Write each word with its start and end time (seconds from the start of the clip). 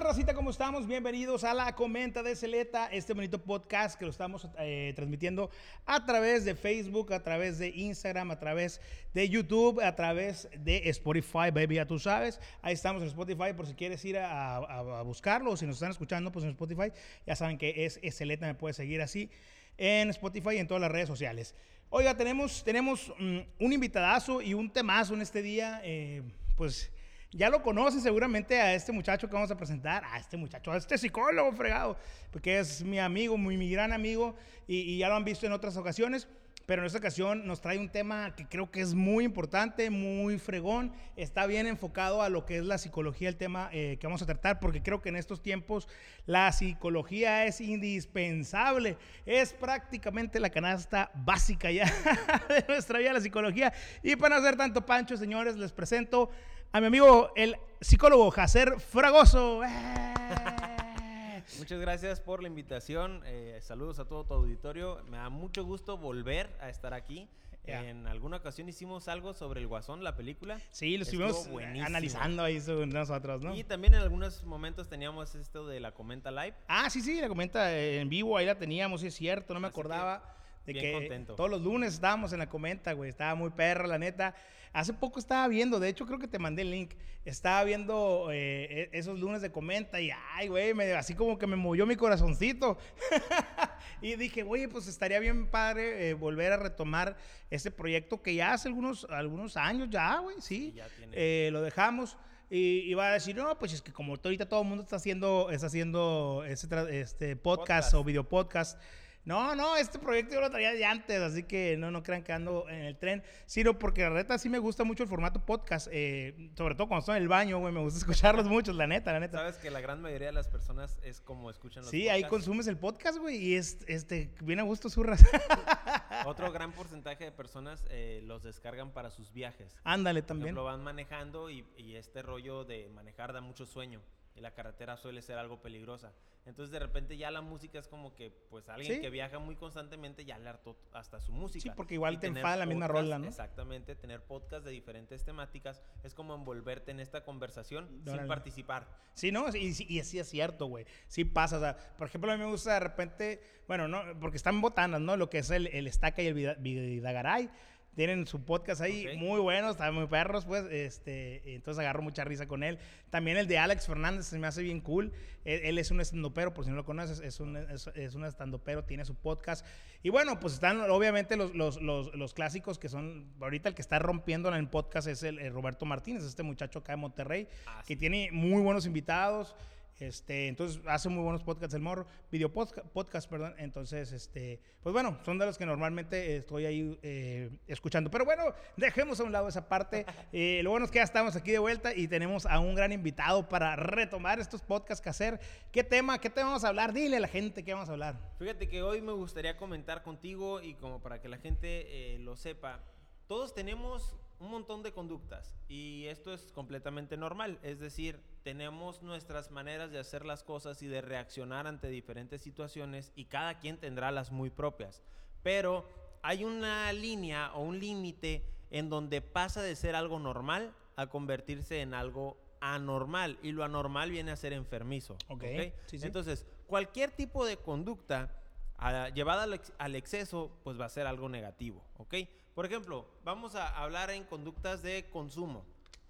tal, 0.00 0.08
Racita? 0.08 0.34
¿Cómo 0.34 0.50
estamos? 0.50 0.86
Bienvenidos 0.86 1.44
a 1.44 1.52
la 1.52 1.74
Comenta 1.74 2.22
de 2.22 2.34
Celeta, 2.34 2.86
este 2.86 3.12
bonito 3.12 3.42
podcast 3.42 3.98
que 3.98 4.06
lo 4.06 4.10
estamos 4.10 4.48
eh, 4.58 4.92
transmitiendo 4.96 5.50
a 5.84 6.06
través 6.06 6.44
de 6.44 6.54
Facebook, 6.54 7.12
a 7.12 7.22
través 7.22 7.58
de 7.58 7.68
Instagram, 7.68 8.30
a 8.30 8.38
través 8.38 8.80
de 9.12 9.28
YouTube, 9.28 9.80
a 9.80 9.94
través 9.94 10.48
de 10.56 10.88
Spotify, 10.88 11.50
baby, 11.52 11.74
ya 11.74 11.86
tú 11.86 11.98
sabes. 11.98 12.40
Ahí 12.62 12.72
estamos 12.72 13.02
en 13.02 13.08
Spotify 13.08 13.52
por 13.54 13.66
si 13.66 13.74
quieres 13.74 14.02
ir 14.04 14.16
a, 14.18 15.02
buscarlo 15.04 15.50
o 15.50 15.56
si 15.56 15.66
nos 15.66 15.76
están 15.76 15.90
escuchando, 15.90 16.32
pues 16.32 16.44
en 16.44 16.52
Spotify, 16.52 16.92
ya 17.26 17.36
saben 17.36 17.58
que 17.58 17.84
es, 17.84 18.00
es 18.02 18.16
Celeta, 18.16 18.46
me 18.46 18.54
puedes 18.54 18.76
seguir 18.76 19.02
así 19.02 19.30
en 19.76 20.08
Spotify 20.10 20.54
y 20.54 20.58
en 20.58 20.66
todas 20.66 20.80
las 20.80 20.90
redes 20.90 21.08
sociales. 21.08 21.54
Oiga, 21.90 22.16
tenemos, 22.16 22.64
tenemos 22.64 23.12
mm, 23.18 23.40
un 23.58 23.72
invitadazo 23.72 24.40
y 24.40 24.54
un 24.54 24.70
temazo 24.70 25.12
en 25.14 25.20
este 25.20 25.42
día, 25.42 25.82
eh, 25.84 26.22
pues... 26.56 26.90
Ya 27.32 27.48
lo 27.48 27.62
conocen 27.62 28.00
seguramente 28.00 28.60
a 28.60 28.74
este 28.74 28.90
muchacho 28.90 29.28
que 29.28 29.34
vamos 29.34 29.52
a 29.52 29.56
presentar, 29.56 30.02
a 30.04 30.18
este 30.18 30.36
muchacho, 30.36 30.72
a 30.72 30.76
este 30.76 30.98
psicólogo 30.98 31.52
fregado, 31.52 31.96
porque 32.32 32.58
es 32.58 32.82
mi 32.82 32.98
amigo, 32.98 33.36
muy, 33.36 33.56
mi 33.56 33.70
gran 33.70 33.92
amigo, 33.92 34.34
y, 34.66 34.98
ya 34.98 35.08
lo 35.08 35.14
han 35.14 35.24
visto 35.24 35.46
en 35.46 35.52
otras 35.52 35.76
ocasiones, 35.76 36.26
pero 36.66 36.82
en 36.82 36.86
esta 36.86 36.98
ocasión 36.98 37.46
nos 37.46 37.60
trae 37.60 37.78
un 37.78 37.88
tema 37.88 38.34
que 38.34 38.46
creo 38.46 38.72
que 38.72 38.80
es 38.80 38.94
muy 38.94 39.24
importante, 39.24 39.90
muy 39.90 40.38
fregón, 40.38 40.92
está 41.14 41.46
bien 41.46 41.68
enfocado 41.68 42.20
a 42.20 42.28
lo 42.28 42.46
que 42.46 42.58
es 42.58 42.64
la 42.64 42.78
psicología, 42.78 43.28
el 43.28 43.36
tema 43.36 43.70
eh, 43.72 43.96
que 44.00 44.08
vamos 44.08 44.22
a 44.22 44.26
tratar, 44.26 44.58
porque 44.58 44.82
creo 44.82 45.00
que 45.00 45.08
en 45.08 45.16
estos 45.16 45.40
tiempos 45.40 45.86
la 46.26 46.50
psicología 46.50 47.46
es 47.46 47.60
indispensable, 47.60 48.96
es 49.24 49.52
prácticamente 49.52 50.40
la 50.40 50.50
canasta 50.50 51.12
básica 51.14 51.70
ya 51.70 51.84
de 52.48 52.64
nuestra 52.66 52.98
vida, 52.98 53.12
la 53.12 53.20
psicología. 53.20 53.72
Y 54.02 54.16
para 54.16 54.34
no 54.34 54.42
hacer 54.42 54.56
tanto 54.56 54.84
pancho, 54.84 55.16
señores, 55.16 55.56
les 55.56 55.70
presento 55.70 56.30
a 56.72 56.80
mi 56.80 56.86
amigo, 56.86 57.32
el 57.36 57.56
psicólogo 57.80 58.30
Jacer 58.30 58.78
Fragoso. 58.80 59.62
¡Eh! 59.64 59.68
Muchas 61.58 61.80
gracias 61.80 62.20
por 62.20 62.42
la 62.42 62.48
invitación. 62.48 63.22
eh, 63.26 63.58
saludos 63.60 63.98
a 63.98 64.04
todo 64.04 64.24
tu 64.24 64.34
auditorio. 64.34 65.02
Me 65.08 65.16
da 65.16 65.28
mucho 65.28 65.64
gusto 65.64 65.98
volver 65.98 66.48
a 66.60 66.68
estar 66.68 66.94
aquí. 66.94 67.28
En 67.66 68.08
alguna 68.08 68.38
ocasión 68.38 68.68
hicimos 68.68 69.06
algo 69.06 69.32
sobre 69.32 69.60
el 69.60 69.68
Guasón, 69.68 70.02
la 70.02 70.16
película. 70.16 70.58
Sí, 70.70 70.96
lo 70.96 71.04
estuvimos 71.04 71.46
buenísimo. 71.48 71.86
analizando 71.86 72.42
ahí 72.42 72.58
nosotros, 72.88 73.42
¿no? 73.42 73.54
Y 73.54 73.62
también 73.62 73.94
en 73.94 74.00
algunos 74.00 74.42
momentos 74.44 74.88
teníamos 74.88 75.36
esto 75.36 75.68
de 75.68 75.78
la 75.78 75.92
Comenta 75.92 76.32
Live. 76.32 76.54
Ah, 76.66 76.90
sí, 76.90 77.00
sí, 77.00 77.20
la 77.20 77.28
comenta 77.28 77.76
en 77.78 78.08
vivo, 78.08 78.36
ahí 78.36 78.46
la 78.46 78.56
teníamos, 78.58 79.02
sí 79.02 79.06
es 79.08 79.14
cierto, 79.14 79.54
no 79.54 79.60
me 79.60 79.68
Así 79.68 79.74
que, 79.74 79.80
acordaba 79.80 80.34
de 80.66 80.72
bien 80.72 80.84
que 80.84 80.92
contento. 80.94 81.34
todos 81.36 81.50
los 81.50 81.60
lunes 81.60 81.94
estábamos 81.94 82.32
en 82.32 82.40
la 82.40 82.48
comenta, 82.48 82.92
güey, 82.92 83.08
estaba 83.10 83.36
muy 83.36 83.50
perra, 83.50 83.86
la 83.86 83.98
neta. 83.98 84.34
Hace 84.72 84.92
poco 84.92 85.18
estaba 85.18 85.48
viendo, 85.48 85.80
de 85.80 85.88
hecho 85.88 86.06
creo 86.06 86.18
que 86.18 86.28
te 86.28 86.38
mandé 86.38 86.62
el 86.62 86.70
link, 86.70 86.94
estaba 87.24 87.64
viendo 87.64 88.28
eh, 88.30 88.88
e- 88.92 88.98
esos 88.98 89.18
lunes 89.18 89.42
de 89.42 89.50
comenta 89.50 90.00
y, 90.00 90.10
ay, 90.34 90.46
güey, 90.46 90.72
así 90.92 91.14
como 91.14 91.38
que 91.38 91.46
me 91.48 91.56
movió 91.56 91.86
mi 91.86 91.96
corazoncito. 91.96 92.78
y 94.00 94.14
dije, 94.14 94.42
güey, 94.44 94.68
pues 94.68 94.86
estaría 94.86 95.18
bien 95.18 95.48
padre 95.48 96.10
eh, 96.10 96.14
volver 96.14 96.52
a 96.52 96.56
retomar 96.56 97.16
este 97.50 97.70
proyecto 97.70 98.22
que 98.22 98.34
ya 98.34 98.52
hace 98.52 98.68
algunos, 98.68 99.06
algunos 99.10 99.56
años 99.56 99.88
ya, 99.90 100.18
güey, 100.18 100.36
sí. 100.40 100.70
Sí, 100.70 100.72
ya 100.76 100.88
tiene. 100.88 101.12
Eh, 101.16 101.50
lo 101.52 101.62
dejamos. 101.62 102.16
Y 102.48 102.80
iba 102.90 103.06
a 103.08 103.12
decir, 103.12 103.36
no, 103.36 103.56
pues 103.58 103.72
es 103.72 103.80
que 103.82 103.92
como 103.92 104.14
ahorita 104.14 104.48
todo 104.48 104.62
el 104.62 104.68
mundo 104.68 104.82
está 104.82 104.96
haciendo, 104.96 105.50
está 105.50 105.66
haciendo 105.68 106.44
este 106.44 107.36
podcast, 107.36 107.90
Podcast. 107.92 107.94
o 107.94 108.04
video 108.04 108.28
podcast. 108.28 108.80
No, 109.24 109.54
no, 109.54 109.76
este 109.76 109.98
proyecto 109.98 110.34
yo 110.34 110.40
lo 110.40 110.50
traía 110.50 110.72
de 110.72 110.84
antes, 110.84 111.20
así 111.20 111.42
que 111.42 111.76
no, 111.76 111.90
no 111.90 112.02
crean 112.02 112.22
que 112.22 112.32
ando 112.32 112.66
en 112.68 112.84
el 112.84 112.96
tren, 112.96 113.22
sino 113.44 113.78
porque 113.78 114.02
la 114.02 114.10
neta 114.10 114.38
sí 114.38 114.48
me 114.48 114.58
gusta 114.58 114.82
mucho 114.82 115.02
el 115.02 115.08
formato 115.08 115.44
podcast, 115.44 115.88
eh, 115.92 116.50
sobre 116.56 116.74
todo 116.74 116.88
cuando 116.88 117.00
estoy 117.00 117.16
en 117.18 117.22
el 117.22 117.28
baño, 117.28 117.58
güey, 117.58 117.72
me 117.72 117.80
gusta 117.80 117.98
escucharlos 118.00 118.46
mucho, 118.46 118.72
la 118.72 118.86
neta, 118.86 119.12
la 119.12 119.20
neta. 119.20 119.38
Sabes 119.38 119.56
que 119.56 119.70
la 119.70 119.80
gran 119.80 120.00
mayoría 120.00 120.28
de 120.28 120.32
las 120.32 120.48
personas 120.48 120.98
es 121.02 121.20
como 121.20 121.50
escuchan 121.50 121.82
los 121.82 121.90
Sí, 121.90 122.08
ahí 122.08 122.24
consumes 122.24 122.66
el 122.66 122.78
podcast, 122.78 123.18
güey, 123.18 123.36
y 123.36 123.56
es, 123.56 123.78
este, 123.86 124.32
viene 124.40 124.62
a 124.62 124.64
gusto 124.64 124.88
zurras. 124.88 125.22
Otro 126.24 126.50
gran 126.50 126.72
porcentaje 126.72 127.24
de 127.24 127.32
personas 127.32 127.84
eh, 127.90 128.22
los 128.24 128.42
descargan 128.42 128.92
para 128.92 129.10
sus 129.10 129.32
viajes. 129.32 129.76
Ándale 129.84 130.22
también. 130.22 130.48
ejemplo, 130.48 130.64
van 130.64 130.82
manejando 130.82 131.50
y, 131.50 131.66
y 131.76 131.96
este 131.96 132.22
rollo 132.22 132.64
de 132.64 132.88
manejar 132.88 133.32
da 133.32 133.40
mucho 133.40 133.66
sueño. 133.66 134.00
Y 134.36 134.40
la 134.40 134.52
carretera 134.54 134.96
suele 134.96 135.22
ser 135.22 135.38
algo 135.38 135.60
peligrosa. 135.60 136.12
Entonces, 136.46 136.70
de 136.72 136.78
repente, 136.78 137.16
ya 137.18 137.30
la 137.30 137.42
música 137.42 137.78
es 137.78 137.86
como 137.86 138.14
que, 138.14 138.30
pues, 138.48 138.68
alguien 138.70 138.94
Sí. 138.94 139.00
que 139.02 139.10
viaja 139.10 139.38
muy 139.38 139.56
constantemente 139.56 140.24
ya 140.24 140.38
le 140.38 140.48
hartó 140.48 140.74
hasta 140.92 141.20
su 141.20 141.32
música. 141.32 141.62
Sí, 141.62 141.70
porque 141.76 141.94
igual 141.94 142.14
Y 142.14 142.16
te 142.18 142.28
enfada 142.28 142.56
la 142.56 142.64
misma 142.66 142.88
rola, 142.88 143.18
¿no? 143.18 143.26
Exactamente, 143.28 143.94
tener 143.94 144.22
podcast 144.22 144.64
de 144.64 144.70
diferentes 144.70 145.22
temáticas 145.24 145.82
es 146.02 146.14
como 146.14 146.34
envolverte 146.34 146.92
en 146.92 147.00
esta 147.00 147.24
conversación 147.24 147.88
sin 148.06 148.26
participar. 148.26 148.86
Sí, 149.14 149.30
no, 149.30 149.48
y, 149.54 149.74
sí- 149.74 149.86
y 149.88 150.02
sí 150.02 150.18
es 150.18 150.28
cierto, 150.30 150.66
güey. 150.66 150.86
Sí 151.08 151.24
pasa, 151.26 151.58
o 151.58 151.60
sea, 151.60 151.76
por 151.98 152.06
ejemplo, 152.06 152.32
a 152.32 152.36
mí 152.38 152.42
me 152.42 152.50
gusta 152.50 152.74
de 152.74 152.80
repente, 152.80 153.42
bueno, 153.68 153.86
no, 153.86 154.02
porque 154.18 154.38
están 154.38 154.60
botanas, 154.62 155.00
¿no? 155.02 155.16
Lo 155.18 155.28
que 155.28 155.38
es 155.38 155.50
el, 155.50 155.66
el 155.66 155.86
Estaca 155.86 156.22
y 156.22 156.28
el 156.28 156.34
Vida- 156.34 156.54
Vidagaray. 156.54 157.50
Tienen 157.94 158.26
su 158.26 158.44
podcast 158.44 158.80
ahí, 158.80 159.06
Ok. 159.08 159.14
muy 159.16 159.40
buenos, 159.40 159.72
están 159.72 159.92
muy 159.94 160.06
perros, 160.06 160.44
pues, 160.46 160.64
este, 160.70 161.54
entonces 161.56 161.80
agarro 161.80 162.02
mucha 162.02 162.22
risa 162.24 162.46
con 162.46 162.62
él. 162.62 162.78
También 163.10 163.36
el 163.36 163.48
de 163.48 163.58
Alex 163.58 163.86
Fernández 163.86 164.26
se 164.26 164.38
me 164.38 164.46
hace 164.46 164.62
bien 164.62 164.80
cool. 164.80 165.12
Él, 165.44 165.60
él 165.64 165.78
es 165.78 165.90
un 165.90 166.00
estandopero, 166.00 166.54
por 166.54 166.64
si 166.64 166.70
no 166.70 166.76
lo 166.76 166.84
conoces, 166.84 167.18
es 167.20 167.40
un, 167.40 167.56
es, 167.56 167.88
es 167.96 168.14
un 168.14 168.24
estandopero, 168.24 168.84
tiene 168.84 169.04
su 169.04 169.16
podcast. 169.16 169.66
Y 170.04 170.10
bueno, 170.10 170.38
pues 170.38 170.54
están 170.54 170.80
obviamente 170.88 171.36
los, 171.36 171.54
los, 171.54 171.82
los, 171.82 172.14
los 172.14 172.32
clásicos 172.32 172.78
que 172.78 172.88
son, 172.88 173.32
ahorita 173.40 173.68
el 173.70 173.74
que 173.74 173.82
está 173.82 173.98
rompiendo 173.98 174.48
en 174.48 174.54
el 174.54 174.68
podcast 174.68 175.08
es 175.08 175.22
el, 175.24 175.38
el 175.40 175.52
Roberto 175.52 175.84
Martínez, 175.84 176.22
este 176.22 176.44
muchacho 176.44 176.78
acá 176.78 176.92
de 176.92 176.96
Monterrey, 176.96 177.48
Ah, 177.66 177.82
que 177.86 177.94
sí. 177.94 177.96
tiene 177.98 178.30
muy 178.32 178.62
buenos 178.62 178.86
invitados. 178.86 179.56
Este, 180.00 180.48
entonces 180.48 180.80
hace 180.86 181.10
muy 181.10 181.22
buenos 181.22 181.42
podcasts 181.42 181.74
el 181.74 181.82
morro, 181.82 182.06
video 182.32 182.50
podcast, 182.50 182.86
podcast, 182.88 183.28
perdón. 183.28 183.54
Entonces, 183.58 184.12
este, 184.12 184.58
pues 184.82 184.94
bueno, 184.94 185.18
son 185.26 185.38
de 185.38 185.44
los 185.44 185.58
que 185.58 185.66
normalmente 185.66 186.36
estoy 186.36 186.64
ahí 186.64 186.98
eh, 187.02 187.50
escuchando. 187.66 188.10
Pero 188.10 188.24
bueno, 188.24 188.44
dejemos 188.78 189.20
a 189.20 189.24
un 189.24 189.32
lado 189.32 189.48
esa 189.48 189.68
parte. 189.68 190.06
Eh, 190.32 190.60
lo 190.62 190.70
bueno 190.70 190.84
es 190.86 190.92
que 190.92 190.98
ya 190.98 191.02
estamos 191.02 191.34
aquí 191.34 191.50
de 191.50 191.58
vuelta 191.58 191.92
y 191.94 192.06
tenemos 192.06 192.46
a 192.46 192.60
un 192.60 192.74
gran 192.74 192.92
invitado 192.92 193.48
para 193.48 193.74
retomar 193.74 194.38
estos 194.38 194.62
podcasts 194.62 195.02
que 195.02 195.08
hacer. 195.08 195.40
¿Qué 195.72 195.82
tema? 195.82 196.20
¿Qué 196.20 196.30
tema 196.30 196.48
vamos 196.48 196.64
a 196.64 196.68
hablar? 196.68 196.92
Dile 196.92 197.16
a 197.16 197.20
la 197.20 197.28
gente 197.28 197.64
qué 197.64 197.74
vamos 197.74 197.88
a 197.88 197.92
hablar. 197.92 198.16
Fíjate 198.38 198.68
que 198.68 198.82
hoy 198.82 199.00
me 199.00 199.12
gustaría 199.12 199.56
comentar 199.56 200.02
contigo 200.02 200.62
y 200.62 200.74
como 200.74 201.00
para 201.00 201.20
que 201.20 201.28
la 201.28 201.38
gente 201.38 202.14
eh, 202.14 202.18
lo 202.20 202.36
sepa, 202.36 202.80
todos 203.26 203.54
tenemos 203.54 204.16
un 204.40 204.50
montón 204.50 204.82
de 204.82 204.92
conductas 204.92 205.54
y 205.68 206.06
esto 206.06 206.32
es 206.32 206.50
completamente 206.52 207.16
normal, 207.16 207.58
es 207.62 207.78
decir, 207.78 208.20
tenemos 208.42 209.02
nuestras 209.02 209.50
maneras 209.50 209.90
de 209.90 209.98
hacer 209.98 210.24
las 210.24 210.42
cosas 210.42 210.82
y 210.82 210.86
de 210.86 211.02
reaccionar 211.02 211.66
ante 211.66 211.88
diferentes 211.88 212.40
situaciones 212.40 213.12
y 213.14 213.26
cada 213.26 213.58
quien 213.58 213.76
tendrá 213.78 214.10
las 214.10 214.32
muy 214.32 214.50
propias, 214.50 215.02
pero 215.42 215.86
hay 216.22 216.44
una 216.44 216.92
línea 216.92 217.52
o 217.54 217.60
un 217.62 217.78
límite 217.78 218.44
en 218.70 218.88
donde 218.88 219.20
pasa 219.20 219.62
de 219.62 219.76
ser 219.76 219.94
algo 219.94 220.18
normal 220.18 220.74
a 220.96 221.06
convertirse 221.08 221.80
en 221.82 221.92
algo 221.94 222.36
anormal 222.60 223.38
y 223.42 223.52
lo 223.52 223.64
anormal 223.64 224.10
viene 224.10 224.30
a 224.32 224.36
ser 224.36 224.52
enfermizo. 224.52 225.14
Ok, 225.28 225.44
¿ok? 225.44 225.72
sí, 225.86 225.98
sí. 225.98 226.06
Entonces, 226.06 226.46
cualquier 226.66 227.10
tipo 227.10 227.44
de 227.46 227.56
conducta 227.56 228.36
a- 228.76 229.08
llevada 229.10 229.44
al, 229.44 229.54
ex- 229.54 229.72
al 229.78 229.96
exceso, 229.96 230.50
pues 230.62 230.78
va 230.80 230.84
a 230.86 230.90
ser 230.90 231.06
algo 231.06 231.28
negativo, 231.28 231.82
¿ok? 231.98 232.14
Por 232.60 232.66
ejemplo, 232.66 233.06
vamos 233.24 233.54
a 233.54 233.68
hablar 233.82 234.10
en 234.10 234.22
conductas 234.22 234.82
de 234.82 235.08
consumo. 235.08 235.64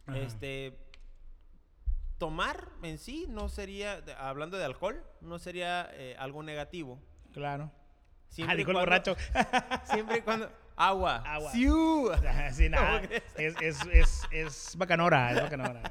Ajá. 0.05 0.19
Este, 0.19 0.77
tomar 2.19 2.71
en 2.83 2.99
sí 2.99 3.27
no 3.29 3.49
sería, 3.49 4.03
hablando 4.19 4.59
de 4.59 4.65
alcohol, 4.65 5.01
no 5.21 5.39
sería 5.39 5.89
eh, 5.93 6.17
algo 6.19 6.43
negativo. 6.43 7.01
Claro. 7.33 7.71
Siempre 8.31 8.57
el 8.57 8.65
cuando- 8.65 8.81
borracho. 8.81 9.17
Siempre 9.85 10.19
y 10.19 10.21
cuando... 10.23 10.51
Agua. 10.75 11.23
Agua. 11.25 11.53
¡Siu! 11.53 12.11
sí, 12.53 12.69
nada. 12.69 12.97
¿Cómo 12.97 13.07
crees? 13.07 13.23
Es, 13.37 13.55
es, 13.61 13.87
es, 13.93 14.23
es 14.33 14.77
bacanora, 14.77 15.31
es 15.31 15.41
bacanora. 15.41 15.83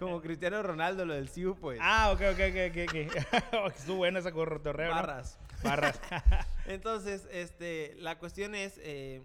Como 0.00 0.20
Cristiano 0.20 0.60
Ronaldo, 0.60 1.06
lo 1.06 1.14
del 1.14 1.28
Siu, 1.28 1.54
pues. 1.54 1.78
Ah, 1.80 2.10
ok, 2.10 2.22
ok, 2.32 2.40
ok, 2.50 3.56
ok. 3.62 3.66
Estuvo 3.76 3.98
bueno 3.98 4.18
ese 4.18 4.32
corretorreo, 4.32 4.88
¿no? 4.88 4.96
Barras. 4.96 5.38
Barras. 5.62 6.00
Entonces, 6.66 7.28
este, 7.30 7.94
la 8.00 8.18
cuestión 8.18 8.56
es 8.56 8.80
eh, 8.82 9.22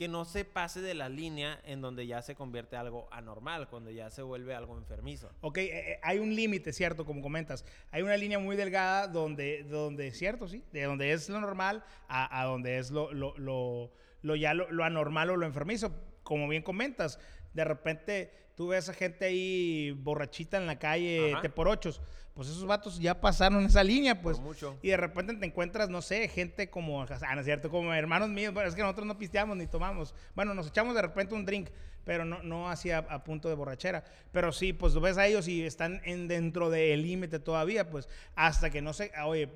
que 0.00 0.08
no 0.08 0.24
se 0.24 0.46
pase 0.46 0.80
de 0.80 0.94
la 0.94 1.10
línea 1.10 1.60
en 1.62 1.82
donde 1.82 2.06
ya 2.06 2.22
se 2.22 2.34
convierte 2.34 2.74
algo 2.74 3.06
anormal, 3.12 3.68
cuando 3.68 3.90
ya 3.90 4.08
se 4.08 4.22
vuelve 4.22 4.54
algo 4.54 4.78
enfermizo. 4.78 5.30
Ok, 5.42 5.58
eh, 5.58 5.68
eh, 5.74 6.00
hay 6.02 6.18
un 6.20 6.34
límite, 6.34 6.72
¿cierto? 6.72 7.04
Como 7.04 7.20
comentas. 7.20 7.66
Hay 7.90 8.00
una 8.00 8.16
línea 8.16 8.38
muy 8.38 8.56
delgada 8.56 9.08
donde, 9.08 9.62
donde 9.64 10.10
cierto, 10.12 10.48
sí, 10.48 10.64
de 10.72 10.84
donde 10.84 11.12
es 11.12 11.28
lo 11.28 11.38
normal 11.38 11.84
a, 12.08 12.40
a 12.40 12.46
donde 12.46 12.78
es 12.78 12.90
lo, 12.90 13.12
lo, 13.12 13.36
lo, 13.36 13.92
lo 14.22 14.36
ya 14.36 14.54
lo, 14.54 14.70
lo 14.70 14.84
anormal 14.84 15.30
o 15.30 15.36
lo 15.36 15.46
enfermizo. 15.46 15.94
Como 16.22 16.48
bien 16.48 16.62
comentas, 16.62 17.18
de 17.54 17.64
repente 17.64 18.32
tú 18.54 18.68
ves 18.68 18.88
a 18.88 18.94
gente 18.94 19.24
ahí 19.24 19.92
borrachita 19.92 20.58
en 20.58 20.66
la 20.66 20.78
calle, 20.78 21.32
Ajá. 21.32 21.42
te 21.42 21.50
por 21.50 21.68
ochos. 21.68 22.00
Pues 22.34 22.48
esos 22.48 22.64
vatos 22.64 22.98
ya 22.98 23.20
pasaron 23.20 23.64
esa 23.64 23.82
línea, 23.82 24.22
pues. 24.22 24.38
Por 24.38 24.46
mucho. 24.46 24.78
Y 24.82 24.88
de 24.88 24.96
repente 24.96 25.34
te 25.34 25.44
encuentras, 25.44 25.90
no 25.90 26.00
sé, 26.00 26.28
gente 26.28 26.70
como, 26.70 27.02
ah, 27.02 27.34
no 27.34 27.40
es 27.40 27.44
cierto, 27.44 27.70
como 27.70 27.92
hermanos 27.92 28.30
míos. 28.30 28.54
Bueno, 28.54 28.68
es 28.68 28.74
que 28.74 28.82
nosotros 28.82 29.06
no 29.06 29.18
pisteamos 29.18 29.56
ni 29.56 29.66
tomamos. 29.66 30.14
Bueno, 30.34 30.54
nos 30.54 30.68
echamos 30.68 30.94
de 30.94 31.02
repente 31.02 31.34
un 31.34 31.44
drink. 31.44 31.70
pero 32.04 32.24
no, 32.24 32.42
no 32.42 32.68
hacia 32.70 32.98
a 32.98 33.24
punto 33.24 33.48
de 33.48 33.54
borrachera. 33.54 34.04
Pero 34.32 34.52
sí, 34.52 34.72
pues 34.72 34.98
ves 35.00 35.18
a 35.18 35.26
ellos 35.26 35.48
y 35.48 35.62
están 35.64 36.00
en, 36.04 36.28
dentro 36.28 36.70
del 36.70 37.02
límite 37.02 37.38
todavía, 37.38 37.90
pues 37.90 38.08
hasta 38.34 38.70
que 38.70 38.80
no 38.82 38.92
sé, 38.92 39.12
oye, 39.24 39.48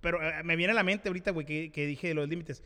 pero 0.00 0.22
eh, 0.22 0.42
me 0.44 0.56
viene 0.56 0.72
a 0.72 0.76
la 0.76 0.82
mente 0.82 1.08
ahorita, 1.08 1.30
güey, 1.30 1.46
que, 1.46 1.72
que 1.72 1.86
dije 1.86 2.12
los 2.14 2.28
límites. 2.28 2.62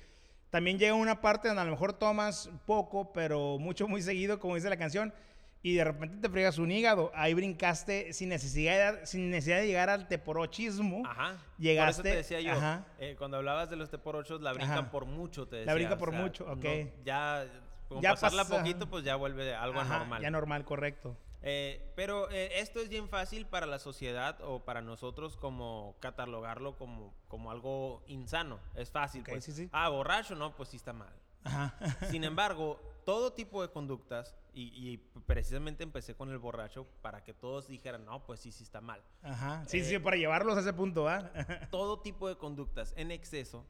También 0.51 0.79
llega 0.79 0.95
una 0.95 1.21
parte 1.21 1.49
donde 1.49 1.63
a 1.63 1.65
lo 1.65 1.71
mejor 1.71 1.93
tomas 1.93 2.51
poco, 2.67 3.13
pero 3.13 3.59
mucho, 3.59 3.87
muy 3.87 4.03
seguido, 4.03 4.39
como 4.41 4.57
dice 4.57 4.69
la 4.69 4.77
canción, 4.77 5.15
y 5.63 5.75
de 5.75 5.85
repente 5.85 6.17
te 6.17 6.29
fregas 6.29 6.59
un 6.59 6.71
hígado. 6.73 7.13
Ahí 7.15 7.35
brincaste 7.35 8.13
sin 8.13 8.31
necesidad, 8.31 8.95
de, 8.95 9.07
sin 9.07 9.31
necesidad 9.31 9.59
de 9.59 9.67
llegar 9.69 9.91
al 9.91 10.09
teporochismo. 10.09 11.07
Ajá. 11.07 11.37
Llegaste. 11.59 12.03
Por 12.03 12.07
eso 12.09 12.15
te 12.15 12.17
decía 12.17 12.41
yo, 12.41 12.53
Ajá. 12.59 12.85
eh, 12.99 13.15
cuando 13.17 13.37
hablabas 13.37 13.71
de 13.71 13.77
los 13.77 13.91
teporochos, 13.91 14.41
la 14.41 14.53
brincan 14.53 14.79
Ajá. 14.79 14.91
por 14.91 15.05
mucho, 15.05 15.47
te 15.47 15.57
decía. 15.57 15.71
La 15.73 15.75
brinca 15.75 15.95
o 15.95 15.99
por 15.99 16.11
sea, 16.11 16.21
mucho, 16.21 16.45
ok. 16.51 16.65
no, 16.65 17.05
ya, 17.05 17.47
con 17.89 18.01
Ya 18.01 18.11
pasarla 18.11 18.43
pasa- 18.45 18.59
poquito, 18.59 18.89
pues 18.89 19.05
ya 19.05 19.15
vuelve 19.17 19.55
algo 19.55 19.79
Ajá, 19.79 19.99
normal. 19.99 20.23
Ya 20.23 20.31
normal, 20.31 20.65
correcto. 20.65 21.17
Eh, 21.43 21.93
pero 21.97 22.31
eh, 22.31 22.61
esto 22.61 22.81
es 22.81 22.89
bien 22.89 23.09
fácil 23.09 23.47
para 23.47 23.67
la 23.67 23.79
sociedad 23.79 24.39
o 24.43 24.65
para 24.65 24.83
nosotros 24.83 25.37
como 25.37 25.97
catalogarlo 26.01 26.77
como, 26.77 27.15
como 27.29 27.51
algo 27.51 28.03
insano. 28.07 28.59
Es 28.75 28.91
fácil. 28.91 29.25
Pues. 29.25 29.45
sí, 29.45 29.53
sí. 29.53 29.69
Ah, 29.73 29.89
borracho, 29.89 30.35
no, 30.35 30.55
pues 30.55 30.69
sí 30.69 30.77
está 30.77 30.93
mal. 30.93 31.13
Ajá. 31.45 31.75
Sin 32.11 32.25
embargo, 32.25 32.79
todo 33.07 33.33
tipo 33.33 33.63
de 33.63 33.71
conductas, 33.71 34.37
y, 34.53 34.65
y 34.75 34.97
precisamente 35.27 35.83
empecé 35.83 36.15
con 36.15 36.31
el 36.31 36.39
borracho 36.39 36.87
para 37.03 37.23
que 37.23 37.33
todos 37.33 37.69
dijeran, 37.69 38.05
no, 38.05 38.25
pues 38.25 38.41
sí, 38.41 38.53
sí 38.53 38.65
está 38.65 38.81
mal. 38.81 39.03
Ajá. 39.23 39.65
Sí, 39.67 39.79
Eh, 39.79 39.85
sí, 39.85 39.99
para 39.99 40.17
llevarlos 40.17 40.57
a 40.57 40.61
ese 40.61 40.73
punto, 40.73 41.05
¿va? 41.05 41.31
Todo 41.71 42.01
tipo 42.01 42.29
de 42.29 42.37
conductas 42.37 42.93
en 42.97 43.11
exceso 43.11 43.65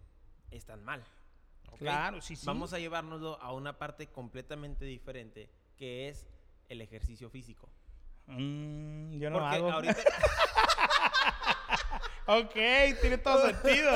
están 0.50 0.82
mal. 0.84 1.04
Claro, 1.78 2.20
sí, 2.20 2.34
sí. 2.34 2.44
Vamos 2.46 2.72
a 2.72 2.78
llevárnoslo 2.78 3.40
a 3.40 3.52
una 3.52 3.78
parte 3.78 4.08
completamente 4.08 4.84
diferente, 4.84 5.50
que 5.76 6.08
es 6.08 6.26
el 6.70 6.80
ejercicio 6.80 7.28
físico. 7.28 7.68
Mm, 8.26 9.18
yo 9.18 9.28
no 9.28 9.38
Porque 9.40 9.56
hago. 9.56 9.70
ahorita... 9.72 9.96
Ok, 12.26 12.52
tiene 13.00 13.18
todo 13.18 13.44
sentido. 13.50 13.90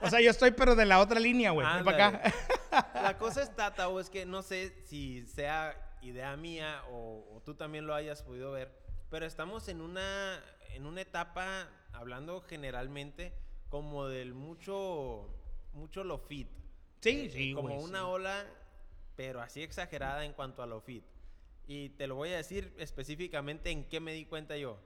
O 0.00 0.08
sea, 0.08 0.20
yo 0.20 0.30
estoy, 0.30 0.52
pero 0.52 0.76
de 0.76 0.86
la 0.86 1.00
otra 1.00 1.18
línea, 1.18 1.50
güey. 1.50 1.66
Ven 1.66 1.84
para 1.84 2.06
acá. 2.06 2.32
La 3.02 3.18
cosa 3.18 3.42
está, 3.42 3.74
Tao, 3.74 3.98
es 3.98 4.08
que 4.08 4.24
no 4.24 4.42
sé 4.42 4.72
si 4.86 5.26
sea 5.26 5.74
idea 6.00 6.36
mía 6.36 6.82
o, 6.90 7.26
o 7.34 7.40
tú 7.44 7.54
también 7.54 7.86
lo 7.86 7.94
hayas 7.94 8.22
podido 8.22 8.52
ver, 8.52 8.72
pero 9.10 9.26
estamos 9.26 9.66
en 9.68 9.80
una, 9.80 10.40
en 10.70 10.86
una 10.86 11.00
etapa, 11.00 11.68
hablando 11.92 12.40
generalmente, 12.42 13.32
como 13.68 14.06
del 14.06 14.32
mucho, 14.32 15.28
mucho 15.72 16.04
lo 16.04 16.18
fit. 16.18 16.48
Sí, 17.00 17.26
Eh, 17.26 17.30
sí, 17.32 17.52
Como 17.54 17.68
güey, 17.70 17.82
una 17.84 17.98
sí. 18.00 18.04
ola, 18.04 18.46
pero 19.16 19.40
así 19.42 19.60
exagerada 19.62 20.24
en 20.24 20.32
cuanto 20.34 20.62
a 20.62 20.66
lo 20.66 20.80
fit. 20.80 21.04
Y 21.66 21.90
te 21.90 22.06
lo 22.06 22.16
voy 22.16 22.30
a 22.30 22.36
decir 22.36 22.74
específicamente 22.78 23.70
en 23.70 23.84
qué 23.88 24.00
me 24.00 24.12
di 24.12 24.24
cuenta 24.24 24.56
yo. 24.56 24.78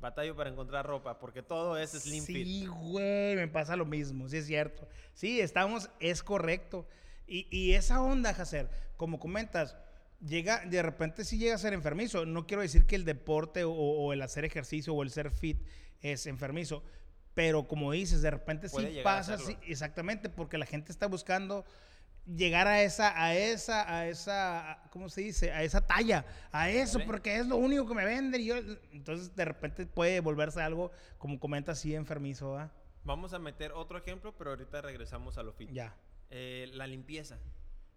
Batallo 0.00 0.36
para 0.36 0.50
encontrar 0.50 0.84
ropa, 0.84 1.18
porque 1.18 1.42
todo 1.42 1.78
es 1.78 1.90
slim 1.90 2.24
fit. 2.24 2.46
Sí, 2.46 2.66
güey, 2.66 3.36
me 3.36 3.48
pasa 3.48 3.76
lo 3.76 3.86
mismo, 3.86 4.28
sí 4.28 4.38
es 4.38 4.46
cierto. 4.46 4.86
Sí, 5.14 5.40
estamos, 5.40 5.88
es 6.00 6.22
correcto. 6.22 6.86
Y, 7.26 7.46
y 7.50 7.72
esa 7.72 8.02
onda, 8.02 8.30
Hacer, 8.30 8.68
como 8.96 9.18
comentas, 9.18 9.76
llega, 10.20 10.64
de 10.66 10.82
repente 10.82 11.24
sí 11.24 11.38
llega 11.38 11.54
a 11.54 11.58
ser 11.58 11.72
enfermizo. 11.72 12.26
No 12.26 12.46
quiero 12.46 12.62
decir 12.62 12.84
que 12.84 12.96
el 12.96 13.04
deporte 13.04 13.64
o, 13.64 13.72
o 13.72 14.12
el 14.12 14.20
hacer 14.20 14.44
ejercicio 14.44 14.92
o 14.92 15.02
el 15.02 15.10
ser 15.10 15.30
fit 15.30 15.62
es 16.00 16.26
enfermizo, 16.26 16.82
pero 17.34 17.66
como 17.66 17.92
dices, 17.92 18.22
de 18.22 18.30
repente 18.30 18.68
Puede 18.68 18.92
sí 18.92 19.00
pasa, 19.02 19.38
sí, 19.38 19.56
exactamente, 19.66 20.28
porque 20.28 20.58
la 20.58 20.66
gente 20.66 20.92
está 20.92 21.06
buscando 21.06 21.64
llegar 22.26 22.66
a 22.66 22.82
esa, 22.82 23.20
a 23.22 23.34
esa, 23.34 23.90
a 23.90 24.06
esa, 24.06 24.82
¿cómo 24.90 25.08
se 25.08 25.22
dice? 25.22 25.52
A 25.52 25.62
esa 25.62 25.86
talla, 25.86 26.24
a 26.52 26.70
eso, 26.70 26.98
Vale. 26.98 27.06
porque 27.06 27.36
es 27.36 27.46
lo 27.46 27.56
único 27.56 27.86
que 27.86 27.94
me 27.94 28.04
venden. 28.04 28.40
Y 28.40 28.46
yo, 28.46 28.56
entonces, 28.92 29.34
de 29.34 29.44
repente 29.44 29.86
puede 29.86 30.20
volverse 30.20 30.60
algo, 30.60 30.90
como 31.18 31.38
comentas, 31.38 31.78
así 31.78 31.94
enfermizo, 31.94 32.50
¿va? 32.50 32.72
Vamos 33.04 33.34
a 33.34 33.38
meter 33.38 33.72
otro 33.72 33.98
ejemplo, 33.98 34.34
pero 34.36 34.50
ahorita 34.50 34.80
regresamos 34.80 35.36
a 35.36 35.42
lo 35.42 35.52
fit. 35.52 35.70
Ya. 35.70 35.94
Eh, 36.30 36.70
la 36.72 36.86
limpieza. 36.86 37.38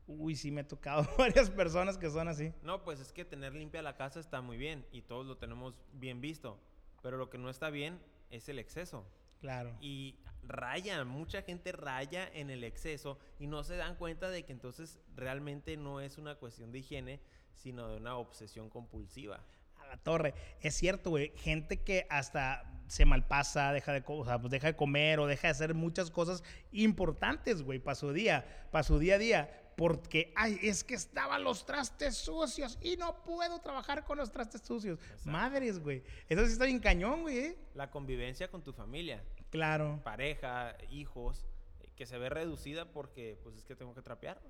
Uy, 0.06 0.36
sí 0.36 0.52
me 0.52 0.62
he 0.62 0.64
tocado 0.64 1.08
varias 1.18 1.50
personas 1.50 1.98
que 1.98 2.10
son 2.10 2.28
así. 2.28 2.54
No, 2.62 2.84
pues 2.84 3.00
es 3.00 3.12
que 3.14 3.26
tener 3.26 3.54
limpia 3.54 3.82
la 3.82 3.96
casa 3.96 4.20
está 4.20 4.42
muy 4.42 4.58
bien 4.58 4.86
y 4.92 5.02
todos 5.02 5.26
lo 5.26 5.38
tenemos 5.38 5.76
bien 5.94 6.22
visto. 6.22 6.60
Pero 7.02 7.18
lo 7.18 7.30
que 7.30 7.38
no 7.38 7.50
está 7.50 7.70
bien 7.70 8.00
es 8.30 8.50
el 8.50 8.60
exceso. 8.60 9.06
Claro. 9.40 9.76
Y 9.82 10.16
raya, 10.44 11.04
mucha 11.04 11.42
gente 11.42 11.72
raya 11.72 12.30
en 12.34 12.50
el 12.50 12.64
exceso 12.64 13.20
y 13.40 13.48
no 13.48 13.64
se 13.64 13.76
dan 13.76 13.96
cuenta 13.96 14.30
de 14.30 14.44
que 14.44 14.54
entonces 14.54 15.00
realmente 15.16 15.78
no 15.78 16.02
es 16.02 16.18
una 16.18 16.36
cuestión 16.36 16.72
de 16.72 16.80
higiene, 16.80 17.20
sino 17.54 17.90
de 17.90 17.98
una 17.98 18.16
obsesión 18.18 18.70
compulsiva. 18.70 19.44
A 19.76 19.88
la 19.88 19.98
torre. 19.98 20.34
Es 20.62 20.76
cierto, 20.76 21.12
güey. 21.12 21.32
Gente 21.38 21.84
que 21.84 22.08
hasta 22.10 22.64
se 22.88 23.06
malpasa, 23.06 23.74
deja 23.74 23.92
de, 23.92 24.04
o 24.06 24.26
sea, 24.26 24.40
pues 24.40 24.52
deja 24.52 24.68
de 24.68 24.76
comer 24.76 25.20
o 25.20 25.28
deja 25.28 25.48
de 25.48 25.52
hacer 25.52 25.74
muchas 25.74 26.10
cosas 26.10 26.44
importantes, 26.72 27.62
güey, 27.62 27.80
para 27.80 27.96
su 27.96 28.14
día, 28.14 28.68
para 28.72 28.84
su 28.84 28.98
día 29.00 29.16
a 29.16 29.20
día. 29.20 29.67
Porque, 29.78 30.34
ay, 30.36 30.58
es 30.64 30.84
que 30.84 30.96
estaban 30.96 31.44
los 31.44 31.64
trastes 31.66 32.18
sucios 32.18 32.80
y 32.82 32.98
no 32.98 33.24
puedo 33.24 33.60
trabajar 33.62 34.04
con 34.04 34.18
los 34.18 34.32
trastes 34.32 34.62
sucios. 34.64 34.98
Madres, 35.24 35.78
güey. 35.80 36.04
Eso 36.28 36.44
sí 36.48 36.54
está 36.54 36.66
bien 36.66 36.80
cañón, 36.80 37.22
güey. 37.22 37.38
¿eh? 37.38 37.58
La 37.76 37.92
convivencia 37.92 38.50
con 38.50 38.64
tu 38.64 38.74
familia, 38.74 39.24
Claro. 39.52 40.02
pareja, 40.04 40.76
hijos, 40.90 41.46
eh, 41.80 41.90
que 41.96 42.08
se 42.08 42.18
ve 42.18 42.28
reducida 42.30 42.92
porque 42.92 43.38
pues 43.44 43.56
es 43.56 43.66
que 43.66 43.76
tengo 43.76 43.94
que 43.94 44.02
trapear. 44.02 44.42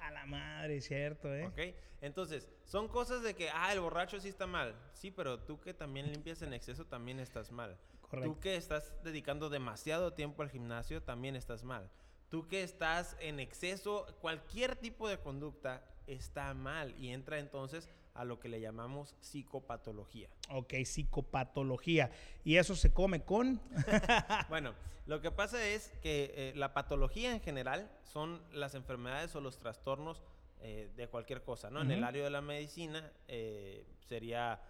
A 0.00 0.10
la 0.10 0.26
madre, 0.26 0.80
cierto, 0.80 1.32
¿eh? 1.32 1.46
¿Ok? 1.46 1.76
Entonces, 2.00 2.48
son 2.64 2.88
cosas 2.88 3.22
de 3.22 3.34
que, 3.36 3.50
ah, 3.50 3.72
el 3.72 3.78
borracho 3.78 4.18
sí 4.18 4.28
está 4.30 4.48
mal. 4.48 4.74
Sí, 4.94 5.12
pero 5.12 5.38
tú 5.38 5.60
que 5.60 5.74
también 5.74 6.10
limpias 6.10 6.42
en 6.42 6.54
exceso 6.54 6.84
también 6.86 7.20
estás 7.20 7.52
mal. 7.52 7.78
Correcto. 8.00 8.32
Tú 8.34 8.40
que 8.40 8.56
estás 8.56 8.92
dedicando 9.04 9.48
demasiado 9.48 10.12
tiempo 10.12 10.42
al 10.42 10.50
gimnasio 10.50 11.02
también 11.04 11.36
estás 11.36 11.62
mal. 11.62 11.88
Tú 12.30 12.46
que 12.48 12.62
estás 12.62 13.16
en 13.20 13.40
exceso, 13.40 14.06
cualquier 14.20 14.76
tipo 14.76 15.08
de 15.08 15.18
conducta 15.18 15.84
está 16.06 16.54
mal 16.54 16.94
y 16.98 17.10
entra 17.10 17.38
entonces 17.38 17.88
a 18.14 18.24
lo 18.24 18.40
que 18.40 18.48
le 18.48 18.60
llamamos 18.60 19.14
psicopatología. 19.20 20.28
Ok, 20.50 20.74
psicopatología. 20.84 22.10
Y 22.44 22.56
eso 22.56 22.74
se 22.74 22.92
come 22.92 23.24
con. 23.24 23.60
Bueno, 24.48 24.74
lo 25.06 25.20
que 25.20 25.30
pasa 25.30 25.64
es 25.66 25.90
que 26.02 26.32
eh, 26.36 26.52
la 26.56 26.72
patología 26.72 27.32
en 27.32 27.40
general 27.40 27.90
son 28.04 28.40
las 28.52 28.74
enfermedades 28.74 29.34
o 29.34 29.40
los 29.40 29.58
trastornos 29.58 30.22
eh, 30.62 30.90
de 30.94 31.08
cualquier 31.08 31.42
cosa, 31.42 31.70
¿no? 31.70 31.80
En 31.80 31.90
el 31.90 32.04
área 32.04 32.22
de 32.22 32.28
la 32.28 32.42
medicina 32.42 33.10
eh, 33.28 33.86
sería 34.08 34.60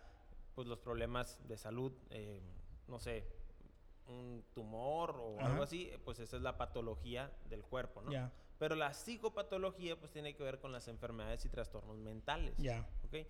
pues 0.54 0.68
los 0.68 0.78
problemas 0.78 1.38
de 1.48 1.56
salud, 1.56 1.92
eh, 2.10 2.40
no 2.86 3.00
sé, 3.00 3.26
un 4.10 4.44
tumor 4.54 5.16
o 5.20 5.38
Ajá. 5.38 5.48
algo 5.50 5.62
así, 5.62 5.90
pues 6.04 6.18
esa 6.18 6.36
es 6.36 6.42
la 6.42 6.56
patología 6.58 7.30
del 7.48 7.62
cuerpo, 7.62 8.02
¿no? 8.02 8.10
Ya. 8.10 8.30
Pero 8.58 8.74
la 8.74 8.92
psicopatología 8.92 9.98
pues 9.98 10.12
tiene 10.12 10.34
que 10.34 10.42
ver 10.42 10.58
con 10.60 10.72
las 10.72 10.86
enfermedades 10.88 11.44
y 11.46 11.48
trastornos 11.48 11.96
mentales. 11.98 12.54
Ya. 12.58 12.86
¿ok? 13.04 13.26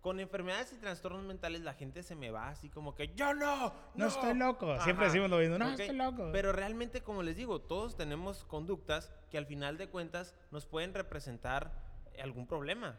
Con 0.00 0.18
enfermedades 0.20 0.72
y 0.72 0.76
trastornos 0.76 1.22
mentales 1.24 1.60
la 1.60 1.74
gente 1.74 2.02
se 2.02 2.14
me 2.14 2.30
va 2.30 2.48
así 2.48 2.70
como 2.70 2.94
que 2.94 3.14
yo 3.14 3.34
no, 3.34 3.74
No 3.94 4.06
estoy 4.06 4.34
loco. 4.34 4.66
Siempre 4.80 5.04
Ajá. 5.04 5.12
decimos 5.12 5.28
lo 5.28 5.36
mismo. 5.36 5.58
No, 5.58 5.74
Ok, 5.74 5.80
estoy 5.80 5.96
loco. 5.96 6.30
Pero 6.32 6.52
realmente, 6.52 7.02
como 7.02 7.22
les 7.22 7.36
digo, 7.36 7.60
todos 7.60 7.96
tenemos 7.96 8.44
conductas 8.44 9.12
que 9.30 9.36
al 9.36 9.44
final 9.44 9.76
de 9.76 9.90
cuentas 9.90 10.34
nos 10.50 10.64
pueden 10.64 10.94
representar 10.94 11.72
algún 12.18 12.46
problema. 12.46 12.98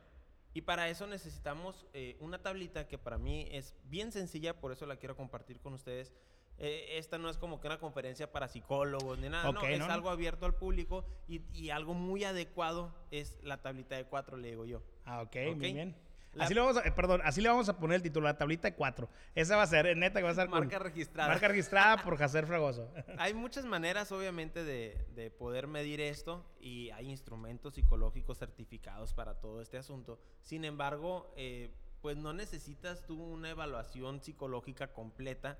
Y 0.53 0.61
para 0.61 0.89
eso 0.89 1.07
necesitamos 1.07 1.87
eh, 1.93 2.17
una 2.19 2.41
tablita 2.43 2.87
que 2.87 2.97
para 2.99 3.17
mí 3.17 3.47
es 3.51 3.73
bien 3.85 4.11
sencilla, 4.11 4.59
por 4.59 4.71
eso 4.71 4.85
la 4.85 4.97
quiero 4.97 5.15
compartir 5.15 5.59
con 5.61 5.73
ustedes. 5.73 6.13
Eh, 6.63 6.97
esta 6.99 7.17
no 7.17 7.27
es 7.29 7.37
como 7.37 7.59
que 7.59 7.67
una 7.67 7.79
conferencia 7.79 8.31
para 8.31 8.47
psicólogos 8.47 9.17
ni 9.17 9.29
nada, 9.29 9.51
no, 9.51 9.61
es 9.65 9.81
algo 9.81 10.09
abierto 10.11 10.45
al 10.45 10.53
público 10.53 11.03
y, 11.27 11.41
y 11.53 11.71
algo 11.71 11.93
muy 11.95 12.23
adecuado 12.23 12.93
es 13.09 13.37
la 13.43 13.57
tablita 13.61 13.95
de 13.95 14.05
cuatro, 14.05 14.37
le 14.37 14.49
digo 14.49 14.65
yo. 14.65 14.83
Ah, 15.05 15.21
ok, 15.21 15.35
Ok. 15.51 15.55
muy 15.57 15.73
bien. 15.73 15.95
La- 16.33 16.45
Así 16.45 16.53
le 16.53 16.61
vamos 16.61 16.77
a, 16.77 16.87
eh, 16.87 16.91
perdón, 16.93 17.19
así 17.25 17.41
le 17.41 17.49
vamos 17.49 17.67
a 17.67 17.77
poner 17.77 17.95
el 17.97 18.01
título, 18.03 18.25
la 18.25 18.37
tablita 18.37 18.69
de 18.69 18.75
cuatro. 18.75 19.09
Esa 19.35 19.57
va 19.57 19.63
a 19.63 19.67
ser, 19.67 19.85
eh, 19.87 19.95
neta, 19.95 20.19
que 20.19 20.23
va 20.23 20.29
a 20.29 20.35
ser 20.35 20.47
con- 20.49 20.59
Marca 20.59 20.79
registrada. 20.79 21.27
marca 21.29 21.47
registrada 21.49 21.97
por 22.03 22.15
Jacer 22.17 22.45
Fragoso. 22.45 22.89
Hay 23.17 23.33
muchas 23.33 23.65
maneras, 23.65 24.11
obviamente, 24.13 24.63
de, 24.63 24.97
de 25.15 25.29
poder 25.29 25.67
medir 25.67 25.99
esto 25.99 26.45
y 26.61 26.89
hay 26.91 27.09
instrumentos 27.09 27.73
psicológicos 27.73 28.37
certificados 28.37 29.13
para 29.13 29.41
todo 29.41 29.61
este 29.61 29.77
asunto. 29.77 30.19
Sin 30.43 30.63
embargo, 30.63 31.33
eh, 31.35 31.69
pues 32.01 32.15
no 32.15 32.31
necesitas 32.33 33.05
tú 33.05 33.21
una 33.21 33.49
evaluación 33.49 34.21
psicológica 34.21 34.93
completa 34.93 35.59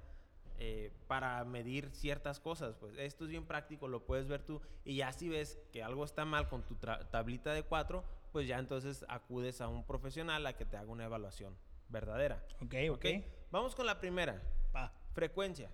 eh, 0.64 0.92
para 1.08 1.44
medir 1.44 1.90
ciertas 1.92 2.40
cosas. 2.40 2.76
Pues 2.76 2.96
esto 3.00 3.24
es 3.24 3.32
bien 3.32 3.48
práctico, 3.48 3.88
lo 3.88 4.06
puedes 4.06 4.28
ver 4.28 4.44
tú 4.44 4.62
y 4.86 4.98
ya 4.98 5.12
si 5.12 5.28
ves 5.28 5.58
que 5.72 5.82
algo 5.82 6.06
está 6.06 6.24
mal 6.24 6.48
con 6.50 6.62
tu 6.68 6.76
tablita 6.76 7.52
de 7.54 7.64
cuatro, 7.64 8.04
pues 8.32 8.48
ya 8.48 8.60
entonces 8.60 9.04
acudes 9.10 9.60
a 9.60 9.68
un 9.68 9.84
profesional 9.84 10.46
a 10.46 10.56
que 10.56 10.66
te 10.66 10.78
haga 10.78 10.92
una 10.92 11.06
evaluación 11.06 11.58
verdadera. 11.90 12.46
ok, 12.62 12.76
ok. 12.92 12.96
¿ok? 12.98 13.06
Vamos 13.50 13.74
con 13.74 13.88
la 13.88 14.00
primera, 14.00 14.40
Va, 14.76 14.94
frecuencia. 15.14 15.72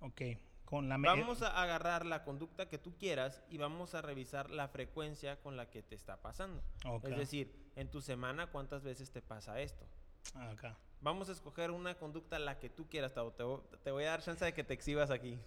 ok. 0.00 0.20
con 0.64 0.88
la 0.88 0.98
me- 0.98 1.06
Vamos 1.08 1.42
a 1.42 1.62
agarrar 1.62 2.04
la 2.04 2.22
conducta 2.24 2.68
que 2.68 2.78
tú 2.78 2.96
quieras 2.98 3.42
y 3.48 3.58
vamos 3.58 3.94
a 3.94 4.02
revisar 4.02 4.50
la 4.50 4.66
frecuencia 4.68 5.40
con 5.40 5.56
la 5.56 5.70
que 5.70 5.82
te 5.82 5.94
está 5.94 6.20
pasando. 6.20 6.62
Ok. 6.84 7.06
Es 7.06 7.16
decir, 7.16 7.70
en 7.76 7.88
tu 7.90 8.00
semana, 8.00 8.48
¿cuántas 8.48 8.82
veces 8.82 9.10
te 9.12 9.22
pasa 9.22 9.60
esto? 9.60 9.84
Acá. 10.34 10.76
Vamos 11.02 11.28
a 11.28 11.32
escoger 11.32 11.70
una 11.70 11.94
conducta 11.94 12.38
la 12.38 12.58
que 12.58 12.68
tú 12.68 12.86
quieras, 12.88 13.14
Tavo. 13.14 13.32
Te, 13.32 13.42
vo- 13.42 13.62
te 13.82 13.90
voy 13.90 14.04
a 14.04 14.10
dar 14.10 14.22
chance 14.22 14.44
de 14.44 14.52
que 14.52 14.64
te 14.64 14.74
exhibas 14.74 15.10
aquí. 15.10 15.38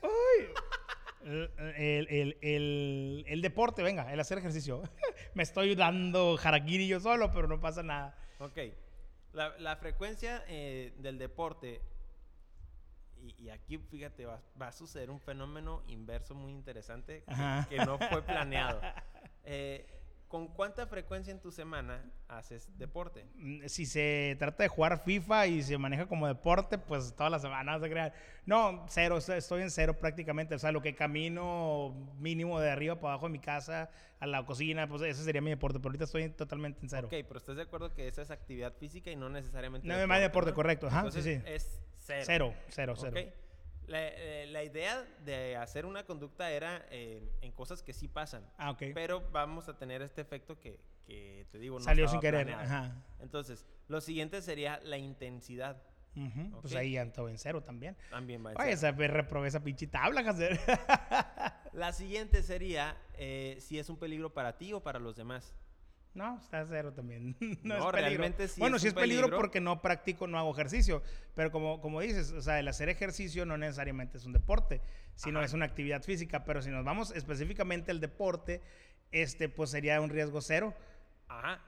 El, 1.24 1.50
el- 1.78 2.08
el- 2.10 2.38
el- 2.42 3.24
el 3.28 3.42
deporte, 3.42 3.84
venga, 3.84 4.12
el 4.12 4.20
hacer 4.20 4.40
ejercicio. 4.40 4.82
Me 5.36 5.44
estoy 5.44 5.76
dando 5.76 6.38
harakiri 6.44 6.88
yo 6.88 7.00
solo, 7.00 7.32
pero 7.32 7.48
no 7.48 7.60
pasa 7.60 7.84
nada. 7.84 8.18
Ok. 8.40 8.58
La, 9.34 9.58
la 9.60 9.76
frecuencia 9.78 10.44
eh, 10.48 10.94
del 10.98 11.18
deporte, 11.18 11.82
y, 13.22 13.44
y 13.46 13.50
aquí 13.50 13.78
fíjate, 13.78 14.26
va, 14.26 14.42
va 14.62 14.68
a 14.68 14.72
suceder 14.72 15.10
un 15.10 15.20
fenómeno 15.20 15.84
inverso 15.88 16.36
muy 16.36 16.52
interesante 16.52 17.24
que 17.70 17.78
no 17.78 17.98
fue 17.98 18.22
planeado. 18.26 18.82
Eh, 19.46 19.86
¿Con 20.34 20.48
cuánta 20.48 20.88
frecuencia 20.88 21.30
en 21.30 21.40
tu 21.40 21.52
semana 21.52 22.04
haces 22.28 22.68
deporte? 22.80 23.24
Mm, 23.36 23.68
Si 23.68 23.86
se 23.86 24.36
trata 24.40 24.64
de 24.64 24.68
jugar 24.68 25.04
FIFA 25.04 25.46
y 25.46 25.62
se 25.62 25.78
maneja 25.78 26.08
como 26.08 26.26
deporte, 26.28 26.80
pues 26.80 27.14
todas 27.16 27.32
las 27.32 27.44
semanas 27.44 27.80
de 27.82 27.90
crear. 27.92 28.14
No, 28.48 28.84
cero, 28.90 29.20
estoy- 29.20 29.62
en 29.62 29.70
cero 29.70 29.96
prácticamente. 30.00 30.56
O 30.56 30.58
sea, 30.58 30.72
lo 30.72 30.82
que 30.82 30.96
camino 30.96 31.94
mínimo 32.18 32.60
de 32.60 32.72
arriba 32.72 32.96
para 33.00 33.14
abajo 33.14 33.28
de 33.28 33.34
mi 33.34 33.38
casa 33.38 33.92
a 34.20 34.26
la 34.26 34.44
cocina, 34.44 34.88
pues 34.88 35.04
ese 35.04 35.24
sería 35.24 35.40
mi 35.40 35.52
deporte. 35.52 35.78
Pero 35.78 35.90
ahorita 35.90 36.06
estoy 36.06 36.28
totalmente 36.30 36.80
en 36.82 36.90
cero. 36.90 37.06
Ok, 37.06 37.14
pero 37.28 37.38
¿estás 37.38 37.56
de 37.56 37.62
acuerdo 37.62 37.94
que 37.94 38.08
esa 38.08 38.24
es 38.24 38.32
actividad 38.32 38.74
física 38.74 39.12
y 39.12 39.16
no 39.16 39.30
necesariamente 39.30 39.88
No, 39.88 40.08
más 40.08 40.20
deporte, 40.20 40.50
¿no? 40.50 40.56
correcto. 40.56 40.88
Ajá, 40.88 41.02
sí, 41.02 41.08
Entonces, 41.20 41.42
sí. 41.44 41.44
es 41.46 41.80
cero. 42.00 42.24
Cero, 42.26 42.54
cero, 42.70 42.94
cero. 42.98 43.20
Ok. 43.22 43.43
La, 43.94 44.08
eh, 44.08 44.48
la 44.48 44.64
idea 44.64 45.06
de 45.24 45.56
hacer 45.56 45.86
una 45.86 46.04
conducta 46.04 46.50
era 46.50 46.84
eh, 46.90 47.22
en 47.42 47.52
cosas 47.52 47.84
que 47.84 47.94
sí 47.94 48.08
pasan. 48.08 48.44
Ah, 48.58 48.72
ok. 48.72 48.86
Pero 48.96 49.22
vamos 49.32 49.70
a 49.70 49.78
tener 49.78 50.02
este 50.02 50.20
efecto 50.20 50.60
que, 50.60 50.80
que 51.06 51.46
te 51.52 51.60
digo, 51.60 51.78
no 51.78 51.86
Salió 51.86 52.08
sin 52.08 52.20
querer. 52.20 52.52
Ajá. 52.54 53.04
Entonces, 53.20 53.68
lo 53.88 54.02
siguiente 54.02 54.42
sería 54.42 54.80
la 54.84 54.98
intensidad. 54.98 55.80
Pues 56.62 56.74
ahí 56.74 56.94
ya 56.94 57.04
en 57.04 57.38
cero 57.38 57.62
también. 57.62 57.96
También 58.10 58.44
va 58.44 58.52
a 58.52 58.64
Oye, 58.64 58.72
esa 58.72 58.92
reprobé 58.92 59.48
esa 59.48 59.64
pinche 59.64 59.86
tabla, 59.86 60.22
Hacer. 60.22 60.60
La 61.74 61.94
siguiente 61.94 62.42
sería 62.42 62.98
eh, 63.14 63.58
si 63.60 63.78
es 63.78 63.90
un 63.90 63.98
peligro 63.98 64.34
para 64.34 64.58
ti 64.58 64.74
o 64.74 64.82
para 64.82 64.98
los 64.98 65.16
demás. 65.16 65.54
No, 66.14 66.38
está 66.40 66.66
cero 66.68 66.94
también. 66.94 67.36
no, 67.40 67.48
No, 67.64 67.76
es 67.76 67.86
peligro. 67.86 67.92
realmente 67.92 68.48
sí 68.48 68.60
Bueno, 68.60 68.76
es 68.76 68.82
sí 68.84 68.90
es 68.90 68.94
peligro, 68.94 69.24
peligro. 69.24 69.38
porque 69.38 69.60
no 69.62 69.82
practico, 69.82 70.28
no 70.28 70.38
hago 70.38 70.52
ejercicio. 70.52 71.02
Pero 71.36 71.52
como, 71.52 71.82
como 71.82 72.02
dices, 72.02 72.32
o 72.32 72.42
sea, 72.42 72.60
el 72.60 72.68
hacer 72.68 72.90
ejercicio 72.90 73.46
no 73.46 73.58
necesariamente 73.58 74.18
es 74.18 74.26
un 74.26 74.34
deporte, 74.34 74.82
sino 75.16 75.40
Ajá. 75.40 75.46
es 75.48 75.54
una 75.54 75.66
actividad 75.66 76.04
física. 76.04 76.44
Pero 76.46 76.62
si 76.62 76.70
nos 76.70 76.86
vamos 76.86 77.12
específicamente 77.12 77.90
al 77.92 78.00
deporte, 78.00 78.62
este 79.12 79.50
pues 79.50 79.72
sería 79.72 80.00
un 80.02 80.10
riesgo 80.10 80.42
cero. 80.42 80.74
Ajá. 81.28 81.60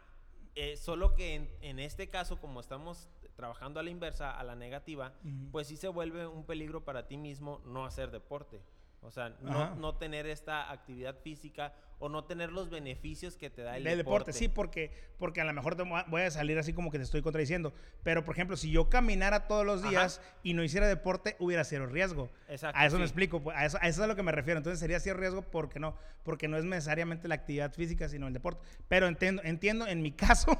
Eh, 0.53 0.77
solo 0.77 1.15
que 1.15 1.33
en, 1.35 1.49
en 1.61 1.79
este 1.79 2.07
caso, 2.09 2.39
como 2.39 2.59
estamos 2.59 3.09
trabajando 3.35 3.79
a 3.79 3.83
la 3.83 3.89
inversa, 3.89 4.31
a 4.31 4.43
la 4.43 4.55
negativa, 4.55 5.13
pues 5.51 5.67
sí 5.67 5.75
se 5.75 5.89
vuelve 5.89 6.25
un 6.27 6.45
peligro 6.45 6.85
para 6.85 7.07
ti 7.07 7.17
mismo 7.17 7.61
no 7.65 7.83
hacer 7.85 8.11
deporte. 8.11 8.61
O 9.01 9.11
sea, 9.11 9.35
no, 9.41 9.75
no 9.75 9.97
tener 9.97 10.25
esta 10.25 10.71
actividad 10.71 11.19
física 11.19 11.73
o 11.99 12.09
no 12.09 12.25
tener 12.25 12.51
los 12.51 12.69
beneficios 12.69 13.37
que 13.37 13.49
te 13.49 13.61
da 13.61 13.77
el 13.77 13.83
deporte, 13.83 13.97
deporte. 13.97 14.33
sí, 14.33 14.47
porque, 14.49 14.91
porque 15.17 15.39
a 15.41 15.45
lo 15.45 15.53
mejor 15.53 15.75
te 15.75 15.83
voy 15.83 16.21
a- 16.21 16.31
salir 16.31 16.57
así 16.59 16.73
como 16.73 16.91
que 16.91 16.97
te 16.97 17.03
estoy 17.05 17.21
contradiciendo. 17.21 17.73
Pero, 18.03 18.25
por 18.25 18.35
ejemplo, 18.35 18.57
si 18.57 18.69
yo 18.69 18.89
caminara 18.89 19.47
todos 19.47 19.65
los 19.65 19.81
Ajá. 19.81 19.89
días 19.89 20.21
y 20.43 20.53
no 20.53 20.63
hiciera 20.63 20.87
deporte, 20.87 21.35
hubiera 21.39 21.63
cero 21.63 21.85
riesgo. 21.87 22.29
Exacto, 22.49 22.77
A 22.79 22.85
eso 22.85 22.97
me 22.97 23.03
sí. 23.05 23.09
explico, 23.11 23.41
pues, 23.41 23.55
a 23.57 23.65
eso, 23.65 23.77
a 23.81 23.87
eso 23.87 24.01
es 24.01 24.03
a 24.03 24.07
lo 24.07 24.15
que 24.15 24.23
me 24.23 24.31
refiero. 24.33 24.57
Entonces 24.57 24.79
sería 24.79 24.99
cero 24.99 25.17
riesgo 25.19 25.41
porque 25.43 25.79
no, 25.79 25.95
porque 26.23 26.47
no 26.47 26.57
es 26.57 26.65
necesariamente 26.65 27.27
la 27.27 27.35
actividad 27.35 27.73
física, 27.73 28.09
sino 28.09 28.27
el 28.27 28.33
deporte. 28.33 28.61
Pero 28.89 29.07
entiendo, 29.07 29.41
entiendo 29.45 29.87
en 29.87 30.01
mi 30.01 30.11
caso, 30.11 30.59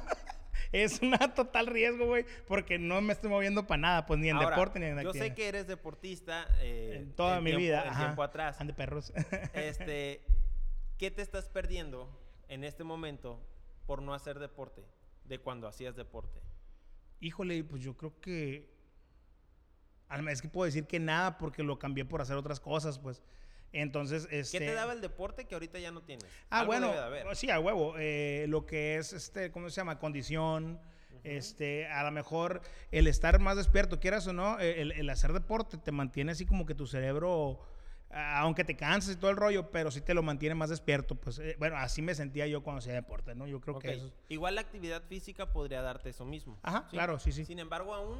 es 0.72 1.00
una 1.02 1.18
total 1.34 1.66
riesgo, 1.66 2.06
güey, 2.06 2.24
porque 2.48 2.78
no 2.78 3.00
me 3.02 3.12
estoy 3.12 3.28
moviendo 3.30 3.66
para 3.66 3.78
nada, 3.82 4.06
pues 4.06 4.18
ni 4.18 4.30
en 4.30 4.36
Ahora, 4.36 4.50
deporte 4.50 4.78
ni 4.80 4.86
en 4.86 4.94
Yo 5.00 5.08
actividad. 5.10 5.26
sé 5.26 5.34
que 5.34 5.48
eres 5.48 5.66
deportista. 5.66 6.48
eh, 6.60 6.94
en 7.02 7.12
toda 7.12 7.40
mi 7.40 7.50
tiempo- 7.50 7.60
vida, 7.60 7.84
ajá. 7.90 8.04
tiempo 8.06 8.22
atrás. 8.22 8.58
Ande 8.60 8.72
perros. 8.72 9.12
Este, 9.52 10.22
¿Qué 10.98 11.10
te 11.10 11.22
estás 11.22 11.48
perdiendo 11.48 12.08
en 12.48 12.64
este 12.64 12.84
momento 12.84 13.40
por 13.86 14.02
no 14.02 14.14
hacer 14.14 14.38
deporte 14.38 14.82
de 15.24 15.38
cuando 15.38 15.68
hacías 15.68 15.96
deporte? 15.96 16.40
Híjole, 17.20 17.62
pues 17.64 17.82
yo 17.82 17.96
creo 17.96 18.18
que. 18.20 18.74
Es 20.30 20.40
que 20.40 20.48
puedo 20.48 20.64
decir 20.66 20.86
que 20.86 21.00
nada 21.00 21.36
porque 21.38 21.62
lo 21.62 21.78
cambié 21.78 22.04
por 22.04 22.20
hacer 22.20 22.36
otras 22.36 22.60
cosas, 22.60 22.98
pues. 22.98 23.22
Entonces, 23.72 24.28
este. 24.30 24.58
¿Qué 24.58 24.66
te 24.66 24.74
daba 24.74 24.92
el 24.92 25.00
deporte 25.00 25.44
que 25.46 25.54
ahorita 25.54 25.78
ya 25.78 25.90
no 25.90 26.02
tienes? 26.02 26.24
Ah, 26.48 26.60
Algo 26.60 26.72
bueno, 26.72 26.92
de 26.92 26.98
haber. 26.98 27.36
sí, 27.36 27.50
a 27.50 27.58
huevo. 27.60 27.94
eh, 27.98 28.46
lo 28.48 28.64
que 28.64 28.96
es, 28.96 29.12
este, 29.12 29.50
¿cómo 29.50 29.68
se 29.68 29.76
llama? 29.76 29.98
Condición. 29.98 30.80
Este, 31.24 31.88
a 31.88 32.04
lo 32.04 32.12
mejor 32.12 32.60
el 32.92 33.08
estar 33.08 33.40
más 33.40 33.56
despierto, 33.56 33.98
quieras 33.98 34.28
o 34.28 34.32
no, 34.32 34.60
eh, 34.60 34.80
el, 34.80 34.92
el 34.92 35.10
hacer 35.10 35.32
deporte 35.32 35.76
te 35.76 35.90
mantiene 35.90 36.30
así 36.30 36.46
como 36.46 36.66
que 36.66 36.74
tu 36.76 36.86
cerebro, 36.86 37.58
aunque 38.10 38.64
te 38.64 38.76
canses 38.76 39.16
y 39.16 39.18
todo 39.18 39.30
el 39.30 39.36
rollo, 39.36 39.70
pero 39.70 39.90
sí 39.90 40.00
te 40.00 40.14
lo 40.14 40.22
mantiene 40.22 40.54
más 40.54 40.70
despierto. 40.70 41.14
Pues, 41.14 41.38
eh, 41.38 41.56
bueno, 41.58 41.76
así 41.76 42.02
me 42.02 42.14
sentía 42.14 42.46
yo 42.46 42.62
cuando 42.62 42.78
hacía 42.78 42.94
deporte, 42.94 43.34
¿no? 43.34 43.46
Yo 43.46 43.60
creo 43.60 43.76
Ok, 43.76 43.82
que 43.82 43.92
eso. 43.94 44.12
Igual 44.28 44.54
la 44.54 44.60
actividad 44.60 45.02
física 45.02 45.52
podría 45.52 45.82
darte 45.82 46.10
eso 46.10 46.24
mismo. 46.24 46.58
Ajá, 46.62 46.86
claro, 46.88 47.18
sí, 47.18 47.32
sí. 47.32 47.44
Sin 47.44 47.58
embargo, 47.58 47.94
aún 47.94 48.18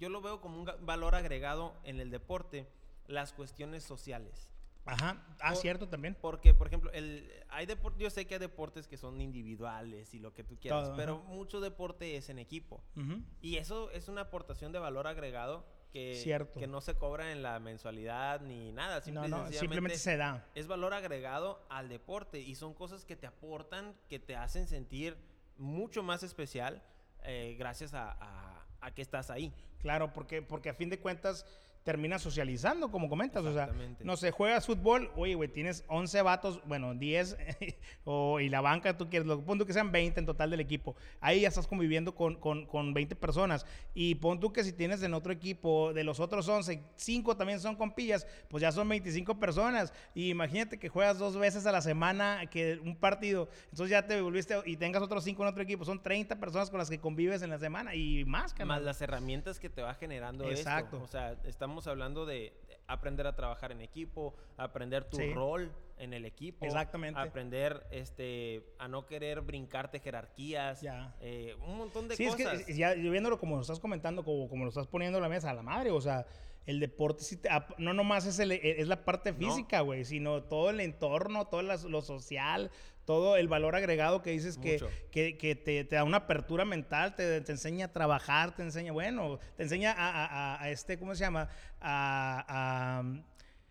yo 0.00 0.08
lo 0.08 0.20
veo 0.20 0.40
como 0.40 0.58
un 0.60 0.70
valor 0.82 1.14
agregado 1.14 1.74
en 1.84 2.00
el 2.00 2.10
deporte, 2.10 2.66
las 3.06 3.32
cuestiones 3.32 3.84
sociales. 3.84 4.50
Ajá, 4.88 5.20
ah, 5.40 5.54
cierto 5.56 5.88
también. 5.88 6.16
Porque, 6.20 6.54
por 6.54 6.68
ejemplo, 6.68 6.92
el, 6.92 7.28
hay 7.48 7.66
depor- 7.66 7.96
yo 7.96 8.08
sé 8.08 8.24
que 8.26 8.34
hay 8.34 8.40
deportes 8.40 8.86
que 8.86 8.96
son 8.96 9.20
individuales 9.20 10.14
y 10.14 10.20
lo 10.20 10.32
que 10.32 10.44
tú 10.44 10.56
quieras, 10.60 10.84
Todo, 10.88 10.96
pero 10.96 11.14
ajá. 11.16 11.24
mucho 11.34 11.60
deporte 11.60 12.16
es 12.16 12.28
en 12.28 12.38
equipo. 12.38 12.82
Ujú. 12.96 13.20
Y 13.40 13.56
eso 13.56 13.90
es 13.90 14.08
una 14.08 14.20
aportación 14.22 14.70
de 14.70 14.78
valor 14.78 15.08
agregado 15.08 15.66
que, 15.96 16.14
Cierto. 16.16 16.60
que 16.60 16.66
no 16.66 16.82
se 16.82 16.94
cobra 16.94 17.32
en 17.32 17.42
la 17.42 17.58
mensualidad 17.58 18.42
ni 18.42 18.70
nada. 18.72 19.00
Simple 19.00 19.28
No, 19.28 19.44
no, 19.46 19.52
simplemente 19.52 19.96
se 19.96 20.18
da. 20.18 20.44
es 20.54 20.66
valor 20.66 20.92
agregado 20.92 21.64
al 21.70 21.88
deporte 21.88 22.38
y 22.38 22.54
son 22.54 22.74
cosas 22.74 23.06
que 23.06 23.16
te 23.16 23.26
aportan, 23.26 23.94
que 24.10 24.18
te 24.18 24.36
hacen 24.36 24.66
sentir 24.68 25.16
mucho 25.56 26.02
más 26.02 26.22
especial 26.22 26.82
eh, 27.22 27.56
gracias 27.58 27.94
a, 27.94 28.10
a- 28.12 28.66
a 28.82 28.90
que 28.94 29.00
estás 29.00 29.30
ahí. 29.30 29.54
Claro, 29.80 30.12
porque, 30.12 30.42
porque 30.42 30.68
a 30.68 30.74
fin 30.74 30.90
de 30.90 31.00
cuentas 31.00 31.46
terminas 31.86 32.20
socializando, 32.20 32.90
como 32.90 33.08
comentas. 33.08 33.44
O 33.44 33.54
sea, 33.54 33.70
no 34.00 34.16
sé, 34.16 34.32
juegas 34.32 34.66
fútbol, 34.66 35.08
oye, 35.14 35.36
güey, 35.36 35.48
tienes 35.48 35.84
11 35.86 36.20
vatos, 36.22 36.60
bueno, 36.66 36.96
10, 36.96 37.36
o, 38.04 38.40
y 38.40 38.48
la 38.48 38.60
banca, 38.60 38.96
tú 38.96 39.08
quieres, 39.08 39.28
lo 39.28 39.40
pon 39.44 39.56
tú 39.56 39.64
que 39.64 39.72
sean 39.72 39.92
20 39.92 40.18
en 40.18 40.26
total 40.26 40.50
del 40.50 40.58
equipo. 40.58 40.96
Ahí 41.20 41.42
ya 41.42 41.48
estás 41.48 41.68
conviviendo 41.68 42.16
con, 42.16 42.34
con, 42.34 42.66
con 42.66 42.92
20 42.92 43.14
personas. 43.14 43.64
Y 43.94 44.16
pon 44.16 44.40
tú 44.40 44.52
que 44.52 44.64
si 44.64 44.72
tienes 44.72 45.00
en 45.04 45.14
otro 45.14 45.32
equipo, 45.32 45.92
de 45.94 46.02
los 46.02 46.18
otros 46.18 46.48
11, 46.48 46.82
5 46.96 47.36
también 47.36 47.60
son 47.60 47.76
compillas, 47.76 48.26
pues 48.48 48.62
ya 48.62 48.72
son 48.72 48.88
25 48.88 49.38
personas. 49.38 49.92
Y 50.12 50.30
imagínate 50.30 50.80
que 50.80 50.88
juegas 50.88 51.20
dos 51.20 51.36
veces 51.36 51.66
a 51.66 51.72
la 51.72 51.82
semana, 51.82 52.46
que 52.50 52.80
un 52.82 52.96
partido, 52.96 53.48
entonces 53.70 53.90
ya 53.90 54.04
te 54.08 54.20
volviste 54.20 54.56
y 54.66 54.76
tengas 54.76 55.04
otros 55.04 55.22
5 55.22 55.40
en 55.40 55.48
otro 55.48 55.62
equipo. 55.62 55.84
Son 55.84 56.02
30 56.02 56.40
personas 56.40 56.68
con 56.68 56.78
las 56.78 56.90
que 56.90 56.98
convives 56.98 57.42
en 57.42 57.50
la 57.50 57.60
semana 57.60 57.94
y 57.94 58.24
más, 58.24 58.58
Más 58.66 58.82
las 58.82 59.00
herramientas 59.00 59.60
que 59.60 59.70
te 59.70 59.82
va 59.82 59.94
generando 59.94 60.50
Exacto. 60.50 60.96
esto. 60.96 61.04
O 61.04 61.06
sea, 61.06 61.36
estamos 61.44 61.75
hablando 61.86 62.24
de 62.26 62.52
aprender 62.88 63.26
a 63.26 63.34
trabajar 63.34 63.72
en 63.72 63.80
equipo, 63.80 64.34
aprender 64.56 65.04
tu 65.10 65.16
Sí. 65.16 65.32
rol 65.34 65.72
en 65.98 66.12
el 66.14 66.24
equipo. 66.24 66.64
Exactamente. 66.64 67.18
Aprender 67.20 67.86
este, 67.90 68.64
a 68.78 68.86
no 68.88 69.06
querer 69.06 69.40
brincarte 69.40 69.98
jerarquías. 69.98 70.80
Ya. 70.82 71.16
eh, 71.20 71.56
un 71.66 71.76
montón 71.78 72.06
de 72.08 72.16
Sí, 72.16 72.26
cosas. 72.26 72.60
es 72.60 72.66
que 72.66 72.74
ya 72.76 72.94
viéndolo 72.94 73.38
como 73.38 73.56
lo 73.56 73.62
estás 73.62 73.80
comentando, 73.80 74.22
como, 74.24 74.48
como 74.48 74.64
lo 74.64 74.68
estás 74.68 74.86
poniendo 74.86 75.18
en 75.18 75.22
la 75.22 75.28
mesa, 75.28 75.50
a 75.50 75.54
la 75.54 75.62
madre, 75.62 75.90
o 75.90 76.00
sea, 76.00 76.24
el 76.66 76.80
deporte 76.80 77.22
sí 77.24 77.36
te 77.36 77.48
ap- 77.48 77.78
no 77.78 77.94
nomás 77.94 78.26
es, 78.26 78.38
el- 78.38 78.52
es 78.52 78.88
la 78.88 79.04
parte 79.04 79.32
física, 79.32 79.80
güey, 79.80 80.04
sino 80.04 80.42
todo 80.42 80.70
el 80.70 80.80
entorno, 80.80 81.46
todo 81.46 81.62
lo 81.62 82.02
social, 82.02 82.70
todo 83.04 83.36
el 83.36 83.46
valor 83.46 83.76
agregado 83.76 84.20
que 84.20 84.30
dices 84.32 84.58
que, 84.58 84.78
que, 85.12 85.38
que 85.38 85.54
te, 85.54 85.84
te 85.84 85.94
da 85.96 86.02
una 86.02 86.16
apertura 86.18 86.64
mental, 86.64 87.14
te, 87.14 87.40
te 87.40 87.52
enseña 87.52 87.86
a 87.86 87.92
trabajar, 87.92 88.56
te 88.56 88.62
enseña, 88.62 88.90
bueno, 88.92 89.38
te 89.56 89.62
enseña 89.62 89.92
a, 89.92 90.10
a- 90.10 90.26
a- 90.56 90.62
a 90.62 90.70
este, 90.70 90.98
¿cómo 90.98 91.14
se 91.14 91.20
llama? 91.20 91.48
A, 91.80 93.02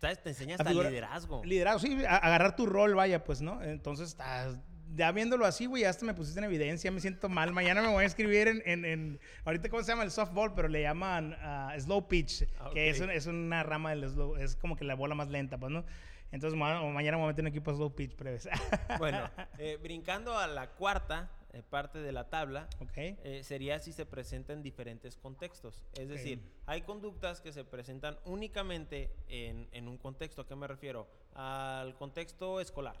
¿Sabes? 0.00 0.22
Te 0.22 0.28
enseña 0.30 0.54
hasta 0.56 0.64
liderazgo. 0.90 1.44
Liderazgo, 1.44 1.80
sí, 1.80 2.04
a- 2.04 2.16
agarrar 2.16 2.54
tu 2.56 2.66
rol, 2.66 2.94
vaya, 2.94 3.24
pues, 3.24 3.40
¿no? 3.40 3.62
Entonces, 3.62 4.08
estás- 4.08 4.56
ya 4.96 5.12
viéndolo 5.12 5.44
así, 5.46 5.66
güey, 5.66 5.84
hasta 5.84 6.04
me 6.06 6.14
pusiste 6.14 6.38
en 6.40 6.44
evidencia, 6.46 6.90
me 6.90 7.00
siento 7.00 7.28
mal. 7.28 7.52
Mañana 7.52 7.82
me 7.82 7.88
voy 7.88 8.04
a 8.04 8.06
escribir 8.06 8.48
en, 8.48 8.62
en, 8.64 8.84
en- 8.84 9.20
ahorita, 9.44 9.68
¿cómo 9.68 9.82
se 9.82 9.92
llama? 9.92 10.02
El 10.04 10.10
softball, 10.10 10.54
pero 10.54 10.68
le 10.68 10.82
llaman 10.82 11.36
ah, 11.40 11.74
slow 11.78 12.08
pitch, 12.08 12.44
Ah, 12.58 12.70
que 12.72 12.88
es, 12.90 13.00
un- 13.00 13.10
es 13.10 13.26
una 13.26 13.62
rama 13.62 13.90
del 13.90 14.08
slow, 14.10 14.36
es 14.36 14.56
como 14.56 14.76
que 14.76 14.84
la 14.84 14.94
bola 14.94 15.14
más 15.14 15.28
lenta, 15.28 15.58
pues, 15.58 15.70
¿no? 15.70 15.84
Entonces, 16.32 16.58
ma- 16.58 16.82
mañana 16.90 17.16
me 17.18 17.22
voy 17.22 17.28
a 17.28 17.32
meter 17.32 17.40
en 17.42 17.46
un 17.46 17.52
equipo 17.52 17.72
slow 17.74 17.94
pitch, 17.94 18.16
breves. 18.16 18.48
Bueno, 18.98 19.30
eh, 19.58 19.78
brincando 19.80 20.36
a 20.38 20.46
la 20.46 20.70
cuarta, 20.70 21.30
eh, 21.52 21.62
parte 21.62 21.98
de 22.00 22.12
la 22.12 22.28
tabla 22.28 22.68
Ok. 22.80 22.96
eh, 22.96 23.40
sería 23.44 23.78
si 23.78 23.92
se 23.92 24.04
presenta 24.06 24.52
en 24.52 24.62
diferentes 24.62 25.16
contextos. 25.16 25.84
Es 25.94 26.08
decir, 26.08 26.40
hay 26.66 26.82
conductas 26.82 27.40
que 27.40 27.52
se 27.52 27.64
presentan 27.64 28.18
únicamente 28.24 29.10
en, 29.28 29.68
en 29.72 29.88
un 29.88 29.96
contexto. 29.98 30.42
¿A 30.42 30.46
qué 30.46 30.56
me 30.56 30.66
refiero? 30.66 31.06
Al 31.34 31.94
contexto 31.96 32.60
escolar. 32.60 32.96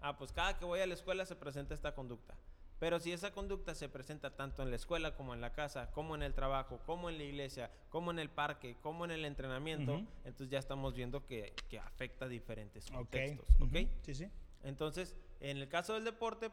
Ah, 0.00 0.16
pues 0.16 0.32
cada 0.32 0.58
que 0.58 0.64
voy 0.64 0.80
a 0.80 0.86
la 0.86 0.94
escuela 0.94 1.26
se 1.26 1.36
presenta 1.36 1.74
esta 1.74 1.94
conducta. 1.94 2.34
Pero 2.78 3.00
si 3.00 3.12
esa 3.12 3.32
conducta 3.32 3.74
se 3.74 3.88
presenta 3.88 4.36
tanto 4.36 4.62
en 4.62 4.70
la 4.70 4.76
escuela 4.76 5.14
como 5.14 5.32
en 5.32 5.40
la 5.40 5.52
casa, 5.52 5.90
como 5.92 6.14
en 6.14 6.22
el 6.22 6.34
trabajo, 6.34 6.78
como 6.84 7.08
en 7.08 7.16
la 7.16 7.24
iglesia, 7.24 7.70
como 7.88 8.10
en 8.10 8.18
el 8.18 8.28
parque, 8.28 8.76
como 8.82 9.06
en 9.06 9.12
el 9.12 9.24
entrenamiento, 9.24 10.02
entonces 10.24 10.50
ya 10.50 10.58
estamos 10.58 10.94
viendo 10.94 11.24
que, 11.24 11.54
que 11.70 11.78
afecta 11.78 12.26
a 12.26 12.28
diferentes 12.28 12.90
contextos. 12.90 13.48
¿ok? 13.60 13.76
Sí, 14.02 14.14
sí. 14.14 14.30
Entonces, 14.62 15.16
en 15.40 15.56
el 15.56 15.68
caso 15.68 15.94
del 15.94 16.04
deporte, 16.04 16.50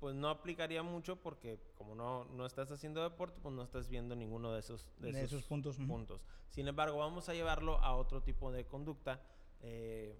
pues 0.00 0.14
no 0.16 0.28
aplicaría 0.28 0.82
mucho 0.82 1.16
porque 1.16 1.60
como 1.76 1.94
no, 1.94 2.24
no 2.24 2.46
estás 2.46 2.72
haciendo 2.72 3.02
deporte, 3.02 3.38
pues 3.40 3.54
no 3.54 3.62
estás 3.62 3.88
viendo 3.88 4.16
ninguno 4.16 4.52
de 4.52 4.60
esos, 4.60 4.88
de 4.98 5.12
De 5.12 5.18
esos 5.20 5.32
esos 5.34 5.44
puntos, 5.44 5.76
puntos. 5.76 6.26
Sin 6.48 6.66
embargo, 6.66 6.98
vamos 6.98 7.28
a 7.28 7.34
llevarlo 7.34 7.78
a 7.84 7.94
otro 7.94 8.22
tipo 8.22 8.50
de 8.50 8.64
conducta 8.64 9.20
eh, 9.60 10.16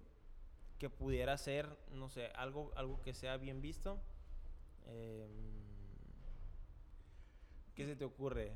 que 0.80 0.88
pudiera 0.90 1.36
ser, 1.36 1.68
no 1.92 2.08
sé, 2.08 2.28
algo, 2.34 2.72
algo 2.74 3.00
que 3.02 3.12
sea 3.14 3.36
bien 3.36 3.60
visto. 3.60 4.00
Eh, 4.86 5.28
¿Qué 7.74 7.84
se 7.86 7.94
te 7.96 8.04
ocurre? 8.04 8.50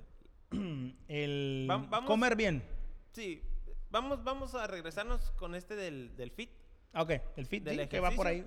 El 1.08 1.66
vamos- 1.68 2.06
comer 2.06 2.34
bien. 2.34 2.64
Sí, 3.12 3.42
vamos, 3.90 4.24
vamos 4.24 4.54
a 4.54 4.66
regresarnos 4.66 5.30
con 5.32 5.54
este 5.54 5.76
del, 5.76 6.16
del 6.16 6.30
fit. 6.30 6.50
Ah, 6.94 7.02
Ok, 7.02 7.10
el 7.36 7.46
fit 7.46 7.62
Del 7.62 7.80
sí, 7.80 7.86
que 7.88 8.00
va 8.00 8.10
por 8.12 8.26
ahí. 8.26 8.44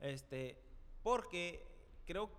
Este, 0.00 0.58
porque 1.04 1.64
creo, 2.06 2.30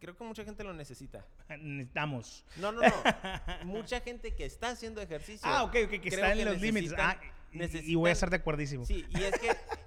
creo 0.00 0.16
que 0.16 0.24
mucha 0.24 0.44
gente 0.44 0.64
lo 0.64 0.74
necesita. 0.74 1.24
Necesitamos. 1.60 2.44
No, 2.56 2.72
no, 2.72 2.80
no. 2.82 2.88
mucha 3.66 4.00
gente 4.00 4.34
que 4.34 4.46
está 4.46 4.70
haciendo 4.70 5.00
ejercicio. 5.00 5.48
Ah, 5.48 5.62
ok, 5.62 5.76
ok, 5.84 6.00
que 6.00 6.08
está 6.08 6.32
en 6.32 6.44
los 6.44 6.60
límites. 6.60 6.92
Ah, 6.98 7.20
y- 7.52 7.94
voy 7.94 8.10
a 8.10 8.12
estar 8.12 8.30
de 8.30 8.36
acuerdísimo. 8.36 8.84
Sí, 8.84 9.04
y 9.10 9.22
es 9.22 9.38
que 9.38 9.48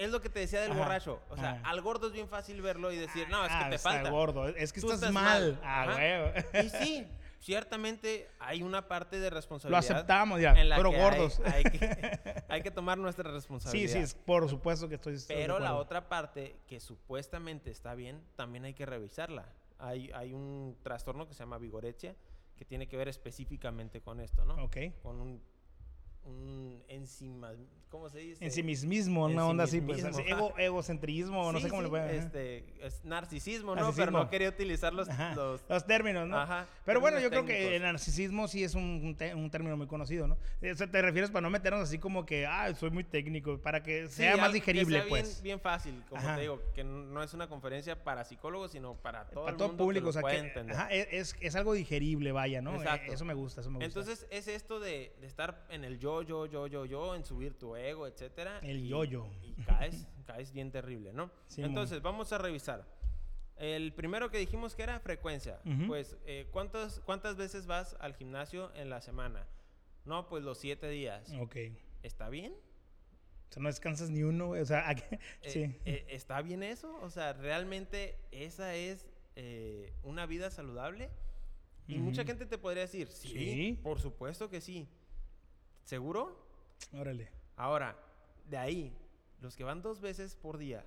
es 0.00 0.10
lo 0.10 0.20
que 0.20 0.28
te 0.28 0.40
decía 0.40 0.60
del 0.62 0.72
Ajá, 0.72 0.80
borracho. 0.80 1.20
O 1.30 1.36
sea, 1.36 1.52
ajá. 1.52 1.70
al 1.70 1.80
gordo 1.82 2.06
es 2.08 2.12
bien 2.12 2.28
fácil 2.28 2.60
verlo 2.62 2.90
y 2.92 2.96
decir, 2.96 3.28
no, 3.28 3.44
es 3.44 3.50
Ah, 3.52 3.64
que 3.64 3.70
te 3.70 3.76
está 3.76 3.90
falta. 3.92 4.10
gordo. 4.10 4.48
Es 4.48 4.72
que 4.72 4.80
estás, 4.80 5.12
mal. 5.12 5.60
Ah, 5.62 5.94
huevo. 5.96 6.32
Y 6.64 6.68
sí, 6.70 7.06
ciertamente 7.38 8.28
hay 8.38 8.62
una 8.62 8.86
parte 8.88 9.18
de 9.18 9.28
Lo 9.30 9.34
responsabilidad. 9.36 9.78
aceptamos 9.96 10.40
ya, 10.40 10.52
en 10.52 10.68
la 10.68 10.76
pero 10.76 10.90
que 10.90 10.96
hay- 10.96 11.02
gordos. 11.02 11.40
Hay, 11.44 11.62
que, 11.64 12.42
hay 12.48 12.62
que 12.62 12.70
tomar 12.70 12.96
nuestra 12.98 13.28
Sí, 13.28 13.34
responsabilidad. 13.34 13.92
sí, 13.92 13.98
es- 13.98 14.14
por 14.14 14.48
supuesto 14.48 14.88
que 14.88 14.94
estoy. 14.94 15.16
Pero 15.28 15.58
la 15.58 15.74
otra 15.74 16.08
parte 16.08 16.56
que 16.66 16.80
supuestamente 16.80 17.70
está 17.70 17.94
bien, 17.94 18.22
también 18.36 18.64
hay 18.64 18.74
que 18.74 18.86
revisarla. 18.86 19.46
Hay, 19.78 20.10
hay 20.14 20.32
un 20.32 20.76
trastorno 20.82 21.26
que 21.26 21.34
se 21.34 21.40
llama 21.40 21.58
vigorexia 21.58 22.14
que 22.56 22.64
tiene 22.66 22.86
que 22.86 22.96
ver 22.98 23.08
específicamente 23.08 24.02
con 24.02 24.20
esto, 24.20 24.44
¿no? 24.44 24.62
Ok. 24.64 24.76
Con 25.02 25.18
un, 25.20 25.42
un 26.24 26.82
enzima, 26.88 27.52
¿cómo 27.88 28.08
se 28.10 28.18
dice? 28.18 28.44
En 28.44 28.50
sí 28.52 28.62
mismo, 28.62 29.24
una 29.24 29.46
onda 29.46 29.64
así, 29.64 29.80
pues. 29.80 30.04
Así, 30.04 30.22
ego, 30.26 30.52
egocentrismo, 30.58 31.50
no 31.50 31.58
Sí, 31.58 31.64
sé 31.64 31.70
cómo 31.70 31.80
sí, 31.80 31.84
le 31.86 31.90
pueden. 31.90 32.10
este, 32.10 32.64
es 32.86 33.04
narcisismo, 33.04 33.74
¿no? 33.74 33.80
Narcisismo. 33.82 34.04
Pero 34.06 34.24
no 34.24 34.30
quería 34.30 34.48
utilizar 34.50 34.92
los, 34.92 35.08
los- 35.34 35.60
Los 35.68 35.86
términos, 35.86 36.28
¿no? 36.28 36.38
Ajá, 36.38 36.66
Pero 36.84 37.00
bueno, 37.00 37.18
yo 37.18 37.30
términos 37.30 37.30
creo 37.30 37.46
que 37.46 37.52
técnicos. 37.64 37.76
el 37.76 37.82
narcisismo 37.82 38.48
sí 38.48 38.64
es 38.64 38.74
un, 38.74 39.16
un 39.34 39.50
término 39.50 39.76
muy 39.76 39.86
conocido, 39.86 40.26
¿no? 40.28 40.34
O 40.34 40.74
sea, 40.74 40.90
te 40.90 41.02
refieres 41.02 41.30
para 41.30 41.40
no 41.42 41.50
meternos 41.50 41.82
así 41.82 41.98
como 41.98 42.26
que, 42.26 42.46
ah, 42.46 42.72
soy 42.74 42.90
muy 42.90 43.04
técnico, 43.04 43.58
para 43.58 43.82
que 43.82 44.06
Sí, 44.08 44.14
sea 44.16 44.36
más 44.36 44.46
algo 44.46 44.52
que 44.52 44.58
digerible, 44.72 44.98
sea 45.00 45.08
pues. 45.08 45.28
Bien, 45.36 45.42
bien 45.44 45.60
fácil, 45.60 46.02
como 46.08 46.20
Ajá. 46.20 46.34
te 46.36 46.42
digo, 46.42 46.62
que 46.74 46.84
no 46.84 47.22
es 47.22 47.32
una 47.34 47.48
conferencia 47.48 48.04
para 48.04 48.24
psicólogos, 48.24 48.72
sino 48.72 48.94
para 48.94 49.28
todo 49.30 49.44
para 49.44 49.52
el 49.52 49.56
todo 49.58 49.68
mundo 49.68 49.84
público, 49.84 50.04
que 50.04 50.10
o 50.10 50.12
sea, 50.12 50.22
pueda 50.22 50.34
que 50.40 50.46
entender. 50.48 50.76
ajá, 50.76 50.88
es, 50.90 51.34
es- 51.40 51.54
algo 51.56 51.72
digerible, 51.72 52.32
vaya, 52.32 52.62
¿no? 52.62 52.76
Exacto. 52.76 53.12
Eso 53.12 53.24
me 53.24 53.34
gusta, 53.34 53.60
eso 53.60 53.70
me 53.70 53.76
gusta. 53.78 53.86
Entonces 53.86 54.26
es 54.30 54.48
esto 54.48 54.80
de, 54.80 55.12
de 55.20 55.26
estar 55.26 55.66
en 55.70 55.84
el 55.84 55.98
yo, 55.98 56.09
yo, 56.22 56.46
yo, 56.46 56.66
yo, 56.66 56.84
yo, 56.84 57.14
en 57.14 57.24
subir 57.24 57.54
tu 57.58 57.74
ego, 57.76 58.06
etcétera. 58.06 58.58
El 58.62 58.80
y- 58.84 58.88
yo-yo. 58.88 59.26
Y 59.42 59.54
caes, 59.64 60.06
caes 60.26 60.52
bien 60.52 60.70
terrible, 60.70 61.12
¿no? 61.12 61.30
Sí, 61.46 61.62
Entonces 61.62 62.00
vamos 62.02 62.32
a 62.32 62.38
revisar. 62.38 62.84
El 63.56 63.92
primero 63.92 64.30
que 64.30 64.38
dijimos 64.38 64.74
que 64.74 64.82
era 64.82 64.98
frecuencia. 65.00 65.60
Pues, 65.86 66.16
eh, 66.24 66.46
¿cuántas, 66.50 67.00
¿cuántas 67.00 67.36
veces 67.36 67.66
vas 67.66 67.94
al 68.00 68.14
gimnasio 68.14 68.70
en 68.74 68.88
la 68.88 69.00
semana? 69.02 69.46
No, 70.06 70.26
pues 70.28 70.42
los 70.42 70.58
siete 70.58 70.88
días. 70.88 71.30
ok. 71.38 71.56
¿Está 72.02 72.30
bien? 72.30 72.54
O 72.54 73.52
sea, 73.52 73.62
no 73.62 73.68
descansas 73.68 74.08
ni 74.10 74.22
uno, 74.22 74.50
o 74.50 74.64
sea, 74.64 74.90
Eh, 75.42 75.50
sí. 75.50 75.76
eh, 75.84 76.06
¿Está 76.08 76.40
bien 76.40 76.62
eso? 76.62 76.96
O 77.02 77.10
sea, 77.10 77.32
¿realmente 77.34 78.16
esa 78.30 78.74
es 78.74 79.06
eh, 79.36 79.92
una 80.04 80.24
vida 80.26 80.50
saludable? 80.50 81.10
Y 81.86 81.98
mucha 81.98 82.24
gente 82.24 82.46
te 82.46 82.56
podría 82.56 82.82
decir, 82.82 83.08
sí, 83.08 83.28
Sí. 83.28 83.80
por 83.82 83.98
supuesto 84.00 84.48
que 84.48 84.60
sí. 84.60 84.88
¿Seguro? 85.84 86.36
Órale. 86.92 87.30
Ahora, 87.56 87.96
de 88.46 88.56
ahí, 88.56 88.96
los 89.40 89.56
que 89.56 89.64
van 89.64 89.82
dos 89.82 90.00
veces 90.00 90.36
por 90.36 90.56
día, 90.58 90.84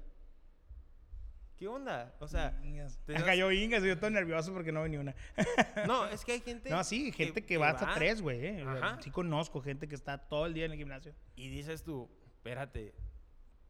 ¿qué 1.58 1.68
onda? 1.68 2.14
O 2.20 2.28
sea, 2.28 2.60
Ingas. 2.64 2.98
te 3.06 3.14
das- 3.14 3.38
yo 3.38 3.52
ingas, 3.52 3.84
yo 3.84 3.98
todo 3.98 4.10
nervioso 4.10 4.54
porque 4.54 4.72
no 4.72 4.82
venía 4.82 5.00
una. 5.00 5.16
no, 5.88 6.08
es 6.08 6.24
que 6.26 6.34
hay 6.34 6.40
gente... 6.42 6.70
No, 6.70 6.84
sí, 6.84 7.12
gente 7.12 7.46
que, 7.46 7.58
va 7.58 7.70
hasta 7.70 7.94
tres, 7.94 8.22
güey. 8.22 8.46
eh. 8.46 8.66
Sí 9.02 9.12
conozco 9.12 9.62
gente 9.62 9.88
que 9.88 9.96
está 9.96 10.18
todo 10.18 10.46
el 10.46 10.54
día 10.54 10.66
en 10.66 10.72
el 10.72 10.78
gimnasio. 10.78 11.14
Y 11.36 11.50
dices 11.50 11.84
tú, 11.84 12.10
espérate, 12.26 12.94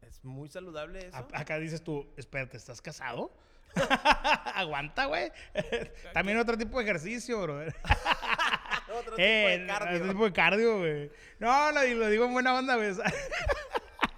¿es 0.02 0.24
muy 0.24 0.48
saludable 0.48 1.06
eso? 1.08 1.16
A- 1.16 1.28
acá 1.40 1.58
dices 1.58 1.82
tú, 1.82 2.06
espérate, 2.16 2.56
¿estás 2.56 2.80
casado? 2.80 3.32
Aguanta, 4.54 5.06
güey. 5.06 5.32
También 6.14 6.38
otro 6.38 6.56
tipo 6.56 6.78
de 6.78 6.84
ejercicio, 6.84 7.42
bro. 7.42 7.60
Otro 8.94 9.16
tipo 9.16 9.18
Eh, 9.18 9.58
de 9.60 9.66
cardio. 9.66 9.96
Otro 9.96 10.08
tipo 10.08 10.24
de 10.24 10.32
cardio, 10.32 10.78
güey. 10.78 11.10
No, 11.38 11.72
lo, 11.72 11.82
lo 11.82 12.08
digo 12.08 12.24
en 12.24 12.32
buena 12.32 12.54
onda, 12.54 12.76
güey. 12.76 12.92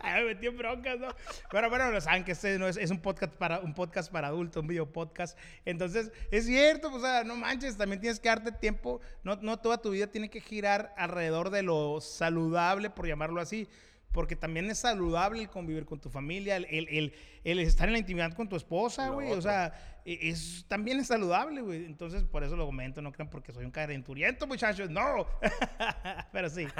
Me 0.05 0.25
metí 0.25 0.47
en 0.47 0.57
broncas, 0.57 0.99
¿no? 1.01 1.09
Pero 1.51 1.69
bueno, 1.69 1.91
lo 1.91 2.01
saben 2.01 2.23
que 2.25 2.33
este 2.33 2.59
no 2.59 2.69
es, 2.69 2.77
es 2.77 2.91
un 2.93 3.01
podcast 3.01 3.33
para 3.35 3.59
un 3.59 3.75
podcast 3.75 4.11
para 4.11 4.29
adultos, 4.29 4.62
un 4.62 4.69
video 4.69 4.87
podcast. 4.87 5.37
Entonces, 5.65 6.12
es 6.31 6.47
cierto, 6.47 6.91
pues, 6.91 7.03
o 7.03 7.07
sea, 7.07 7.25
no 7.25 7.35
manches, 7.35 7.77
también 7.77 8.01
tienes 8.01 8.21
que 8.21 8.29
darte 8.29 8.53
tiempo. 8.53 9.01
No, 9.25 9.37
no 9.37 9.59
toda 9.59 9.79
tu 9.79 9.91
vida 9.91 10.07
tiene 10.07 10.31
que 10.31 10.41
girar 10.41 10.95
alrededor 10.97 11.51
de 11.51 11.62
lo 11.65 12.01
saludable, 12.01 12.89
por 12.89 13.07
llamarlo 13.09 13.41
así. 13.41 13.69
Porque 14.16 14.35
también 14.35 14.68
es 14.70 14.79
saludable 14.81 15.42
el 15.42 15.48
convivir 15.48 15.85
con 15.87 16.00
tu 16.00 16.11
familia, 16.11 16.57
el, 16.57 16.64
el- 16.64 16.88
el- 16.88 17.14
el 17.44 17.59
estar 17.61 17.87
en 17.87 17.92
la 17.92 17.98
intimidad 18.00 18.33
con 18.33 18.48
tu 18.48 18.57
esposa, 18.57 19.11
güey. 19.11 19.31
O 19.31 19.40
sea, 19.40 20.00
e- 20.05 20.31
es, 20.31 20.64
también 20.66 20.98
es 20.98 21.07
saludable, 21.07 21.61
güey. 21.61 21.85
Entonces, 21.85 22.24
por 22.24 22.42
eso 22.42 22.57
lo 22.57 22.66
comento. 22.66 23.00
No 23.02 23.12
crean 23.12 23.31
porque 23.31 23.52
soy 23.52 23.64
un 23.64 23.70
calenturiento, 23.70 24.46
muchachos. 24.48 24.90
No. 24.90 25.26
Pero 26.33 26.48
sí. 26.50 26.66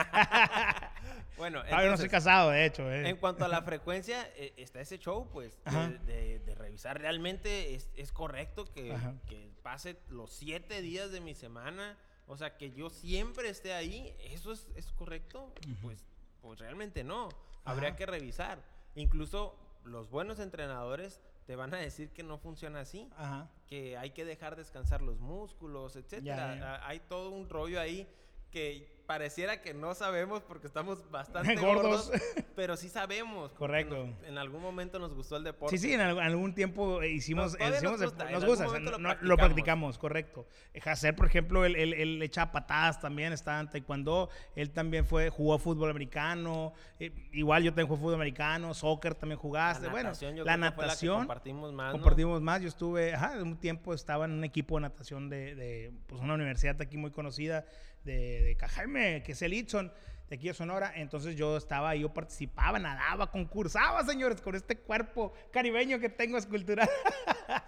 Bueno, 1.37 1.61
Ah, 1.67 1.69
yo 1.69 1.73
no 1.73 1.79
soy 1.79 2.07
entonces, 2.07 2.11
casado, 2.11 2.51
de 2.51 2.65
hecho. 2.65 2.91
eh. 2.91 3.09
En 3.11 3.17
cuanto 3.17 3.45
a 3.45 3.49
la 3.49 3.61
frecuencia, 3.63 4.27
eh, 4.37 4.55
está 4.57 4.81
ese 4.81 4.99
show, 4.99 5.29
pues, 5.31 5.59
de, 6.07 6.13
de- 6.15 6.39
de 6.41 6.55
revisar 6.55 6.99
realmente 6.99 7.75
es, 7.75 7.91
es 7.95 8.11
correcto 8.11 8.65
que, 8.73 8.95
que 9.29 9.51
pase 9.63 9.99
los 10.09 10.33
siete 10.33 10.81
días 10.81 11.11
de 11.13 11.21
mi 11.21 11.35
semana, 11.35 11.99
o 12.27 12.37
sea, 12.39 12.57
que 12.57 12.73
yo 12.73 12.89
siempre 12.89 13.51
esté 13.51 13.75
ahí, 13.75 14.15
¿eso 14.33 14.51
es, 14.51 14.67
es 14.77 14.91
correcto? 14.93 15.53
Pues, 15.83 16.03
pues 16.47 16.61
realmente 16.61 17.03
no, 17.03 17.29
habría 17.65 17.97
que 17.97 18.07
revisar. 18.07 18.63
Incluso 18.95 19.59
los 19.85 20.09
buenos 20.09 20.39
entrenadores 20.39 21.21
te 21.47 21.57
van 21.57 21.75
a 21.75 21.79
decir 21.79 22.11
que 22.11 22.23
no 22.23 22.39
funciona 22.39 22.81
así, 22.81 23.11
Ajá. 23.17 23.51
que 23.67 23.97
hay 23.97 24.11
que 24.11 24.25
dejar 24.25 24.57
descansar 24.57 25.03
los 25.03 25.19
músculos, 25.19 25.97
etcétera. 25.97 26.55
Ya, 26.55 26.61
ya. 26.61 26.87
Hay 26.87 27.01
todo 27.01 27.31
un 27.31 27.49
rollo 27.49 27.81
ahí 27.81 28.09
que 28.51 28.96
pareciera 29.07 29.61
que 29.63 29.73
no 29.73 29.95
sabemos 29.95 30.43
porque 30.43 30.67
estamos 30.67 31.09
bastante 31.11 31.55
Gordos. 31.57 32.09
gordos, 32.11 32.11
pero 32.57 32.77
sí 32.77 32.89
sabemos. 32.89 33.53
Correcto. 33.53 34.07
nos- 34.07 34.23
en 34.25 34.39
algún 34.39 34.61
momento 34.63 34.99
nos 34.99 35.15
gustó 35.15 35.37
el 35.37 35.45
deporte. 35.45 35.77
Sí, 35.79 35.89
sí, 35.89 35.95
en 35.95 36.01
al- 36.01 36.19
algún 36.19 36.55
tiempo 36.55 37.03
hicimos, 37.03 37.57
Nos- 37.59 37.77
hicimos 37.77 38.01
nos 38.01 38.03
gusta, 38.11 38.27
en 38.27 38.33
nos 38.33 38.43
algún 38.43 38.49
gusta, 38.57 38.67
o 38.67 38.71
sea, 38.71 38.81
momento 38.81 38.91
lo 38.93 38.99
no- 38.99 39.09
lo 39.09 39.15
practicamos. 39.37 39.39
practicamos, 39.47 39.99
correcto. 39.99 40.47
Hacer, 40.85 41.15
por 41.17 41.27
ejemplo, 41.27 41.65
él, 41.65 41.77
él, 41.77 41.93
él 41.95 42.23
echaba 42.23 42.53
patadas 42.53 43.01
también, 43.01 43.33
estaba 43.33 43.61
en 43.61 43.71
taekwondo, 43.71 44.29
él 44.55 44.71
también 44.71 45.05
fue, 45.07 45.31
jugó 45.31 45.59
fútbol 45.59 45.91
americano, 45.91 46.73
eh, 46.99 47.13
igual 47.33 47.63
yo 47.63 47.71
también 47.71 47.89
jugué 47.89 48.01
fútbol 48.01 48.15
americano, 48.15 48.75
soccer 48.75 49.15
también 49.15 49.39
jugaste, 49.39 49.87
La 49.87 49.93
bueno, 49.93 50.13
yo 50.15 50.45
la 50.45 50.57
natación, 50.57 51.19
compartimos 51.19 51.73
más, 51.73 51.87
¿no? 51.87 51.93
compartimos 51.93 52.41
más, 52.43 52.61
yo 52.63 52.69
estuve, 52.69 53.15
ajá, 53.15 53.35
un 53.43 53.57
tiempo 53.59 53.95
estaba 53.95 54.25
en 54.25 54.33
un 54.33 54.45
equipo 54.45 54.77
de 54.77 54.83
natación 54.83 55.29
de, 55.29 55.55
de, 55.55 55.93
pues 56.07 56.21
una 56.21 56.35
universidad 56.35 56.81
aquí 56.81 56.97
muy 56.97 57.11
conocida 57.11 57.65
de, 58.07 58.43
de 58.43 59.23
que 59.23 59.33
es 59.33 59.43
el 59.43 59.53
Itson, 59.53 59.93
de 60.29 60.37
aquí 60.37 60.49
de 60.49 60.55
Sonora. 60.55 60.93
Entonces 60.97 61.37
yo 61.37 61.57
estaba, 61.57 61.95
yo 61.95 62.13
participaba, 62.13 62.79
nadaba, 62.79 63.31
concursaba, 63.31 64.05
señores, 64.05 64.41
con 64.41 64.55
este 64.55 64.79
cuerpo 64.79 65.33
caribeño 65.53 65.99
que 65.99 66.09
tengo 66.09 66.37
escultural. 66.39 66.89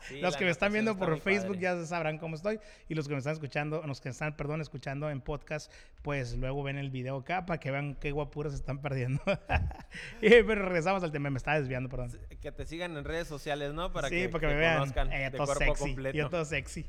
Sí, 0.00 0.20
los 0.20 0.36
que 0.36 0.44
me 0.44 0.50
están 0.50 0.72
viendo 0.72 0.96
por 0.96 1.18
Facebook 1.20 1.56
padre. 1.56 1.60
ya 1.60 1.86
sabrán 1.86 2.18
cómo 2.18 2.36
estoy. 2.36 2.58
Y 2.88 2.94
los 2.94 3.06
que 3.06 3.14
me 3.14 3.18
están 3.18 3.34
escuchando, 3.34 3.82
los 3.86 4.00
que 4.00 4.08
están, 4.08 4.36
perdón, 4.36 4.60
escuchando 4.60 5.10
en 5.10 5.20
podcast, 5.20 5.72
pues 6.02 6.36
luego 6.36 6.62
ven 6.62 6.78
el 6.78 6.90
video 6.90 7.18
acá 7.18 7.46
para 7.46 7.60
que 7.60 7.70
vean 7.70 7.94
qué 7.94 8.10
guapuras 8.10 8.54
están 8.54 8.80
perdiendo. 8.80 9.22
y, 10.20 10.28
pero 10.30 10.64
regresamos 10.64 11.02
al 11.02 11.12
tema, 11.12 11.30
me 11.30 11.38
estaba 11.38 11.58
desviando, 11.58 11.88
perdón. 11.88 12.18
Que 12.40 12.52
te 12.52 12.64
sigan 12.66 12.96
en 12.96 13.04
redes 13.04 13.28
sociales, 13.28 13.72
¿no? 13.72 13.92
Para 13.92 14.08
sí, 14.08 14.16
que 14.16 14.28
para 14.28 14.40
que 14.48 14.54
me 14.54 14.60
vean. 14.60 14.78
conozcan 14.78 15.12
Eh, 15.12 15.30
todo 15.30 15.54
sexy. 15.54 15.84
completo. 15.84 16.16
Yo 16.16 16.30
todo 16.30 16.44
sexy. 16.44 16.86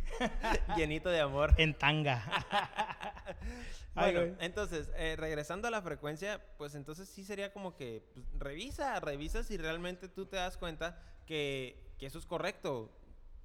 Llenito 0.77 1.10
de 1.10 1.19
amor. 1.21 1.53
en 1.58 1.73
tanga. 1.73 2.23
Bueno, 3.95 4.36
entonces, 4.39 4.89
eh, 4.95 5.15
regresando 5.17 5.67
a 5.67 5.71
la 5.71 5.82
frecuencia, 5.82 6.41
pues 6.58 6.75
entonces 6.75 7.10
sí 7.10 7.23
sería 7.23 7.52
como 7.52 7.75
que 7.75 8.04
pues, 8.13 8.25
revisa, 8.38 8.99
revisa 8.99 9.43
si 9.43 9.58
realmente 9.58 10.08
tú 10.08 10.25
te 10.25 10.38
das 10.38 10.58
cuenta 10.58 11.02
que, 11.25 11.93
que 11.97 12.06
eso 12.06 12.19
es 12.19 12.25
correcto. 12.25 12.91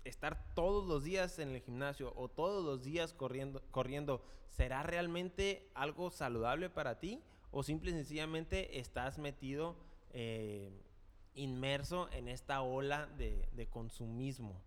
Estar 0.04 0.54
todos 0.54 0.86
los 0.86 1.02
días 1.02 1.38
en 1.38 1.54
el 1.54 1.62
gimnasio 1.62 2.12
o 2.14 2.28
todos 2.28 2.64
los 2.64 2.84
días 2.84 3.14
corriendo, 3.14 3.62
corriendo, 3.70 4.22
¿será 4.50 4.82
realmente 4.82 5.70
algo 5.74 6.10
saludable 6.10 6.68
para 6.68 7.00
ti? 7.00 7.22
¿O 7.50 7.62
simple 7.62 7.90
y 7.90 7.94
sencillamente 7.94 8.78
estás 8.78 9.18
metido, 9.18 9.76
eh, 10.10 10.70
inmerso 11.34 12.10
en 12.12 12.28
esta 12.28 12.60
ola 12.60 13.06
de, 13.16 13.48
de 13.52 13.66
consumismo? 13.66 14.60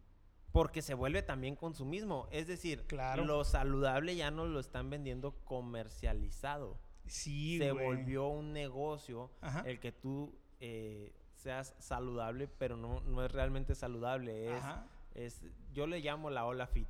Porque 0.52 0.82
se 0.82 0.94
vuelve 0.94 1.22
también 1.22 1.56
consumismo. 1.56 2.28
Es 2.32 2.48
decir, 2.48 2.84
Claro. 2.88 3.26
lo 3.26 3.44
saludable 3.44 4.16
ya 4.16 4.32
no 4.32 4.46
lo 4.46 4.60
están 4.60 4.90
vendiendo 4.90 5.34
comercializado. 5.46 6.80
Sí, 7.06 7.58
se 7.58 7.72
volvió 7.72 8.28
un 8.28 8.54
negocio 8.54 9.32
Ajá. 9.42 9.64
el 9.66 9.80
que 9.80 9.92
tú 9.92 10.34
eh, 10.60 11.14
seas 11.36 11.76
saludable, 11.80 12.48
pero 12.48 12.76
no, 12.78 13.02
no 13.02 13.24
es 13.24 13.32
realmente 13.32 13.76
saludable. 13.76 14.48
Es, 14.48 14.64
Ajá. 14.64 14.88
es, 15.16 15.42
yo 15.74 15.86
le 15.88 16.00
llamo 16.00 16.30
la 16.30 16.46
ola 16.46 16.68
fit. 16.68 16.88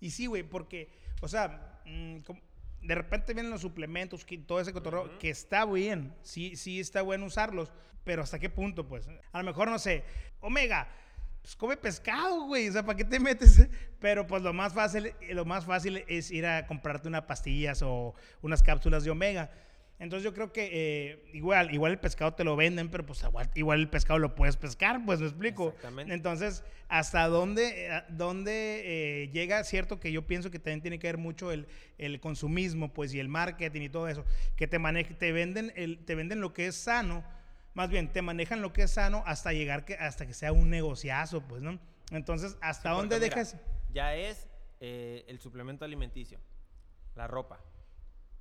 Y 0.00 0.10
sí, 0.10 0.26
güey, 0.26 0.42
porque, 0.42 0.88
o 1.20 1.28
sea, 1.28 1.80
mm, 1.84 2.18
como- 2.20 2.40
de 2.80 2.94
repente 2.94 3.34
vienen 3.34 3.50
los 3.50 3.60
suplementos, 3.60 4.24
que- 4.24 4.38
todo 4.38 4.60
ese 4.60 4.72
cotorreo, 4.72 5.18
que 5.18 5.28
está 5.28 5.66
bien, 5.66 6.14
sí, 6.22 6.56
sí 6.56 6.80
está 6.80 7.02
bueno 7.02 7.26
usarlos, 7.26 7.70
pero 8.04 8.22
¿hasta 8.22 8.38
qué 8.38 8.48
punto, 8.48 8.86
pues? 8.88 9.06
A 9.32 9.38
lo 9.38 9.44
mejor, 9.44 9.68
no 9.68 9.78
sé, 9.78 10.04
Omega, 10.40 10.88
pues 11.42 11.56
come 11.56 11.76
pescado, 11.76 12.46
güey, 12.46 12.68
o 12.68 12.72
sea, 12.72 12.82
¿para 12.84 12.96
qué 12.96 13.04
te 13.04 13.18
metes? 13.18 13.66
Pero 14.00 14.26
pues 14.26 14.42
lo 14.42 14.52
más 14.52 14.72
fácil, 14.72 15.12
lo 15.30 15.44
más 15.44 15.64
fácil 15.64 16.04
es 16.08 16.30
ir 16.30 16.46
a 16.46 16.66
comprarte 16.66 17.08
unas 17.08 17.22
pastillas 17.22 17.82
o 17.82 18.14
unas 18.42 18.62
cápsulas 18.62 19.04
de 19.04 19.10
Omega. 19.10 19.50
Entonces 20.00 20.24
yo 20.24 20.32
creo 20.32 20.50
que 20.50 20.70
eh, 20.72 21.30
igual, 21.34 21.74
igual 21.74 21.92
el 21.92 21.98
pescado 21.98 22.32
te 22.32 22.42
lo 22.42 22.56
venden, 22.56 22.88
pero 22.88 23.04
pues 23.04 23.22
igual, 23.22 23.50
igual 23.54 23.80
el 23.80 23.90
pescado 23.90 24.18
lo 24.18 24.34
puedes 24.34 24.56
pescar, 24.56 25.04
pues 25.04 25.20
me 25.20 25.26
explico. 25.26 25.68
Exactamente. 25.68 26.14
Entonces, 26.14 26.64
¿hasta 26.88 27.28
dónde, 27.28 27.86
eh, 27.86 28.02
dónde 28.08 28.80
eh, 29.24 29.28
llega? 29.30 29.62
Cierto 29.62 30.00
que 30.00 30.10
yo 30.10 30.26
pienso 30.26 30.50
que 30.50 30.58
también 30.58 30.80
tiene 30.80 30.98
que 30.98 31.06
ver 31.06 31.18
mucho 31.18 31.52
el, 31.52 31.66
el 31.98 32.18
consumismo, 32.18 32.94
pues, 32.94 33.12
y 33.12 33.20
el 33.20 33.28
marketing 33.28 33.82
y 33.82 33.88
todo 33.90 34.08
eso, 34.08 34.24
que 34.56 34.66
te 34.66 34.78
maneje, 34.78 35.12
te 35.12 35.32
venden, 35.32 35.70
el, 35.76 36.02
te 36.06 36.14
venden 36.14 36.40
lo 36.40 36.54
que 36.54 36.68
es 36.68 36.76
sano, 36.76 37.22
más 37.74 37.88
bien, 37.90 38.12
te 38.12 38.22
manejan 38.22 38.62
lo 38.62 38.72
que 38.72 38.82
es 38.82 38.90
sano 38.92 39.22
hasta 39.26 39.52
llegar 39.52 39.84
que, 39.84 39.94
hasta 39.94 40.26
que 40.26 40.34
sea 40.34 40.52
un 40.52 40.70
negociazo, 40.70 41.40
pues, 41.42 41.62
¿no? 41.62 41.78
Entonces, 42.10 42.56
¿hasta 42.60 42.90
Sí, 42.90 42.96
dónde 42.96 43.16
mira, 43.16 43.28
dejas? 43.28 43.56
Ya 43.92 44.14
es 44.16 44.48
eh, 44.80 45.24
el 45.28 45.38
suplemento 45.38 45.84
alimenticio, 45.84 46.40
la 47.14 47.26
ropa, 47.26 47.60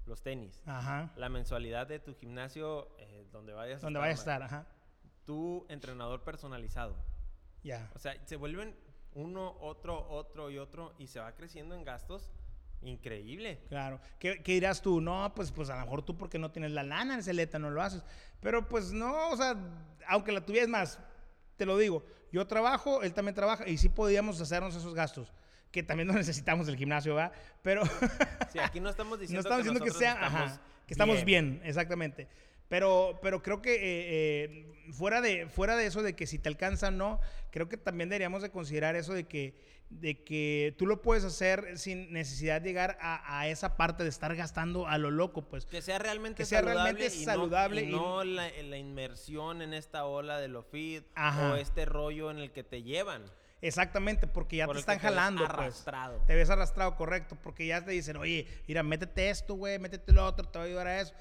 los 0.06 0.22
tenis, 0.24 0.62
Ajá. 0.65 1.12
la 1.15 1.30
mensualidad 1.30 1.86
de 1.88 2.00
tu 2.00 2.15
gimnasio 2.15 2.89
eh, 2.98 3.28
donde 3.32 3.54
vayas 3.54 3.82
¿Dónde 3.82 4.00
vaya 4.00 4.12
a 4.12 4.15
estar? 4.15 4.42
Ajá. 4.42 4.68
Tu 5.26 5.65
entrenador 5.70 6.24
personalizado. 6.24 6.96
Ya. 7.63 7.92
O 7.94 8.00
sea, 8.00 8.15
se 8.26 8.36
vuelven 8.36 8.76
uno, 9.13 9.58
otro, 9.60 10.08
otro 10.10 10.50
y 10.50 10.58
otro 10.58 10.94
y 10.98 11.08
se 11.08 11.20
va 11.20 11.36
creciendo 11.36 11.76
en 11.76 11.84
gastos 11.84 12.30
increíble. 12.82 13.62
Claro. 13.70 14.00
¿Qué, 14.20 14.42
qué 14.44 14.54
dirás 14.54 14.82
tú? 14.82 15.02
No, 15.02 15.34
pues, 15.36 15.52
pues 15.52 15.70
a 15.70 15.76
lo 15.76 15.82
mejor 15.82 16.04
tú 16.04 16.18
porque 16.18 16.39
no 16.39 16.52
tienes 16.52 16.72
la 16.72 16.84
lana 16.84 17.15
en 17.15 17.24
Celeta 17.24 17.60
no 17.60 17.70
lo 17.70 17.82
haces. 17.82 18.04
Pero 18.39 18.68
pues 18.68 18.92
no, 18.92 19.30
o 19.30 19.38
sea, 19.38 19.56
aunque 20.08 20.32
la 20.32 20.46
tuvieras 20.46 20.70
más, 20.70 21.00
te 21.58 21.65
lo 21.65 21.78
digo, 21.78 22.06
yo 22.32 22.48
trabajo, 22.48 23.04
él 23.04 23.13
también 23.13 23.36
trabaja 23.36 23.68
y 23.68 23.78
sí 23.78 23.89
podíamos 23.89 24.39
hacernos 24.39 24.76
esos 24.76 24.94
gastos, 24.94 25.34
que 25.72 25.84
también 25.84 26.08
no 26.08 26.13
necesitamos 26.15 26.68
del 26.68 26.78
gimnasio, 26.78 27.15
¿va? 27.15 27.32
Pero 27.62 27.84
Sí, 28.52 28.60
aquí 28.60 28.80
no 28.80 28.89
estamos 28.89 29.12
no 29.18 29.22
diciendo 29.22 29.42
estamos 29.42 29.63
diciendo 29.65 29.84
que 29.84 29.92
sea, 29.92 30.13
estamos 30.13 30.52
ajá, 30.52 30.62
que 30.88 30.94
estamos 30.94 31.26
bien, 31.26 31.62
exactamente. 31.63 32.28
Pero, 32.69 33.19
pero 33.21 33.41
creo 33.41 33.62
que 33.62 33.73
eh, 33.75 34.45
eh, 34.45 34.91
fuera, 34.93 35.21
de, 35.21 35.47
fuera 35.49 35.75
de 35.75 35.86
eso 35.88 36.01
de 36.03 36.15
que 36.15 36.27
si 36.27 36.38
te 36.39 36.49
alcanza 36.49 36.91
no, 36.91 37.19
creo 37.51 37.67
que 37.67 37.77
también 37.77 38.10
deberíamos 38.10 38.41
de 38.41 38.51
considerar 38.51 38.95
eso 38.95 39.13
de 39.13 39.23
que, 39.25 39.55
de 39.89 40.23
que 40.23 40.75
tú 40.77 40.86
lo 40.86 41.01
puedes 41.01 41.23
hacer 41.23 41.79
sin 41.79 42.13
necesidad 42.13 42.62
de 42.62 42.69
llegar 42.69 42.97
a, 43.01 43.39
a 43.39 43.47
esa 43.47 43.75
parte 43.75 44.03
de 44.03 44.10
estar 44.10 44.36
gastando 44.36 44.88
a 44.88 44.99
lo 44.99 45.10
loco, 45.10 45.49
pues. 45.49 45.65
Que 45.65 45.82
sea 45.82 45.97
realmente 45.97 46.38
Que 46.38 46.45
sea 46.45 46.60
saludable. 46.60 46.84
realmente 46.93 47.15
y 47.15 47.19
no- 47.19 47.25
saludable 47.25 47.82
y 47.82 47.86
y- 47.88 47.91
no, 47.91 48.23
la, 48.23 48.49
la 48.63 48.77
inmersión 48.77 49.63
en 49.63 49.73
esta 49.73 50.05
ola 50.05 50.39
de 50.39 50.47
lo 50.47 50.62
fit 50.62 51.03
Ajá. 51.15 51.53
o 51.53 51.55
este 51.55 51.86
rollo 51.86 52.29
en 52.29 52.38
el 52.38 52.51
que 52.51 52.63
te 52.63 52.84
llevan. 52.84 53.23
Exactamente, 53.62 54.25
porque 54.27 54.58
ya 54.58 54.67
por 54.67 54.75
te 54.75 54.79
están 54.82 54.99
te 54.99 55.08
ves 55.08 55.15
jalando. 55.15 55.41
pues. 55.45 55.49
Arrastrado. 55.60 56.23
Te 56.27 56.36
ves 56.36 56.49
arrastrado, 56.49 56.95
correcto, 56.95 57.36
porque 57.43 57.65
ya 57.67 57.84
te 57.84 57.91
dicen, 57.91 58.15
oye, 58.17 58.47
mira, 58.67 58.84
métete 58.84 59.29
esto, 59.32 59.55
güey, 59.55 59.79
métete 59.79 60.13
lo 60.13 60.23
otro, 60.25 60.47
te 60.47 60.60
va 60.60 60.63
a 60.65 60.67
ayudar 60.67 60.88
a 60.88 61.01
eso. 61.01 61.13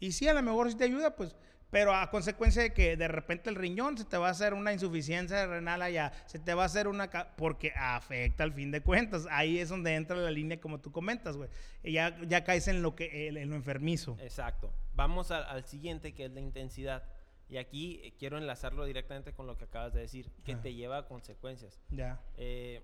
Y 0.00 0.12
sí, 0.12 0.28
a 0.28 0.34
lo 0.34 0.42
mejor 0.42 0.70
sí 0.70 0.76
te 0.76 0.84
ayuda, 0.84 1.14
pues, 1.16 1.34
pero 1.70 1.94
a 1.94 2.10
consecuencia 2.10 2.62
de 2.62 2.72
que 2.72 2.96
de 2.96 3.08
repente 3.08 3.50
el 3.50 3.56
riñón 3.56 3.98
se 3.98 4.04
te 4.04 4.16
va 4.16 4.28
a 4.28 4.30
hacer 4.30 4.54
una 4.54 4.72
insuficiencia 4.72 5.46
renal 5.46 5.82
allá, 5.82 6.12
se 6.26 6.38
te 6.38 6.54
va 6.54 6.62
a 6.62 6.66
hacer 6.66 6.88
una... 6.88 7.10
porque 7.36 7.72
afecta 7.76 8.42
al 8.44 8.52
fin 8.54 8.70
de 8.70 8.80
cuentas. 8.80 9.26
Ahí 9.30 9.58
es 9.58 9.68
donde 9.68 9.94
entra 9.94 10.16
la 10.16 10.30
línea 10.30 10.60
como 10.60 10.80
tú 10.80 10.90
comentas, 10.92 11.36
güey. 11.36 11.50
Ya, 11.84 12.16
ya 12.26 12.42
caes 12.44 12.68
en 12.68 12.80
lo, 12.80 12.94
que, 12.94 13.28
en 13.28 13.50
lo 13.50 13.56
enfermizo. 13.56 14.16
Exacto. 14.20 14.72
Vamos 14.94 15.30
al, 15.30 15.44
al 15.44 15.64
siguiente, 15.66 16.14
que 16.14 16.24
es 16.24 16.32
la 16.32 16.40
intensidad. 16.40 17.02
Y 17.50 17.56
aquí 17.58 18.00
eh, 18.02 18.14
quiero 18.18 18.38
enlazarlo 18.38 18.84
directamente 18.84 19.32
con 19.32 19.46
lo 19.46 19.56
que 19.58 19.64
acabas 19.64 19.92
de 19.92 20.00
decir, 20.00 20.30
que 20.44 20.54
te 20.56 20.74
lleva 20.74 20.98
a 20.98 21.06
consecuencias. 21.06 21.80
Ya, 21.90 22.20
Eh, 22.36 22.82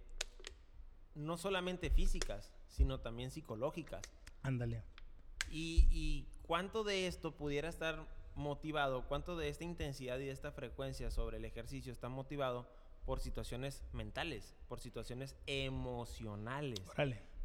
no 1.14 1.37
solamente 1.37 1.90
físicas, 1.90 2.53
sino 2.68 3.00
también 3.00 3.31
psicológicas. 3.31 4.03
ándale. 4.42 4.83
Y, 5.50 5.87
y 5.90 6.27
cuánto 6.47 6.85
de 6.85 7.07
esto 7.07 7.33
pudiera 7.37 7.69
estar 7.69 8.07
motivado, 8.35 9.07
cuánto 9.07 9.37
de 9.37 9.49
esta 9.49 9.65
intensidad 9.65 10.19
y 10.19 10.27
de 10.27 10.33
esta 10.33 10.53
frecuencia 10.53 11.11
sobre 11.11 11.37
el 11.37 11.45
ejercicio 11.45 11.93
está 11.93 12.09
motivado 12.09 12.67
por 13.05 13.21
situaciones 13.21 13.85
mentales, 13.93 14.57
por 14.69 14.81
situaciones 14.81 15.37
emocionales. 15.47 16.81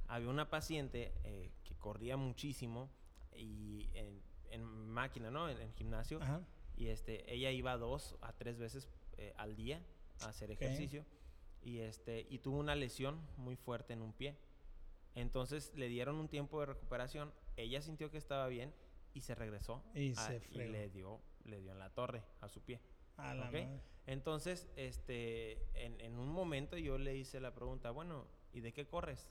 Había 0.08 0.30
una 0.30 0.50
paciente 0.50 1.14
eh, 1.24 1.52
que 1.64 1.76
corría 1.76 2.18
muchísimo 2.18 2.90
y 3.36 3.90
en, 3.94 4.22
en 4.50 4.64
máquina, 4.64 5.30
¿no? 5.30 5.50
En, 5.50 5.62
en 5.62 5.74
gimnasio. 5.74 6.22
Ajá. 6.22 6.42
Y 6.76 6.88
este, 6.88 7.32
ella 7.32 7.52
iba 7.52 7.78
dos 7.78 8.16
a 8.22 8.34
tres 8.34 8.58
veces 8.58 8.88
eh, 9.18 9.34
al 9.38 9.56
día 9.56 9.82
a 10.22 10.30
hacer 10.30 10.50
ejercicio. 10.50 11.06
Y, 11.62 11.80
este, 11.80 12.26
y 12.30 12.40
tuvo 12.40 12.58
una 12.58 12.74
lesión 12.74 13.20
muy 13.38 13.58
fuerte 13.58 13.94
en 13.94 14.02
un 14.02 14.14
pie. 14.14 14.38
Entonces 15.14 15.74
le 15.76 15.90
dieron 15.90 16.16
un 16.16 16.30
tiempo 16.30 16.62
de 16.62 16.68
recuperación. 16.68 17.34
Ella 17.58 17.82
sintió 17.82 18.10
que 18.10 18.18
estaba 18.18 18.48
bien 18.48 18.74
y 19.20 19.22
se 19.22 19.36
regresó. 19.36 19.84
Y 19.94 20.14
a- 20.14 20.16
se 20.16 20.42
y 20.50 20.56
le 20.58 20.90
dio, 20.90 21.22
le 21.44 21.60
dio 21.60 21.74
en 21.74 21.80
la 21.80 21.90
torre 21.94 22.24
a 22.42 22.48
su 22.50 22.62
pie. 22.62 22.80
A 23.18 23.34
la 23.34 23.48
¿ok? 23.48 23.54
madre. 23.54 23.82
Entonces, 24.08 24.68
este, 24.78 25.62
en, 25.86 26.00
en 26.02 26.18
un 26.18 26.30
momento 26.30 26.78
yo 26.78 26.98
le 26.98 27.16
hice 27.16 27.40
la 27.40 27.54
pregunta, 27.54 27.92
bueno, 27.92 28.26
¿y 28.54 28.62
de 28.62 28.72
qué 28.74 28.88
corres? 28.88 29.28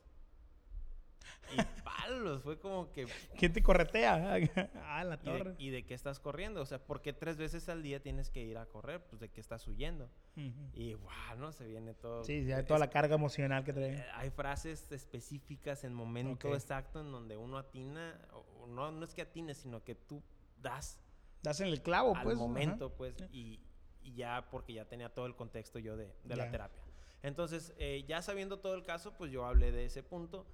Y 1.51 1.83
palos, 1.83 2.43
fue 2.43 2.59
como 2.59 2.93
que, 2.93 3.07
¿Quién 3.39 3.53
te 3.55 3.63
corretea? 3.63 4.35
ah, 4.85 5.03
la 5.05 5.15
¿y 5.15 5.19
de, 5.19 5.39
torre. 5.39 5.55
y 5.59 5.71
de 5.71 5.87
qué 5.87 5.95
estás 5.95 6.21
corriendo? 6.21 6.61
O 6.61 6.67
sea, 6.67 6.79
¿por 6.79 7.01
qué 7.01 7.13
tres 7.15 7.39
veces 7.39 7.69
al 7.71 7.83
día 7.83 8.01
tienes 8.03 8.29
que 8.31 8.43
ir 8.43 8.59
a 8.59 8.67
correr? 8.67 9.01
Pues 9.07 9.19
de 9.21 9.31
qué 9.31 9.41
estás 9.41 9.67
huyendo. 9.67 10.11
Ujú. 10.37 10.71
Y 10.75 10.95
wow, 10.95 11.39
¿no? 11.39 11.53
Se 11.53 11.67
viene 11.67 11.95
todo. 11.95 12.23
Sí, 12.25 12.45
ya 12.45 12.59
es- 12.61 12.67
toda 12.67 12.79
la 12.79 12.91
carga 12.91 13.15
emocional 13.15 13.65
que 13.65 13.71
eh, 13.71 13.75
trae. 13.75 14.07
hay 14.15 14.31
frases 14.31 14.93
específicas 14.93 15.85
en 15.85 15.95
momento 15.95 16.49
Ok. 16.49 16.55
exacto 16.55 17.01
en 17.01 17.11
donde 17.13 17.37
uno 17.39 17.57
atina, 17.57 18.21
o- 18.33 18.67
no, 18.67 18.91
no 18.93 19.05
es 19.05 19.15
que 19.15 19.23
atine, 19.23 19.55
sino 19.55 19.83
que 19.83 19.95
tú 19.95 20.23
das 20.61 21.01
Das 21.43 21.61
en 21.61 21.69
el 21.69 21.81
clavo, 21.83 22.15
al 22.15 22.25
pues. 22.25 22.37
ajá. 22.37 22.45
momento, 22.47 22.93
pues, 22.95 23.15
Sí. 23.17 23.25
y, 23.33 23.61
y 24.03 24.15
ya 24.15 24.49
porque 24.51 24.75
ya 24.75 24.85
tenía 24.85 25.09
todo 25.15 25.25
el 25.27 25.35
contexto 25.35 25.79
yo 25.79 25.97
de, 25.97 26.07
de 26.25 26.37
Ya. 26.37 26.37
la 26.37 26.51
terapia. 26.51 26.83
Entonces, 27.23 27.73
eh, 27.79 28.05
ya 28.07 28.23
sabiendo 28.23 28.59
todo 28.61 28.75
el 28.75 28.83
caso, 28.85 29.15
pues 29.17 29.33
yo 29.33 29.45
hablé 29.47 29.73
de 29.73 29.87
ese 29.87 30.03
punto 30.03 30.47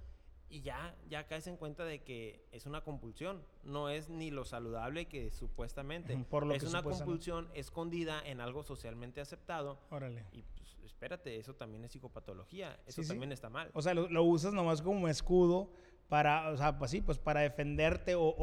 y 0.49 0.61
ya, 0.61 0.95
ya 1.09 1.25
caes 1.27 1.47
en 1.47 1.57
cuenta 1.57 1.83
de 1.85 2.03
que 2.03 2.45
es 2.51 2.65
una 2.65 2.81
compulsión, 2.81 3.43
no 3.63 3.89
es 3.89 4.09
ni 4.09 4.29
lo 4.31 4.45
saludable 4.45 5.05
que 5.07 5.31
supuestamente. 5.31 6.13
Ujú, 6.15 6.23
por 6.25 6.45
lo 6.45 6.53
es 6.53 6.63
que 6.63 6.69
una 6.69 6.83
compulsión 6.83 7.49
escondida 7.53 8.21
en 8.25 8.39
algo 8.41 8.63
socialmente 8.63 9.21
aceptado 9.21 9.79
Órale. 9.89 10.23
y 10.31 10.43
pues 10.43 10.77
espérate, 10.85 11.37
eso 11.37 11.55
también 11.55 11.83
es 11.85 11.91
psicopatología, 11.91 12.79
eso 12.85 13.01
Sí, 13.01 13.03
sí. 13.03 13.09
también 13.09 13.31
está 13.31 13.49
mal. 13.49 13.69
O 13.73 13.81
sea, 13.81 13.93
lo, 13.93 14.07
lo 14.07 14.23
usas 14.23 14.53
nomás 14.53 14.81
como 14.81 15.07
escudo 15.07 15.71
para, 16.09 16.49
o 16.51 16.57
sea, 16.57 16.77
pues 16.77 16.91
sí, 16.91 17.01
pues 17.01 17.17
para 17.17 17.41
defenderte 17.41 18.13
o, 18.15 18.21
o- 18.21 18.33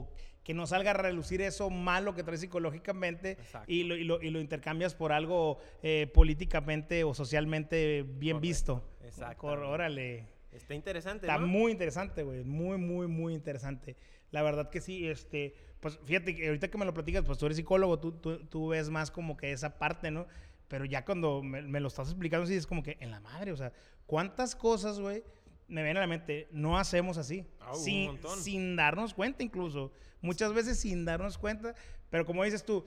o 0.00 0.08
que 0.42 0.52
no 0.52 0.66
salga 0.66 0.90
a 0.90 0.94
relucir 0.94 1.40
eso 1.40 1.70
malo 1.70 2.14
que 2.14 2.22
traes 2.22 2.40
psicológicamente 2.40 3.30
Exacto. 3.32 3.72
y 3.72 3.84
lo, 3.84 3.96
y, 3.96 4.04
lo, 4.04 4.20
y 4.20 4.28
lo 4.30 4.40
intercambias 4.40 4.94
por 4.94 5.12
algo 5.12 5.58
eh, 5.82 6.10
políticamente 6.12 7.02
o 7.04 7.14
socialmente 7.14 8.02
bien 8.02 8.36
Correcto, 8.38 8.40
visto. 8.40 9.36
Cor- 9.38 9.60
Órale. 9.60 10.33
Está 10.54 10.74
interesante, 10.74 11.26
Está 11.26 11.38
¿no? 11.38 11.46
muy 11.46 11.72
interesante, 11.72 12.22
güey. 12.22 12.44
Muy, 12.44 12.78
muy, 12.78 13.06
muy 13.06 13.34
interesante. 13.34 13.96
La 14.30 14.42
verdad 14.42 14.70
que 14.70 14.80
sí, 14.80 15.06
este, 15.08 15.54
pues 15.80 15.98
fíjate 16.04 16.34
que 16.34 16.46
ahorita 16.46 16.68
que 16.68 16.78
me 16.78 16.84
lo 16.84 16.94
platicas, 16.94 17.24
pues 17.24 17.38
tú 17.38 17.46
eres 17.46 17.56
psicólogo, 17.56 17.98
tú, 17.98 18.12
tú, 18.12 18.38
tú 18.46 18.68
ves 18.68 18.90
más 18.90 19.10
como 19.10 19.36
que 19.36 19.52
esa 19.52 19.78
parte, 19.78 20.10
¿no? 20.10 20.26
Pero 20.68 20.84
ya 20.84 21.04
cuando 21.04 21.42
me, 21.42 21.62
me 21.62 21.80
lo 21.80 21.88
estás 21.88 22.08
explicando, 22.08 22.46
sí 22.46 22.54
es 22.54 22.66
como 22.66 22.82
que 22.82 22.96
en 23.00 23.10
la 23.10 23.20
madre, 23.20 23.52
o 23.52 23.56
sea, 23.56 23.72
¿cuántas 24.06 24.56
cosas, 24.56 24.98
güey, 24.98 25.22
me 25.68 25.82
vienen 25.82 25.98
a 25.98 26.00
la 26.00 26.06
mente, 26.06 26.48
no 26.50 26.78
hacemos 26.78 27.18
así? 27.18 27.46
Un 27.68 27.76
sin, 27.76 28.18
sin 28.42 28.76
darnos 28.76 29.14
cuenta 29.14 29.42
incluso. 29.42 29.92
Muchas 30.20 30.52
veces 30.52 30.78
sin 30.80 31.04
darnos 31.04 31.36
cuenta, 31.38 31.74
pero 32.10 32.24
como 32.24 32.44
dices 32.44 32.64
tú, 32.64 32.86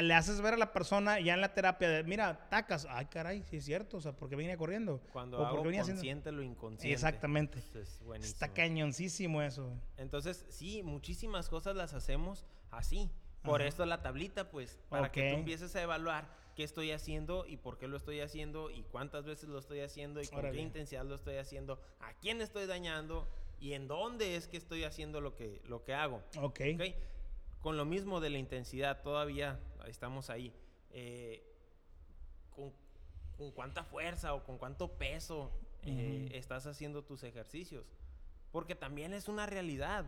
le 0.00 0.14
haces 0.14 0.40
ver 0.40 0.54
a 0.54 0.56
la 0.56 0.72
persona 0.72 1.20
ya 1.20 1.34
en 1.34 1.42
la 1.42 1.52
terapia, 1.52 1.88
de, 1.90 2.02
mira, 2.04 2.48
tacas, 2.48 2.86
ay 2.88 3.06
caray, 3.06 3.42
sí 3.42 3.58
es 3.58 3.64
cierto, 3.66 3.98
o 3.98 4.00
sea, 4.00 4.12
¿por 4.12 4.30
qué 4.30 4.36
venía 4.36 4.56
corriendo? 4.56 5.00
Cuando 5.12 5.36
¿O 5.36 5.40
por 5.40 5.48
hago 5.48 5.56
qué 5.62 5.68
venía 5.68 5.82
haciendo- 5.82 6.00
consciente 6.00 6.32
lo 6.32 6.42
inconsciente. 6.42 6.94
Exactamente. 6.94 7.58
Es. 7.58 8.00
Está 8.22 8.48
cañoncísimo 8.54 9.42
eso. 9.42 9.70
Entonces, 9.98 10.46
sí, 10.48 10.82
muchísimas 10.82 11.48
cosas 11.50 11.76
las 11.76 11.92
hacemos 11.92 12.46
así. 12.70 13.10
Por 13.42 13.60
Ajá. 13.60 13.68
esto 13.68 13.84
la 13.84 14.00
tablita, 14.02 14.50
pues, 14.50 14.78
para 14.88 15.10
que 15.12 15.30
tú 15.30 15.36
empieces 15.36 15.74
a 15.76 15.82
evaluar 15.82 16.28
qué 16.54 16.62
estoy 16.62 16.92
haciendo 16.92 17.44
y 17.44 17.56
por 17.56 17.76
qué 17.76 17.88
lo 17.88 17.96
estoy 17.96 18.20
haciendo 18.20 18.70
y 18.70 18.84
cuántas 18.84 19.24
veces 19.24 19.48
lo 19.48 19.58
estoy 19.58 19.80
haciendo 19.80 20.20
y 20.22 20.28
con 20.28 20.38
Órale. 20.38 20.56
qué 20.56 20.62
intensidad 20.62 21.04
lo 21.04 21.16
estoy 21.16 21.36
haciendo, 21.38 21.80
a 22.00 22.12
quién 22.14 22.40
estoy 22.40 22.66
dañando 22.66 23.26
y 23.58 23.72
en 23.72 23.88
dónde 23.88 24.36
es 24.36 24.46
que 24.46 24.56
estoy 24.58 24.84
haciendo 24.84 25.20
lo 25.20 25.34
que, 25.34 25.60
lo 25.66 25.82
que 25.82 25.92
hago. 25.92 26.22
Ok. 26.40 26.60
¿ok? 26.76 26.82
Con 27.60 27.76
lo 27.76 27.84
mismo 27.84 28.20
de 28.20 28.30
la 28.30 28.38
intensidad, 28.38 29.02
todavía 29.02 29.58
estamos 29.88 30.30
ahí. 30.30 30.52
Eh, 30.90 31.42
con, 32.50 32.72
con 33.36 33.50
cuánta 33.52 33.84
fuerza 33.84 34.34
o 34.34 34.44
con 34.44 34.58
cuánto 34.58 34.92
peso 34.98 35.50
eh, 35.82 36.26
Ujú. 36.26 36.36
estás 36.36 36.66
haciendo 36.66 37.02
tus 37.02 37.22
ejercicios. 37.24 37.84
Porque 38.50 38.74
también 38.74 39.14
es 39.14 39.28
una 39.28 39.46
realidad. 39.46 40.04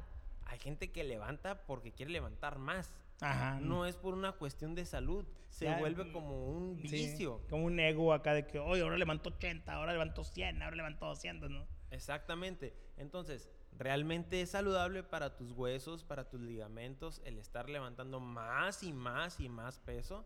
Hay 0.46 0.58
gente 0.58 0.92
que 0.92 1.04
levanta 1.04 1.66
porque 1.66 1.92
quiere 1.92 2.12
levantar 2.12 2.58
más. 2.58 2.92
Ajá. 3.20 3.58
No 3.60 3.87
es 3.87 3.96
por 3.96 4.12
una 4.14 4.32
cuestión 4.32 4.74
de 4.74 4.84
salud. 4.84 5.24
Se 5.48 5.64
Ya, 5.66 5.78
vuelve 5.78 6.04
mm, 6.04 6.12
como 6.12 6.46
un 6.48 6.76
Sí, 6.80 6.88
vicio. 6.88 7.40
como 7.48 7.64
un 7.64 7.78
ego 7.80 8.12
acá 8.12 8.34
de 8.34 8.46
que, 8.46 8.58
oye, 8.58 8.82
ahora 8.82 8.98
levanto 8.98 9.30
80, 9.30 9.72
ahora 9.72 9.92
levanto 9.92 10.24
100, 10.24 10.62
ahora 10.62 10.76
levanto 10.76 11.06
200, 11.06 11.48
¿no? 11.50 11.66
Exactamente. 11.90 12.74
Entonces, 12.98 13.48
¿realmente 13.78 14.40
es 14.40 14.50
saludable 14.50 15.02
para 15.02 15.37
tus 15.37 15.52
huesos, 15.52 16.04
para 16.04 16.28
tus 16.28 16.40
ligamentos, 16.40 17.20
el 17.24 17.38
estar 17.38 17.68
levantando 17.68 18.20
más 18.20 18.82
y 18.82 18.92
más 18.92 19.40
y 19.40 19.48
más 19.48 19.78
peso? 19.80 20.24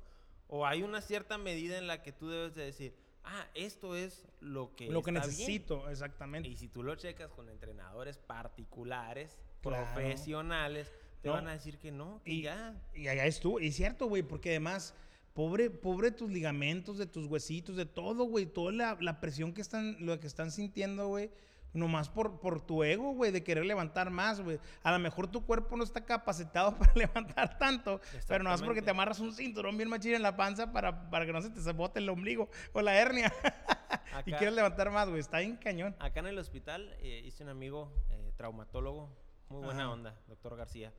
¿O 0.48 0.66
hay 0.66 0.82
una 0.82 1.00
cierta 1.00 1.36
medida 1.38 1.76
en 1.78 1.86
la 1.86 2.02
que 2.02 2.12
tú 2.12 2.28
debes 2.28 2.54
de 2.54 2.64
decir, 2.64 2.94
ah, 3.24 3.46
esto 3.54 3.94
es 3.96 4.26
lo 4.40 4.74
que, 4.76 4.88
Lo 4.90 5.02
que 5.02 5.10
está 5.10 5.20
bien"? 5.26 5.30
necesito, 5.38 5.88
exactamente. 5.90 6.48
Y 6.48 6.56
si 6.56 6.68
tú 6.68 6.82
lo 6.82 6.94
checas 6.96 7.30
con 7.32 7.48
entrenadores 7.48 8.16
particulares, 8.18 9.38
Claro. 9.62 9.84
profesionales, 9.94 10.90
te 11.22 11.28
No. 11.28 11.34
van 11.34 11.48
a 11.48 11.52
decir 11.52 11.78
que 11.78 11.90
no, 11.90 12.22
que 12.24 12.32
Y- 12.32 12.42
ya. 12.42 12.80
Y 12.94 13.08
allá 13.08 13.26
estuvo, 13.26 13.60
y 13.60 13.72
cierto, 13.72 14.06
güey, 14.06 14.22
porque 14.22 14.50
además, 14.50 14.94
pobre, 15.34 15.68
pobre 15.70 16.10
tus 16.10 16.30
ligamentos, 16.30 16.96
de 16.98 17.06
tus 17.06 17.26
huesitos, 17.26 17.76
de 17.76 17.86
todo, 17.86 18.24
güey, 18.24 18.46
toda 18.46 18.72
la, 18.72 18.96
la 19.00 19.20
presión 19.20 19.52
que 19.52 19.60
están, 19.60 19.96
lo 20.04 20.18
que 20.20 20.26
están 20.26 20.50
sintiendo, 20.50 21.08
güey, 21.08 21.30
nomás 21.72 22.08
por, 22.08 22.40
por 22.40 22.60
tu 22.60 22.82
ego, 22.82 23.12
güey, 23.12 23.30
de 23.30 23.44
querer 23.44 23.66
levantar 23.66 24.10
más, 24.10 24.40
güey. 24.40 24.58
A 24.82 24.92
lo 24.92 24.98
mejor 24.98 25.28
tu 25.28 25.44
cuerpo 25.44 25.76
no 25.76 25.84
está 25.84 26.04
capacitado 26.04 26.74
para 26.78 26.92
levantar 26.94 27.58
tanto, 27.58 28.00
pero 28.26 28.42
nomás 28.44 28.62
porque 28.62 28.82
te 28.82 28.90
amarras 28.90 29.20
un 29.20 29.32
cinturón 29.32 29.76
bien 29.76 29.88
machín 29.88 30.14
en 30.14 30.22
la 30.22 30.36
panza 30.36 30.72
para, 30.72 31.10
para 31.10 31.26
que 31.26 31.32
no 31.32 31.42
se 31.42 31.50
te 31.50 31.72
bote 31.72 31.98
el 32.00 32.08
ombligo 32.08 32.48
o 32.72 32.80
la 32.80 32.96
hernia 32.96 33.32
y 34.26 34.32
quieres 34.32 34.54
levantar 34.54 34.90
más, 34.90 35.08
güey, 35.08 35.20
está 35.20 35.38
bien 35.38 35.56
cañón. 35.56 35.94
Acá 35.98 36.20
en 36.20 36.26
el 36.28 36.38
hospital 36.38 36.96
eh, 37.00 37.22
hice 37.24 37.44
un 37.44 37.50
amigo 37.50 37.92
eh, 38.10 38.32
traumatólogo, 38.36 39.10
muy 39.48 39.62
buena 39.62 39.84
Ajá. 39.84 39.92
onda, 39.92 40.20
doctor 40.26 40.56
García. 40.56 40.92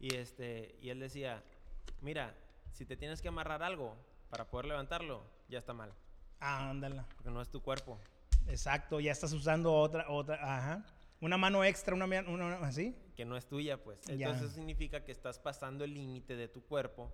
Y, 0.00 0.16
este, 0.16 0.76
y 0.80 0.90
él 0.90 1.00
decía, 1.00 1.42
mira, 2.00 2.34
si 2.72 2.84
te 2.84 2.96
tienes 2.96 3.22
que 3.22 3.28
amarrar 3.28 3.62
algo 3.62 3.96
para 4.28 4.46
poder 4.48 4.66
levantarlo, 4.66 5.22
ya 5.48 5.58
está 5.58 5.72
mal, 5.72 5.92
Ah, 6.40 6.68
ándala. 6.70 7.06
porque 7.14 7.30
no 7.30 7.40
es 7.40 7.48
tu 7.48 7.62
cuerpo. 7.62 7.98
Exacto, 8.46 9.00
ya 9.00 9.12
estás 9.12 9.32
usando 9.32 9.72
otra, 9.74 10.08
otra, 10.10 10.36
ajá. 10.42 10.84
Una 11.20 11.36
mano 11.38 11.64
extra, 11.64 11.94
una, 11.94 12.04
una, 12.06 12.28
una- 12.28 12.56
así. 12.66 12.94
que 13.16 13.24
no 13.24 13.36
es 13.36 13.46
tuya, 13.46 13.82
pues. 13.82 14.00
Ya. 14.02 14.12
Entonces 14.26 14.42
eso 14.46 14.54
significa 14.54 15.04
que 15.04 15.12
estás 15.12 15.38
pasando 15.38 15.84
el 15.84 15.94
límite 15.94 16.36
de 16.36 16.48
tu 16.48 16.62
cuerpo 16.64 17.12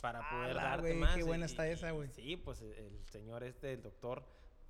para 0.00 0.20
poder 0.30 0.52
Ala, 0.52 0.62
darte 0.62 0.88
güey, 0.88 1.00
más. 1.00 1.16
qué 1.16 1.22
buena 1.22 1.44
y- 1.44 1.50
está 1.50 1.66
esa, 1.68 1.88
y 1.88 1.92
güey. 1.92 2.08
Sí, 2.10 2.36
pues 2.36 2.62
el- 2.62 2.72
el 2.72 3.04
señor 3.06 3.42
este, 3.44 3.72
el 3.74 3.82
doctor, 3.82 4.24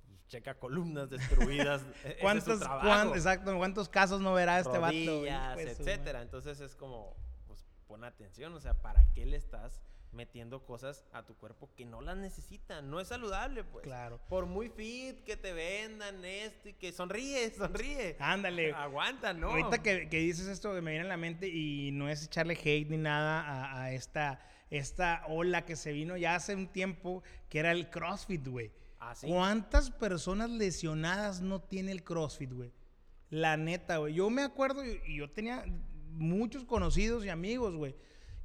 pues, 0.05 0.27
checa 0.27 0.59
columnas 0.59 1.09
destruidas. 1.09 1.81
e- 2.03 2.09
es 2.09 2.15
¿Cuántos, 2.19 2.59
trabajo. 2.59 2.87
cuán- 2.87 3.09
exacto, 3.09 3.55
¿cuántos 3.57 3.87
casos 3.87 4.19
no 4.19 4.33
verá 4.33 4.59
este 4.59 4.77
vato? 4.77 4.93
rodillas, 4.93 5.55
de 5.57 5.75
su 5.75 5.81
etcétera. 5.83 6.21
Entonces 6.21 6.59
es 6.59 6.75
como, 6.75 7.15
pues 7.47 7.65
pon 7.87 8.03
atención, 8.03 8.53
o 8.53 8.59
sea, 8.59 8.73
¿para 8.81 9.05
qué 9.13 9.25
le 9.25 9.37
estás 9.37 9.81
metiendo 10.13 10.65
cosas 10.65 11.05
a 11.11 11.25
tu 11.25 11.35
cuerpo 11.35 11.69
que 11.75 11.85
no 11.85 12.01
las 12.01 12.17
necesita? 12.17 12.81
No 12.81 12.99
es 12.99 13.07
saludable, 13.07 13.63
pues. 13.63 13.83
Claro. 13.83 14.19
Por 14.29 14.45
muy 14.45 14.69
fit 14.69 15.23
que 15.23 15.35
te 15.35 15.53
vendan 15.53 16.23
esto 16.23 16.69
y 16.69 16.73
que 16.73 16.91
sonríe, 16.91 17.51
sonríe. 17.57 18.15
Ándale. 18.19 18.73
Aguanta, 18.73 19.33
¿no? 19.33 19.49
Ahorita 19.49 19.81
que, 19.81 20.09
que 20.09 20.17
dices 20.19 20.47
esto 20.47 20.69
me 20.81 20.91
viene 20.91 21.05
a 21.05 21.09
la 21.09 21.17
mente 21.17 21.47
y 21.47 21.91
no 21.91 22.09
es 22.09 22.25
echarle 22.25 22.53
hate 22.53 22.89
ni 22.89 22.97
nada 22.97 23.41
a, 23.41 23.83
a 23.83 23.91
esta, 23.93 24.39
esta 24.69 25.23
ola 25.27 25.65
que 25.65 25.75
se 25.75 25.91
vino 25.91 26.17
ya 26.17 26.35
hace 26.35 26.55
un 26.55 26.67
tiempo, 26.67 27.23
que 27.49 27.59
era 27.59 27.71
el 27.71 27.89
CrossFit, 27.89 28.47
güey. 28.47 28.71
Ah, 28.99 29.15
¿sí? 29.15 29.27
¿Cuántas 29.27 29.91
personas 29.91 30.49
lesionadas 30.49 31.41
no 31.41 31.61
tiene 31.61 31.91
el 31.91 32.03
CrossFit, 32.03 32.53
güey? 32.53 32.71
La 33.29 33.57
neta, 33.57 33.97
güey. 33.97 34.13
Yo 34.13 34.29
me 34.29 34.43
acuerdo 34.43 34.83
y 34.85 35.17
yo 35.17 35.29
tenía 35.29 35.65
muchos 36.13 36.63
conocidos 36.63 37.25
y 37.25 37.29
amigos, 37.29 37.75
güey, 37.75 37.95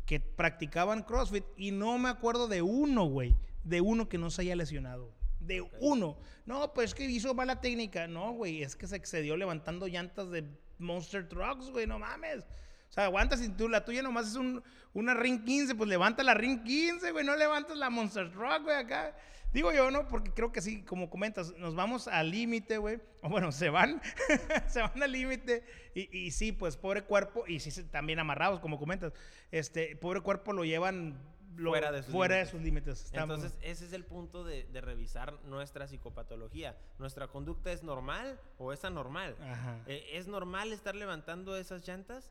que 0.08 0.20
practicaban 0.20 1.02
CrossFit 1.02 1.44
y 1.58 1.70
no 1.70 1.98
me 1.98 2.08
acuerdo 2.08 2.48
de 2.48 2.62
uno, 2.62 3.04
güey, 3.04 3.36
de 3.62 3.82
uno 3.82 4.08
que 4.08 4.16
no 4.16 4.30
se 4.30 4.40
haya 4.40 4.56
lesionado. 4.56 5.14
De 5.38 5.60
uno. 5.80 6.16
No, 6.46 6.72
pues 6.72 6.90
es 6.90 6.94
que 6.94 7.04
hizo 7.04 7.34
mala 7.34 7.60
técnica. 7.60 8.06
No, 8.06 8.32
güey, 8.32 8.62
es 8.62 8.74
que 8.74 8.86
se 8.86 8.96
excedió 8.96 9.36
levantando 9.36 9.86
llantas 9.86 10.30
de 10.30 10.48
Monster 10.78 11.28
Trucks, 11.28 11.68
güey, 11.68 11.86
no 11.86 11.98
mames. 11.98 12.44
O 12.88 12.92
sea, 12.92 13.04
aguanta 13.04 13.36
si 13.36 13.50
tú, 13.50 13.68
la 13.68 13.84
tuya 13.84 14.00
nomás 14.00 14.28
es 14.28 14.36
un, 14.36 14.62
una 14.94 15.12
Ring 15.12 15.44
15, 15.44 15.74
pues 15.74 15.90
levanta 15.90 16.22
la 16.22 16.32
Ring 16.32 16.64
15, 16.64 17.12
güey, 17.12 17.26
no 17.26 17.36
levantas 17.36 17.76
la 17.76 17.90
Monster 17.90 18.30
Truck, 18.32 18.62
güey, 18.62 18.76
acá. 18.76 19.14
Digo 19.52 19.72
yo, 19.72 19.90
¿no? 19.90 20.06
Porque 20.08 20.32
creo 20.32 20.52
que 20.52 20.60
sí, 20.60 20.82
como 20.84 21.08
comentas, 21.08 21.54
nos 21.56 21.74
vamos 21.74 22.06
al 22.06 22.30
límite, 22.30 22.76
güey. 22.78 23.00
O 23.22 23.28
bueno, 23.30 23.50
se 23.50 23.70
van, 23.70 24.00
se 24.68 24.82
van 24.82 25.02
al 25.02 25.10
límite. 25.10 25.64
Y, 25.94 26.16
y 26.16 26.30
sí, 26.32 26.52
pues 26.52 26.76
pobre 26.76 27.02
cuerpo, 27.02 27.44
y 27.46 27.58
sí, 27.60 27.82
también 27.84 28.18
amarrados, 28.18 28.60
como 28.60 28.78
comentas. 28.78 29.12
Este, 29.50 29.96
pobre 29.96 30.20
cuerpo 30.20 30.52
lo 30.52 30.64
llevan 30.64 31.18
lo- 31.56 31.70
Fuera 31.70 31.90
de 31.90 32.02
sus 32.02 32.12
fuera 32.12 32.34
de 32.36 32.40
límites. 32.44 32.98
sus 32.98 33.10
límites. 33.10 33.12
Entonces, 33.14 33.58
ese 33.62 33.86
es 33.86 33.92
el 33.94 34.04
punto 34.04 34.44
de, 34.44 34.64
de 34.64 34.80
revisar 34.80 35.32
nuestra 35.44 35.88
psicopatología. 35.88 36.76
¿Nuestra 36.98 37.26
conducta 37.28 37.72
es 37.72 37.82
normal 37.82 38.38
o 38.58 38.72
es 38.72 38.84
anormal? 38.84 39.34
Ajá. 39.40 39.78
Eh, 39.86 40.06
¿Es 40.12 40.28
normal 40.28 40.72
estar 40.72 40.94
levantando 40.94 41.56
esas 41.56 41.84
llantas? 41.88 42.30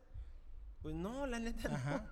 Pues 0.88 0.95
no, 0.95 1.28
la 1.28 1.38
neta 1.39 1.76
Ajá. 1.76 2.06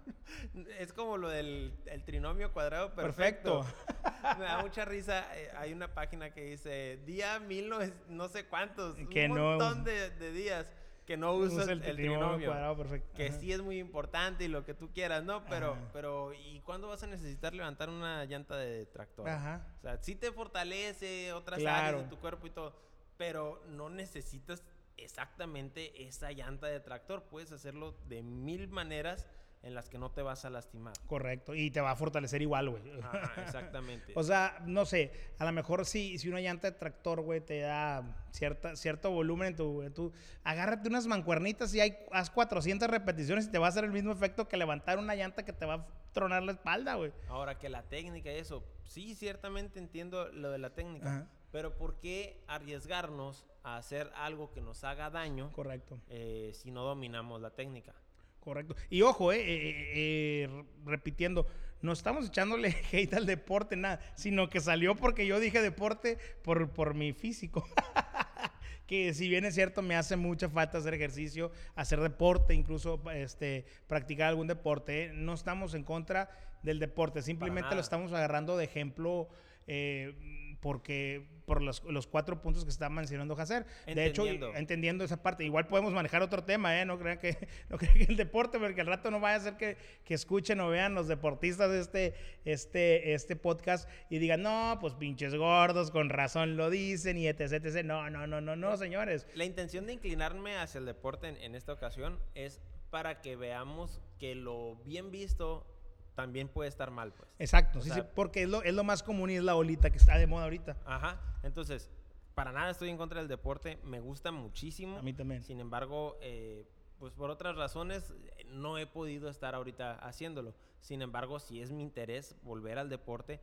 no. 0.54 0.66
Es 0.80 0.92
como 0.92 1.16
lo 1.16 1.30
del 1.30 1.74
el 1.86 2.04
trinomio 2.04 2.52
cuadrado 2.52 2.94
perfecto. 2.94 3.62
Perfecto. 3.62 4.36
Me 4.40 4.44
da 4.44 4.62
mucha 4.62 4.84
risa. 4.84 5.26
eh, 5.38 5.50
hay 5.56 5.72
una 5.72 5.94
página 5.94 6.34
que 6.34 6.42
dice 6.44 7.00
día 7.06 7.40
mil 7.40 7.70
no, 7.70 7.78
no 8.10 8.28
sé 8.28 8.48
cuántos. 8.48 8.98
Que 9.10 9.28
un 9.30 9.36
no 9.36 9.44
montón 9.52 9.86
de, 9.86 10.10
de 10.10 10.32
días 10.34 10.70
que 11.06 11.16
no 11.16 11.36
usa 11.36 11.64
Usa 11.64 11.72
el, 11.72 11.84
el 11.84 11.96
trinomio. 11.96 12.48
cuadrado 12.50 12.76
perfecto. 12.76 13.16
Que 13.16 13.28
Ajá. 13.28 13.40
sí 13.40 13.54
es 13.54 13.62
muy 13.62 13.80
importante 13.80 14.44
y 14.44 14.50
lo 14.50 14.66
que 14.66 14.74
tú 14.74 14.92
quieras, 14.92 15.24
¿no? 15.24 15.46
Pero, 15.46 15.72
Ajá. 15.72 15.90
pero 15.94 16.34
¿y 16.34 16.60
cuándo 16.66 16.90
vas 16.90 17.02
a 17.04 17.08
necesitar 17.08 17.54
levantar 17.54 17.88
una 17.90 18.26
llanta 18.26 18.58
de 18.58 18.88
tractor? 18.88 19.30
Ajá. 19.30 19.66
O 19.80 19.82
sea, 19.84 19.98
sí 20.04 20.16
te 20.16 20.34
fortalece 20.34 21.32
otras 21.32 21.60
Claro. 21.60 21.88
áreas 22.00 22.04
de 22.04 22.10
tu 22.10 22.20
cuerpo 22.20 22.46
y 22.46 22.50
todo, 22.50 22.76
pero 23.16 23.64
no 23.70 23.90
necesitas 23.90 24.62
exactamente 24.98 26.06
esa 26.08 26.32
llanta 26.32 26.68
de 26.68 26.80
tractor. 26.80 27.24
Puedes 27.24 27.52
hacerlo 27.52 27.96
de 28.08 28.24
mil 28.24 28.68
maneras 28.68 29.28
en 29.64 29.74
las 29.74 29.90
que 29.90 29.98
no 29.98 30.12
te 30.12 30.22
vas 30.22 30.46
a 30.46 30.52
lastimar. 30.52 30.94
Correcto. 31.08 31.56
Y 31.56 31.72
te 31.72 31.82
va 31.82 31.90
a 31.90 31.96
fortalecer 31.96 32.40
igual, 32.44 32.70
güey. 32.70 32.84
Exactamente. 33.38 34.14
O 34.16 34.24
sea, 34.24 34.60
no 34.68 34.86
sé, 34.86 35.12
a 35.40 35.46
lo 35.46 35.52
mejor 35.52 35.86
si, 35.88 36.20
si 36.20 36.30
una 36.30 36.40
llanta 36.40 36.70
de 36.70 36.78
tractor, 36.78 37.22
güey, 37.22 37.42
te 37.42 37.62
da 37.62 38.28
cierta, 38.32 38.76
cierto 38.76 39.10
volumen 39.10 39.48
en 39.50 39.56
tu, 39.56 39.82
en 39.82 39.92
tu- 39.92 40.14
Agárrate 40.44 40.88
unas 40.88 41.08
mancuernitas 41.08 41.74
y 41.74 41.80
hay, 41.80 41.98
haz 42.12 42.30
400 42.30 42.88
repeticiones 42.88 43.48
y 43.48 43.52
te 43.52 43.58
va 43.58 43.66
a 43.66 43.70
hacer 43.70 43.86
el 43.86 43.92
mismo 43.92 44.12
efecto 44.12 44.48
que 44.48 44.56
levantar 44.56 45.00
una 45.00 45.16
llanta 45.16 45.44
que 45.44 45.54
te 45.54 45.66
va 45.66 45.74
a 45.74 45.88
tronar 46.14 46.44
la 46.44 46.52
espalda, 46.52 46.94
güey. 46.94 47.12
Ahora 47.28 47.58
que 47.58 47.68
la 47.68 47.82
técnica 47.82 48.32
y 48.32 48.38
eso, 48.38 48.64
sí, 48.84 49.16
ciertamente 49.16 49.80
entiendo 49.80 50.32
lo 50.32 50.52
de 50.52 50.60
la 50.60 50.76
técnica, 50.76 51.10
Ajá. 51.10 51.28
Pero 51.56 51.78
¿por 51.78 52.02
qué 52.02 52.44
arriesgarnos 52.48 53.46
a 53.64 53.78
hacer 53.78 54.12
algo 54.18 54.52
que 54.52 54.60
nos 54.60 54.84
haga 54.84 55.10
daño 55.10 55.54
Correcto. 55.54 56.02
eh, 56.10 56.52
si 56.54 56.70
no 56.70 56.84
dominamos 56.84 57.40
la 57.42 57.52
técnica? 57.52 57.96
Correcto. 58.42 58.76
Y 58.90 59.04
ojo, 59.04 59.32
eh, 59.32 59.40
eh, 59.40 59.94
eh, 59.96 60.66
repitiendo, 60.84 61.48
no 61.82 61.94
estamos 61.94 62.28
echándole 62.28 62.76
hate 62.92 63.14
al 63.14 63.26
deporte, 63.26 63.78
nada, 63.78 64.02
sino 64.16 64.50
que 64.50 64.60
salió 64.60 64.96
porque 64.96 65.26
yo 65.26 65.40
dije 65.40 65.62
deporte 65.62 66.18
por, 66.44 66.72
por 66.72 66.94
mi 66.94 67.14
físico. 67.14 67.66
que 68.86 69.14
si 69.14 69.30
bien 69.30 69.46
es 69.46 69.56
cierto, 69.56 69.82
me 69.82 69.96
hace 69.96 70.18
mucha 70.18 70.50
falta 70.50 70.80
hacer 70.80 70.94
ejercicio, 70.94 71.54
hacer 71.76 72.02
deporte, 72.02 72.54
incluso 72.54 73.02
este, 73.12 73.66
practicar 73.88 74.28
algún 74.28 74.48
deporte. 74.48 75.14
No 75.14 75.34
estamos 75.34 75.74
en 75.74 75.86
contra 75.86 76.30
del 76.64 76.80
deporte, 76.80 77.22
simplemente 77.22 77.76
lo 77.76 77.80
estamos 77.80 78.12
agarrando 78.12 78.58
de 78.58 78.66
ejemplo. 78.66 79.30
eh, 79.68 80.44
porque 80.66 81.28
por 81.46 81.62
los, 81.62 81.84
los 81.84 82.08
cuatro 82.08 82.42
puntos 82.42 82.64
que 82.64 82.72
está 82.72 82.90
mencionando 82.90 83.36
Hacer. 83.36 83.68
De 83.86 84.08
hecho, 84.08 84.26
Entendiendo. 84.56 85.04
esa 85.04 85.22
parte, 85.22 85.46
igual 85.46 85.68
podemos 85.68 85.94
manejar 85.94 86.24
otro 86.24 86.44
tema, 86.44 86.82
¿eh? 86.82 86.86
No 86.86 86.98
crean 86.98 87.20
que, 87.20 87.38
no 87.70 87.78
crean 87.78 87.94
que 87.94 88.06
el 88.06 88.18
deporte, 88.18 88.58
porque 88.58 88.82
al 88.82 88.88
rato 88.88 89.12
no 89.12 89.20
vaya 89.20 89.36
a 89.36 89.40
ser 89.42 89.58
que, 89.58 89.78
que 90.06 90.16
escuchen 90.16 90.60
o 90.62 90.70
vean 90.70 90.96
los 90.96 91.08
deportistas 91.08 91.70
de 91.70 91.82
este, 91.82 92.16
este, 92.46 93.14
este 93.14 93.36
podcast 93.36 93.88
y 94.10 94.18
digan, 94.18 94.42
no, 94.42 94.80
pues 94.82 94.96
pinches 94.96 95.36
gordos, 95.36 95.92
con 95.92 96.10
razón 96.10 96.58
lo 96.58 96.72
dicen 96.72 97.20
y 97.20 97.28
etc, 97.28 97.64
etc. 97.64 97.86
No, 97.86 98.10
no, 98.10 98.26
no, 98.26 98.42
no, 98.42 98.56
no, 98.56 98.76
señores. 98.76 99.28
La 99.36 99.46
intención 99.46 99.86
de 99.86 99.94
inclinarme 99.94 100.58
hacia 100.58 100.80
el 100.80 100.88
deporte 100.88 101.28
en, 101.28 101.38
en 101.38 101.54
esta 101.54 101.74
ocasión 101.74 102.18
es 102.34 102.60
para 102.90 103.22
que 103.22 103.36
veamos 103.36 104.02
que 104.18 104.34
lo 104.34 104.78
bien 104.78 105.12
visto 105.12 105.75
también 106.16 106.48
puede 106.48 106.70
estar 106.70 106.90
mal, 106.92 107.14
pues. 107.14 107.30
Exacto, 107.40 107.80
O 107.80 107.82
sí, 107.82 107.90
sea- 107.90 108.04
sí, 108.04 108.10
porque 108.16 108.44
es 108.44 108.50
lo, 108.50 108.64
es 108.64 108.74
lo 108.74 108.84
más 108.84 109.04
común 109.04 109.30
y 109.30 109.36
es 109.36 109.44
la 109.44 109.56
olita 109.56 109.90
que 109.92 109.98
está 109.98 110.18
de 110.18 110.28
moda 110.28 110.46
ahorita. 110.46 110.78
Ajá. 110.86 111.20
Entonces, 111.44 111.90
para 112.34 112.52
nada 112.52 112.72
estoy 112.72 112.90
en 112.90 112.98
contra 112.98 113.20
del 113.20 113.28
deporte. 113.28 113.78
Me 113.84 114.00
gusta 114.00 114.32
muchísimo. 114.32 114.98
A 114.98 115.02
mí 115.02 115.14
también. 115.14 115.44
Sin 115.44 115.60
embargo, 115.60 116.18
eh, 116.22 116.66
pues 117.00 117.14
por 117.14 117.30
otras 117.30 117.56
razones 117.56 118.14
no 118.48 118.78
he 118.78 118.88
podido 118.88 119.30
estar 119.30 119.56
ahorita 119.56 119.96
haciéndolo. 120.00 120.54
Sin 120.80 121.02
embargo, 121.02 121.40
sí 121.40 121.62
es 121.62 121.72
mi 121.72 121.84
interés 121.84 122.36
volver 122.44 122.78
al 122.78 122.90
deporte. 122.90 123.40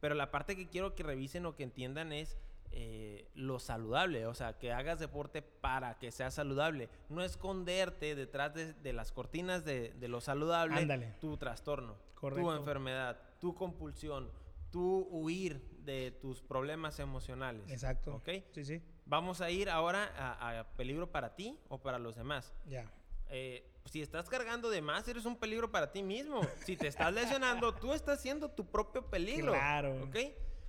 Pero 0.00 0.14
la 0.14 0.30
parte 0.30 0.56
que 0.56 0.68
quiero 0.68 0.94
que 0.94 1.02
revisen 1.02 1.46
o 1.46 1.54
que 1.56 1.62
entiendan 1.62 2.12
es 2.12 2.36
eh, 2.72 3.28
lo 3.34 3.58
saludable. 3.58 4.26
O 4.26 4.34
sea, 4.34 4.58
que 4.58 4.72
hagas 4.72 4.98
deporte 4.98 5.40
para 5.42 5.98
que 5.98 6.10
sea 6.10 6.30
saludable. 6.30 6.88
No 7.08 7.22
esconderte 7.22 8.14
detrás 8.14 8.52
de, 8.54 8.74
de 8.74 8.92
las 8.92 9.12
cortinas 9.12 9.64
de, 9.64 9.92
de 9.98 10.08
lo 10.08 10.20
saludable 10.20 10.80
Ándale. 10.80 11.14
tu 11.20 11.36
trastorno, 11.36 11.96
tu 12.20 12.50
enfermedad, 12.52 13.20
tu 13.40 13.54
compulsión, 13.54 14.30
tu 14.70 15.06
huir 15.10 15.60
de 15.84 16.10
tus 16.10 16.42
problemas 16.42 16.98
emocionales. 16.98 17.70
Exacto. 17.70 18.16
¿Ok? 18.16 18.28
Sí, 18.52 18.64
sí, 18.64 18.82
Vamos 19.04 19.40
a 19.40 19.50
ir 19.50 19.70
ahora 19.70 20.12
a, 20.16 20.58
a 20.60 20.64
peligro 20.76 21.10
para 21.12 21.36
ti 21.36 21.58
o 21.68 21.78
para 21.78 21.98
los 21.98 22.16
demás. 22.16 22.52
ya. 22.66 22.90
Eh, 23.28 23.72
si 23.86 24.02
estás 24.02 24.28
cargando 24.28 24.68
de 24.70 24.82
más, 24.82 25.06
eres 25.08 25.24
un 25.26 25.36
peligro 25.36 25.70
para 25.70 25.92
ti 25.92 26.02
mismo. 26.02 26.40
Si 26.64 26.76
te 26.76 26.88
estás 26.88 27.12
lesionando, 27.12 27.72
tú 27.74 27.92
estás 27.92 28.20
siendo 28.20 28.50
tu 28.50 28.66
propio 28.66 29.06
peligro. 29.08 29.52
Claro. 29.52 30.02
¿Ok? 30.04 30.16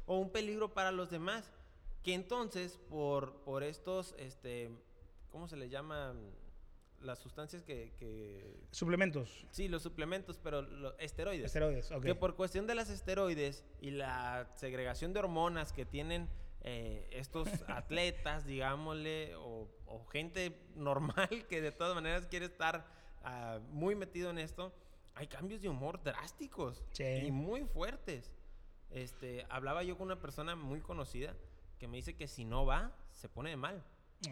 O 0.05 0.17
un 0.17 0.31
peligro 0.31 0.73
para 0.73 0.91
los 0.91 1.09
demás. 1.09 1.51
Que 2.03 2.13
entonces, 2.13 2.77
por, 2.89 3.41
por 3.41 3.63
estos, 3.63 4.13
este, 4.17 4.69
¿cómo 5.31 5.47
se 5.47 5.57
le 5.57 5.67
llaman? 5.69 6.31
Las 7.01 7.19
sustancias 7.19 7.63
que, 7.63 7.93
que- 7.99 8.59
Suplementos, 8.71 9.45
Sí, 9.51 9.67
los 9.67 9.83
suplementos, 9.83 10.39
pero 10.43 10.61
los 10.63 10.95
esteroides. 10.97 11.45
esteroides, 11.45 11.91
ok. 11.91 12.03
Que 12.03 12.15
por 12.15 12.35
cuestión 12.35 12.65
de 12.67 12.75
las 12.75 12.89
esteroides 12.89 13.63
y 13.81 13.91
la 13.91 14.49
segregación 14.55 15.13
de 15.13 15.19
hormonas 15.19 15.73
que 15.73 15.85
tienen 15.85 16.27
eh, 16.61 17.07
estos 17.11 17.47
atletas, 17.69 18.45
digámosle, 18.45 19.35
o, 19.35 19.69
o 19.85 20.05
gente 20.07 20.59
normal 20.75 21.29
que 21.49 21.61
de 21.61 21.71
todas 21.71 21.93
maneras 21.95 22.25
quiere 22.27 22.45
estar 22.47 22.85
ah, 23.23 23.59
muy 23.69 23.93
metido 23.95 24.31
en 24.31 24.39
esto, 24.39 24.73
hay 25.13 25.27
cambios 25.27 25.61
de 25.61 25.69
humor 25.69 26.01
drásticos 26.03 26.83
Sí. 26.91 27.03
y 27.03 27.31
muy 27.31 27.63
fuertes. 27.65 28.33
Este, 28.89 29.45
hablaba 29.49 29.83
yo 29.83 29.97
con 29.97 30.05
una 30.07 30.19
persona 30.21 30.55
muy 30.55 30.81
conocida 30.81 31.35
que 31.77 31.87
me 31.87 31.97
dice 31.97 32.15
que 32.15 32.27
si 32.27 32.43
no 32.45 32.65
va, 32.65 32.95
se 33.11 33.29
pone 33.29 33.51
de 33.51 33.57
mal. 33.57 33.83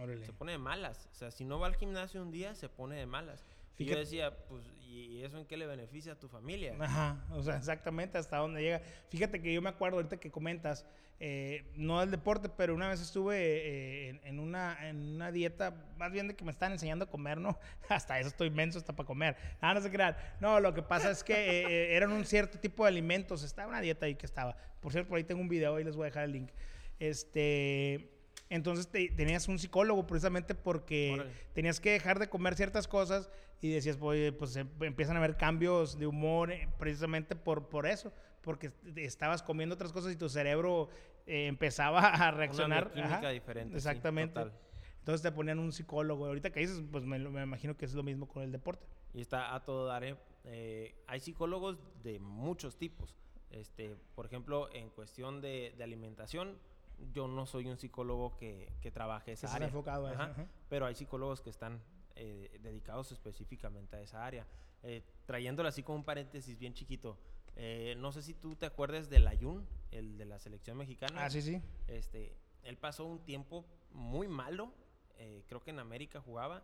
Órale. 0.01 0.25
Se 0.25 0.33
pone 0.33 0.53
de 0.53 0.57
malas. 0.57 1.07
O 1.11 1.15
sea, 1.15 1.31
si 1.31 1.45
no 1.45 1.59
va 1.59 1.67
al 1.67 1.75
gimnasio 1.75 2.21
un 2.21 2.31
día, 2.31 2.55
se 2.55 2.69
pone 2.69 2.95
de 2.95 3.05
malas. 3.05 3.45
Y 3.77 3.85
yo 3.85 3.97
decía, 3.97 4.35
pues, 4.47 4.63
¿y 4.87 5.21
eso 5.23 5.37
en 5.37 5.45
qué 5.45 5.57
le 5.57 5.67
beneficia 5.67 6.13
a 6.13 6.15
tu 6.19 6.29
familia? 6.29 6.75
Ajá, 6.79 7.25
o 7.31 7.43
sea, 7.43 7.57
exactamente 7.57 8.17
hasta 8.17 8.37
dónde 8.37 8.61
llega. 8.61 8.81
Fíjate 9.09 9.41
que 9.41 9.53
yo 9.53 9.61
me 9.61 9.69
acuerdo 9.69 9.97
ahorita 9.97 10.17
que 10.17 10.31
comentas, 10.31 10.85
eh, 11.19 11.65
no 11.75 11.99
del 11.99 12.11
deporte, 12.11 12.47
pero 12.47 12.73
una 12.73 12.89
vez 12.89 13.01
estuve 13.01 13.37
eh, 13.37 14.09
en, 14.09 14.21
en 14.23 14.39
una, 14.39 14.87
en 14.87 15.15
una 15.15 15.31
dieta, 15.31 15.73
más 15.97 16.11
bien 16.11 16.29
de 16.29 16.35
que 16.35 16.45
me 16.45 16.51
están 16.51 16.71
enseñando 16.71 17.05
a 17.05 17.09
comer, 17.09 17.37
¿no? 17.37 17.59
Hasta 17.89 18.17
eso 18.19 18.29
estoy 18.29 18.47
inmenso 18.47 18.79
hasta 18.79 18.95
para 18.95 19.07
comer. 19.07 19.35
Ah, 19.59 19.73
no 19.73 19.81
se 19.81 19.91
crean. 19.91 20.15
No, 20.39 20.59
lo 20.61 20.73
que 20.73 20.81
pasa 20.81 21.11
es 21.11 21.23
que 21.23 21.33
eh, 21.33 21.95
eran 21.95 22.11
un 22.11 22.25
cierto 22.25 22.57
tipo 22.57 22.83
de 22.83 22.89
alimentos. 22.89 23.43
Estaba 23.43 23.67
una 23.67 23.81
dieta 23.81 24.05
ahí 24.05 24.15
que 24.15 24.25
estaba. 24.25 24.55
Por 24.79 24.93
cierto, 24.93 25.09
por 25.09 25.17
ahí 25.17 25.25
tengo 25.25 25.41
un 25.41 25.49
video, 25.49 25.75
ahí 25.75 25.83
les 25.83 25.97
voy 25.97 26.03
a 26.03 26.05
dejar 26.05 26.23
el 26.23 26.31
link. 26.31 26.51
Este... 26.99 28.14
Entonces 28.49 28.87
te- 28.87 29.09
tenías 29.09 29.47
un 29.47 29.57
psicólogo 29.57 30.05
precisamente 30.05 30.53
porque 30.55 31.11
Órale. 31.13 31.31
tenías 31.53 31.79
que 31.79 31.91
dejar 31.91 32.19
de 32.19 32.29
comer 32.29 32.55
ciertas 32.55 32.87
cosas 32.87 33.29
y 33.61 33.71
decías, 33.71 33.97
pues 33.97 34.55
em- 34.55 34.69
empiezan 34.81 35.15
a 35.15 35.19
haber 35.19 35.35
cambios 35.37 35.97
de 35.97 36.05
humor 36.07 36.51
eh, 36.51 36.69
precisamente 36.77 37.35
por, 37.35 37.67
por 37.69 37.87
eso, 37.87 38.13
porque 38.41 38.67
est- 38.67 38.97
estabas 38.97 39.41
comiendo 39.41 39.73
otras 39.75 39.91
cosas 39.91 40.13
y 40.13 40.15
tu 40.15 40.29
cerebro 40.29 40.89
eh, 41.25 41.47
empezaba 41.47 41.99
a 42.07 42.29
reaccionar. 42.31 42.85
bioquímica 42.85 43.17
Ajá, 43.17 43.29
diferente, 43.29 43.71
sí, 43.71 43.77
Exactamente. 43.77 44.35
total. 44.35 44.53
Entonces 44.99 45.21
te 45.23 45.31
ponían 45.31 45.59
un 45.59 45.71
psicólogo. 45.71 46.25
Ahorita 46.27 46.51
que 46.51 46.59
dices, 46.59 46.81
pues 46.91 47.03
me, 47.03 47.17
me 47.19 47.41
imagino 47.43 47.75
que 47.77 47.85
es 47.85 47.93
lo 47.93 48.03
mismo 48.03 48.27
con 48.27 48.41
el 48.43 48.51
deporte. 48.51 48.85
Y 49.13 49.21
está 49.21 49.53
a 49.55 49.63
todo 49.63 49.85
dar. 49.85 50.03
¿eh? 50.03 50.15
Eh, 50.45 50.95
hay 51.07 51.19
psicólogos 51.19 51.77
de 52.03 52.19
muchos 52.19 52.77
tipos. 52.77 53.15
Este, 53.51 53.95
por 54.15 54.25
ejemplo, 54.25 54.71
en 54.73 54.89
cuestión 54.89 55.41
de, 55.41 55.73
de 55.77 55.83
alimentación, 55.83 56.57
yo 57.13 57.27
no 57.27 57.45
soy 57.45 57.67
un 57.67 57.77
psicólogo 57.77 58.35
que, 58.37 58.71
que 58.81 58.91
trabaje 58.91 59.31
esa 59.33 59.47
estés 59.47 59.55
área. 59.55 59.67
enfocado 59.67 60.07
a 60.07 60.13
eso, 60.13 60.21
Ajá. 60.21 60.31
ajá. 60.31 60.47
Pero 60.69 60.85
hay 60.85 60.95
psicólogos 60.95 61.41
que 61.41 61.49
están 61.49 61.81
eh, 62.15 62.59
dedicados 62.61 63.11
específicamente 63.11 63.95
a 63.97 64.01
esa 64.01 64.25
área. 64.25 64.45
Eh, 64.83 65.03
trayéndolo 65.25 65.67
así 65.69 65.83
como 65.83 65.97
un 65.97 66.03
paréntesis 66.05 66.57
bien 66.57 66.73
chiquito. 66.73 67.17
eh, 67.55 67.95
no 67.97 68.11
sé 68.11 68.21
si 68.21 68.33
tú 68.33 68.55
te 68.55 68.65
acuerdas 68.65 69.09
del 69.09 69.27
Ayun, 69.27 69.65
el 69.91 70.17
de 70.17 70.25
la 70.25 70.39
selección 70.39 70.77
mexicana. 70.77 71.25
Ah, 71.25 71.29
sí, 71.29 71.41
sí. 71.41 71.61
Este, 71.87 72.35
él 72.63 72.77
pasó 72.77 73.05
un 73.05 73.23
tiempo 73.23 73.65
muy 73.91 74.27
malo, 74.27 74.71
creo 75.47 75.63
que 75.63 75.71
en 75.71 75.79
América 75.79 76.19
jugaba, 76.21 76.63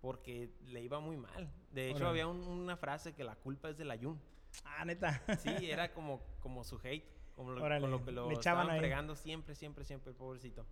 porque 0.00 0.50
le 0.66 0.82
iba 0.82 0.98
muy 1.00 1.16
mal. 1.16 1.50
De 1.70 1.90
hecho, 1.90 2.06
había 2.08 2.26
un- 2.26 2.40
una 2.48 2.76
frase 2.76 3.12
que 3.14 3.22
la 3.24 3.36
culpa 3.36 3.68
es 3.70 3.76
del 3.78 3.90
Ayun. 3.90 4.18
Ah, 4.64 4.84
neta. 4.84 5.22
Sí, 5.38 5.48
era 5.70 5.92
como, 5.92 6.20
como 6.40 6.64
su 6.64 6.80
hate, 6.82 7.04
como 7.34 7.50
lo, 7.52 7.62
Órale, 7.62 7.80
con 7.80 7.90
lo 7.90 8.04
que 8.04 8.12
lo 8.12 8.28
le 8.28 8.34
echaban 8.34 8.62
estaban 8.62 8.70
ahí. 8.70 8.78
fregando 8.80 9.14
siempre, 9.16 9.54
siempre, 9.54 9.84
siempre, 9.84 10.10
el 10.10 10.16
pobrecito. 10.16 10.66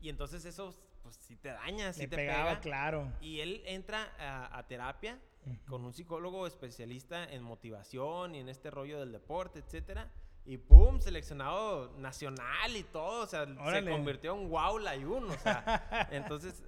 Y 0.00 0.08
entonces 0.08 0.44
eso, 0.44 0.74
pues 1.02 1.16
sí 1.16 1.36
te 1.36 1.48
daña, 1.48 1.92
sí 1.92 2.02
Le 2.02 2.08
te 2.08 2.16
pegaba, 2.16 2.50
pega. 2.50 2.60
claro. 2.60 3.12
Y 3.20 3.40
él 3.40 3.62
entra 3.66 4.12
a, 4.18 4.58
a 4.58 4.66
terapia 4.66 5.18
con 5.66 5.84
un 5.84 5.92
psicólogo 5.92 6.46
especialista 6.46 7.24
en 7.24 7.42
motivación 7.42 8.34
y 8.34 8.40
en 8.40 8.48
este 8.48 8.70
rollo 8.70 9.00
del 9.00 9.10
deporte, 9.12 9.58
etcétera. 9.60 10.08
Y 10.44 10.56
pum, 10.58 11.00
seleccionado 11.00 11.92
nacional 11.98 12.76
y 12.76 12.82
todo, 12.84 13.22
o 13.22 13.26
sea, 13.26 13.42
Órale. 13.42 13.84
se 13.86 13.90
convirtió 13.96 14.34
en 14.36 14.48
wow 14.48 14.78
la 14.78 14.96
Yun, 14.96 15.30
o 15.30 15.38
sea, 15.38 16.08
entonces 16.10 16.62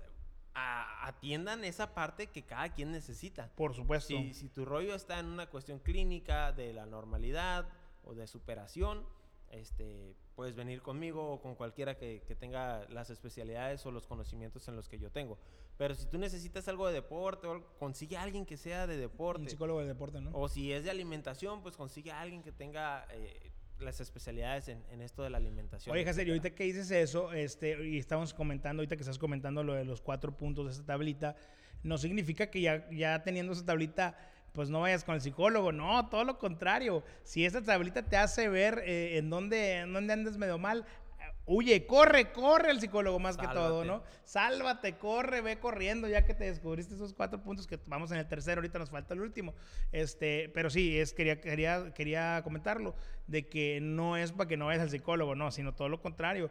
a- 0.55 1.07
atiendan 1.09 1.64
esa 1.64 1.92
parte 1.92 2.29
que 2.29 2.42
cada 2.44 2.68
quien 2.72 2.92
necesita. 2.92 3.50
Por 3.57 3.74
supuesto. 3.74 4.09
Si, 4.09 4.33
si 4.35 4.48
tu 4.48 4.64
rollo 4.64 4.94
está 4.94 5.18
en 5.18 5.27
una 5.27 5.46
cuestión 5.48 5.81
clínica 5.81 6.53
de 6.53 6.72
la 6.72 6.87
normalidad 6.87 7.66
o 8.05 8.14
de 8.14 8.27
superación, 8.27 9.05
este, 9.51 10.14
puedes 10.35 10.55
venir 10.57 10.83
conmigo 10.83 11.33
o 11.33 11.40
con 11.40 11.55
cualquiera 11.55 11.97
que, 11.97 12.23
que 12.27 12.35
tenga 12.35 12.87
las 12.88 13.11
especialidades 13.11 13.85
o 13.87 13.90
los 13.93 14.07
conocimientos 14.07 14.67
en 14.69 14.77
los 14.77 14.88
que 14.88 14.99
yo 14.99 15.11
tengo. 15.11 15.38
Pero 15.77 15.95
si 15.95 16.07
tú 16.07 16.19
necesitas 16.19 16.67
algo 16.69 16.87
de 16.88 16.95
deporte, 16.95 17.49
consigue 17.79 18.17
a 18.17 18.23
alguien 18.23 18.47
que 18.47 18.57
sea 18.57 18.87
de 18.87 18.95
Un 18.95 19.01
deporte. 19.01 19.51
psicólogo 19.51 19.81
de 19.81 19.87
deporte, 19.87 20.21
¿no? 20.21 20.31
O 20.33 20.49
si 20.49 20.73
es 20.73 20.85
de 20.85 20.90
alimentación, 20.90 21.62
pues 21.62 21.77
consigue 21.77 22.11
a 22.12 22.21
alguien 22.21 22.43
que 22.43 22.53
tenga 22.53 23.07
eh, 23.11 23.53
las 23.81 24.01
especialidades 24.01 24.69
en, 24.69 24.85
en 24.90 25.03
esto 25.03 25.23
de 25.23 25.31
la 25.31 25.38
alimentación. 25.38 25.95
Oye, 25.95 26.05
Jacer, 26.05 26.27
y 26.29 26.31
ahorita 26.31 26.51
que 26.55 26.64
dices 26.64 26.90
eso, 26.90 27.33
este, 27.33 27.87
y 27.88 27.99
estamos 27.99 28.33
comentando, 28.35 28.81
ahorita 28.81 28.97
que 28.97 29.03
estás 29.03 29.19
comentando 29.19 29.62
lo 29.64 29.75
de 29.75 29.85
los 29.85 30.01
cuatro 30.01 30.37
puntos 30.37 30.67
de 30.67 30.73
esta 30.73 30.85
tablita, 30.85 31.37
no 31.83 31.99
significa 31.99 32.51
que 32.51 32.61
ya, 32.61 32.88
ya 32.90 33.23
teniendo 33.23 33.53
esa 33.53 33.64
tablita, 33.67 34.17
pues 34.55 34.71
no 34.71 34.81
vayas 34.81 35.05
con 35.05 35.17
el 35.17 35.21
psicólogo. 35.21 35.73
No, 35.73 36.09
todo 36.09 36.25
lo 36.25 36.38
contrario. 36.38 37.03
Si 37.25 37.45
esta 37.45 37.62
tablita 37.62 38.03
te 38.05 38.17
hace 38.17 38.49
ver 38.49 38.83
eh, 38.87 39.19
en, 39.19 39.29
dónde, 39.29 39.79
en 39.79 39.93
dónde 39.93 40.12
andas 40.12 40.38
medio 40.38 40.59
mal, 40.59 40.87
eh, 41.19 41.25
huye, 41.45 41.87
corre, 41.87 42.31
corre 42.31 42.71
el 42.71 42.81
psicólogo 42.81 43.19
más 43.19 43.37
que 43.37 43.49
todo. 43.49 43.85
¿no? 43.85 44.05
Sálvate, 44.23 44.97
corre, 44.97 45.40
ve 45.40 45.59
corriendo, 45.59 46.07
ya 46.07 46.25
que 46.25 46.35
te 46.35 46.45
descubriste 46.45 46.95
esos 46.95 47.12
cuatro 47.12 47.43
puntos 47.43 47.67
que 47.67 47.81
vamos 47.87 48.12
en 48.12 48.19
el 48.19 48.29
tercero, 48.29 48.61
ahorita 48.61 48.79
nos 48.79 48.90
falta 48.90 49.12
el 49.14 49.23
último. 49.23 49.55
Este, 49.90 50.49
pero 50.55 50.71
sí, 50.71 51.01
es, 51.01 51.12
quería, 51.12 51.40
quería, 51.40 51.93
quería 51.93 52.40
comentarlo, 52.45 52.95
de 53.27 53.49
que 53.49 53.81
no 53.83 54.17
es 54.17 54.31
para 54.31 54.48
que 54.48 54.57
no 54.57 54.67
vayas 54.67 54.83
al 54.83 54.90
psicólogo, 54.90 55.35
no, 55.35 55.50
sino 55.50 55.75
todo 55.75 55.88
lo 55.88 56.00
contrario. 56.00 56.48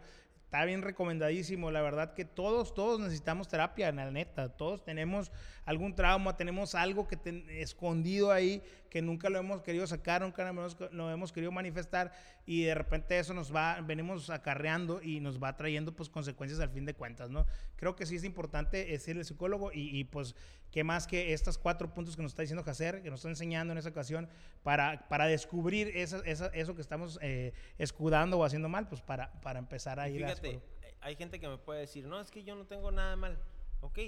Está 0.54 0.66
bien 0.66 0.84
recomendadísimo. 0.84 1.72
La 1.72 1.82
verdad 1.82 2.14
que 2.14 2.26
todos, 2.26 2.76
todos 2.76 3.00
necesitamos 3.00 3.48
terapia, 3.48 3.92
la 3.92 4.12
neta. 4.12 4.50
Todos 4.50 4.84
tenemos 4.84 5.32
algún 5.66 5.96
trauma, 5.96 6.38
tenemos 6.38 6.76
algo 6.76 7.08
que 7.08 7.18
escondido 7.60 8.32
ahí 8.32 8.62
que 8.92 9.02
nunca 9.02 9.32
lo 9.32 9.40
hemos 9.40 9.64
querido 9.64 9.88
sacar, 9.88 10.22
nunca 10.22 10.44
lo 10.44 10.50
hemos, 10.50 10.78
lo 10.92 11.10
hemos 11.10 11.32
querido 11.32 11.52
manifestar 11.52 12.12
y 12.46 12.66
de 12.66 12.76
repente 12.76 13.18
eso 13.18 13.34
nos 13.34 13.54
va, 13.54 13.82
venimos 13.82 14.30
acarreando 14.30 15.02
y 15.02 15.20
nos 15.22 15.42
va 15.42 15.58
trayendo 15.58 15.96
pues 15.96 16.10
consecuencias 16.10 16.60
al 16.60 16.70
fin 16.70 16.86
de 16.86 16.94
cuentas, 16.94 17.32
¿no? 17.32 17.48
Creo 17.76 17.96
que 17.96 18.06
sí 18.06 18.18
es 18.18 18.24
importante 18.24 18.94
es 18.94 19.08
ir 19.08 19.18
al 19.18 19.26
psicólogo 19.26 19.72
y, 19.74 20.04
pues 20.04 20.36
qué 20.74 20.84
más 20.84 21.06
que 21.08 21.34
estos 21.34 21.58
cuatro 21.60 21.94
puntos 21.94 22.16
que 22.16 22.24
nos 22.24 22.32
está 22.32 22.42
diciendo 22.42 22.64
Jacer, 22.64 23.04
que 23.04 23.10
nos 23.12 23.20
está 23.20 23.30
enseñando 23.30 23.72
en 23.72 23.78
esa 23.78 23.90
ocasión 23.90 24.28
para, 24.64 25.08
para 25.08 25.26
descubrir 25.28 25.90
esa- 25.96 26.20
esa- 26.26 26.48
eso 26.48 26.74
que 26.76 26.82
estamos 26.82 27.20
eh, 27.22 27.54
escudando 27.78 28.40
o 28.40 28.44
haciendo 28.44 28.68
mal, 28.70 28.88
pues 28.90 29.00
para, 29.02 29.32
para 29.42 29.60
empezar 29.60 30.00
a 30.00 30.10
Y 30.10 30.16
ir 30.16 30.24
fíjate, 30.26 30.50
eh, 30.82 30.96
hay 31.02 31.16
gente 31.16 31.40
que 31.40 31.48
me 31.48 31.58
puede 31.60 31.82
decir, 31.82 32.06
no, 32.08 32.20
es 32.20 32.32
que 32.32 32.44
yo 32.44 32.56
no 32.56 32.66
tengo 32.66 32.90
nada 32.92 33.16
mal. 33.16 33.38
Ok, 33.82 34.00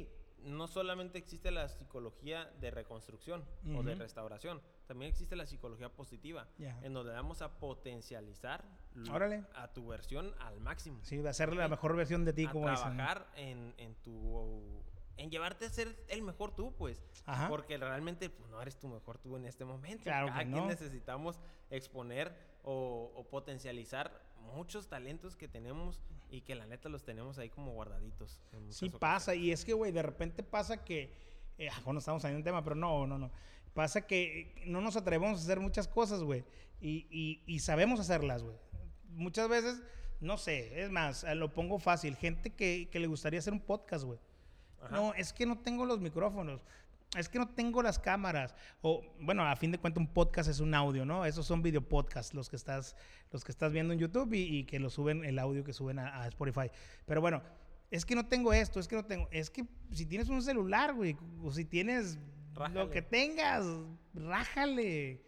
no 0.41 0.67
solamente 0.67 1.17
existe 1.19 1.51
la 1.51 1.67
psicología 1.69 2.45
de 2.59 2.71
reconstrucción 2.71 3.43
o 3.75 3.83
de 3.83 3.93
restauración, 3.95 4.61
también 4.87 5.09
existe 5.11 5.35
la 5.35 5.45
psicología 5.45 5.89
positiva, 5.89 6.47
en 6.81 6.93
donde 6.93 7.13
vamos 7.13 7.41
a 7.43 7.59
potencializar 7.59 8.63
Órale. 9.11 9.43
a 9.55 9.67
tu 9.73 9.87
versión 9.87 10.33
al 10.39 10.59
máximo. 10.61 10.99
Sí, 11.03 11.25
a 11.25 11.33
ser 11.33 11.53
la 11.55 11.67
mejor 11.67 11.95
versión 11.95 12.25
de 12.25 12.33
ti, 12.33 12.45
a 12.45 12.51
como 12.51 12.65
trabajar 12.65 13.27
en, 13.35 13.73
en 13.77 13.95
tu 13.95 14.83
en 15.17 15.29
llevarte 15.31 15.65
a 15.65 15.69
ser 15.69 15.95
el 16.09 16.21
mejor 16.21 16.53
tú, 16.55 16.73
pues. 16.77 17.03
Ajá. 17.25 17.47
Porque 17.47 17.77
realmente 17.77 18.29
pues, 18.29 18.49
no 18.49 18.61
eres 18.61 18.77
tu 18.77 18.87
mejor 18.87 19.17
tú 19.17 19.37
en 19.37 19.45
este 19.45 19.65
momento. 19.65 20.03
Claro 20.03 20.27
Cada 20.27 20.43
que 20.43 20.51
quien 20.51 20.67
necesitamos 20.67 21.39
exponer 21.69 22.35
o, 22.63 23.11
o 23.15 23.23
potencializar 23.29 24.21
muchos 24.55 24.87
talentos 24.87 25.35
que 25.35 25.47
tenemos 25.47 26.01
y 26.29 26.41
que 26.41 26.55
la 26.55 26.65
neta 26.65 26.89
los 26.89 27.03
tenemos 27.03 27.37
ahí 27.37 27.49
como 27.49 27.71
guardaditos. 27.73 28.41
Sí 28.51 28.57
ocasiones. 28.87 28.99
pasa, 28.99 29.35
y 29.35 29.51
es 29.51 29.63
que, 29.63 29.73
güey, 29.73 29.91
de 29.91 30.01
repente 30.01 30.43
pasa 30.43 30.83
que, 30.83 31.13
eh, 31.57 31.69
ah, 31.71 31.79
bueno, 31.85 31.99
estamos 31.99 32.21
saliendo 32.21 32.39
un 32.39 32.43
tema, 32.43 32.63
pero 32.63 32.75
no, 32.75 33.07
no, 33.07 33.17
no. 33.17 33.31
Pasa 33.73 34.05
que 34.07 34.63
no 34.65 34.81
nos 34.81 34.95
atrevemos 34.95 35.39
a 35.39 35.43
hacer 35.43 35.59
muchas 35.59 35.87
cosas, 35.87 36.23
güey, 36.23 36.43
y, 36.81 37.07
y- 37.09 37.43
y 37.45 37.59
sabemos 37.59 37.99
hacerlas, 37.99 38.43
güey. 38.43 38.55
Muchas 39.09 39.47
veces, 39.49 39.81
no 40.19 40.37
sé, 40.37 40.81
es 40.81 40.89
más, 40.89 41.23
lo 41.35 41.53
pongo 41.53 41.77
fácil, 41.79 42.15
gente 42.15 42.53
que, 42.53 42.89
que 42.91 42.99
le 42.99 43.07
gustaría 43.07 43.39
hacer 43.39 43.53
un 43.53 43.59
podcast, 43.61 44.03
güey. 44.05 44.19
Ajá. 44.85 44.95
No, 44.95 45.13
es 45.13 45.33
que 45.33 45.45
no 45.45 45.57
tengo 45.57 45.85
los 45.85 45.99
micrófonos. 45.99 46.61
Es 47.17 47.29
que 47.29 47.39
no 47.39 47.47
tengo 47.47 47.81
las 47.81 47.97
cámaras. 47.99 48.55
O, 48.81 49.01
bueno, 49.21 49.43
a 49.43 49.55
fin 49.55 49.71
de 49.71 49.77
cuentas, 49.77 50.01
un 50.01 50.07
podcast 50.07 50.49
es 50.49 50.59
un 50.59 50.73
audio, 50.73 51.05
¿no? 51.05 51.25
Esos 51.25 51.45
son 51.45 51.61
videopodcasts, 51.61 52.33
los 52.33 52.49
que 52.49 52.55
estás, 52.55 52.95
los 53.31 53.43
que 53.43 53.51
estás 53.51 53.71
viendo 53.71 53.93
en 53.93 53.99
YouTube 53.99 54.33
y, 54.33 54.59
y 54.59 54.63
que 54.65 54.79
lo 54.79 54.89
suben, 54.89 55.23
el 55.23 55.39
audio 55.39 55.63
que 55.63 55.71
suben 55.71 55.99
a, 55.99 56.23
a 56.23 56.27
Spotify. 56.27 56.69
Pero 57.05 57.21
bueno, 57.21 57.41
es 57.91 58.05
que 58.05 58.15
no 58.15 58.25
tengo 58.25 58.51
esto, 58.53 58.79
es 58.79 58.87
que 58.87 58.95
no 58.95 59.05
tengo. 59.05 59.29
Es 59.31 59.49
que 59.49 59.65
si 59.91 60.05
tienes 60.05 60.29
un 60.29 60.41
celular, 60.41 60.93
güey, 60.93 61.15
o 61.43 61.51
si 61.51 61.65
tienes 61.65 62.17
lo 62.73 62.89
que 62.89 63.01
tengas, 63.01 63.65
rájale. 64.13 65.21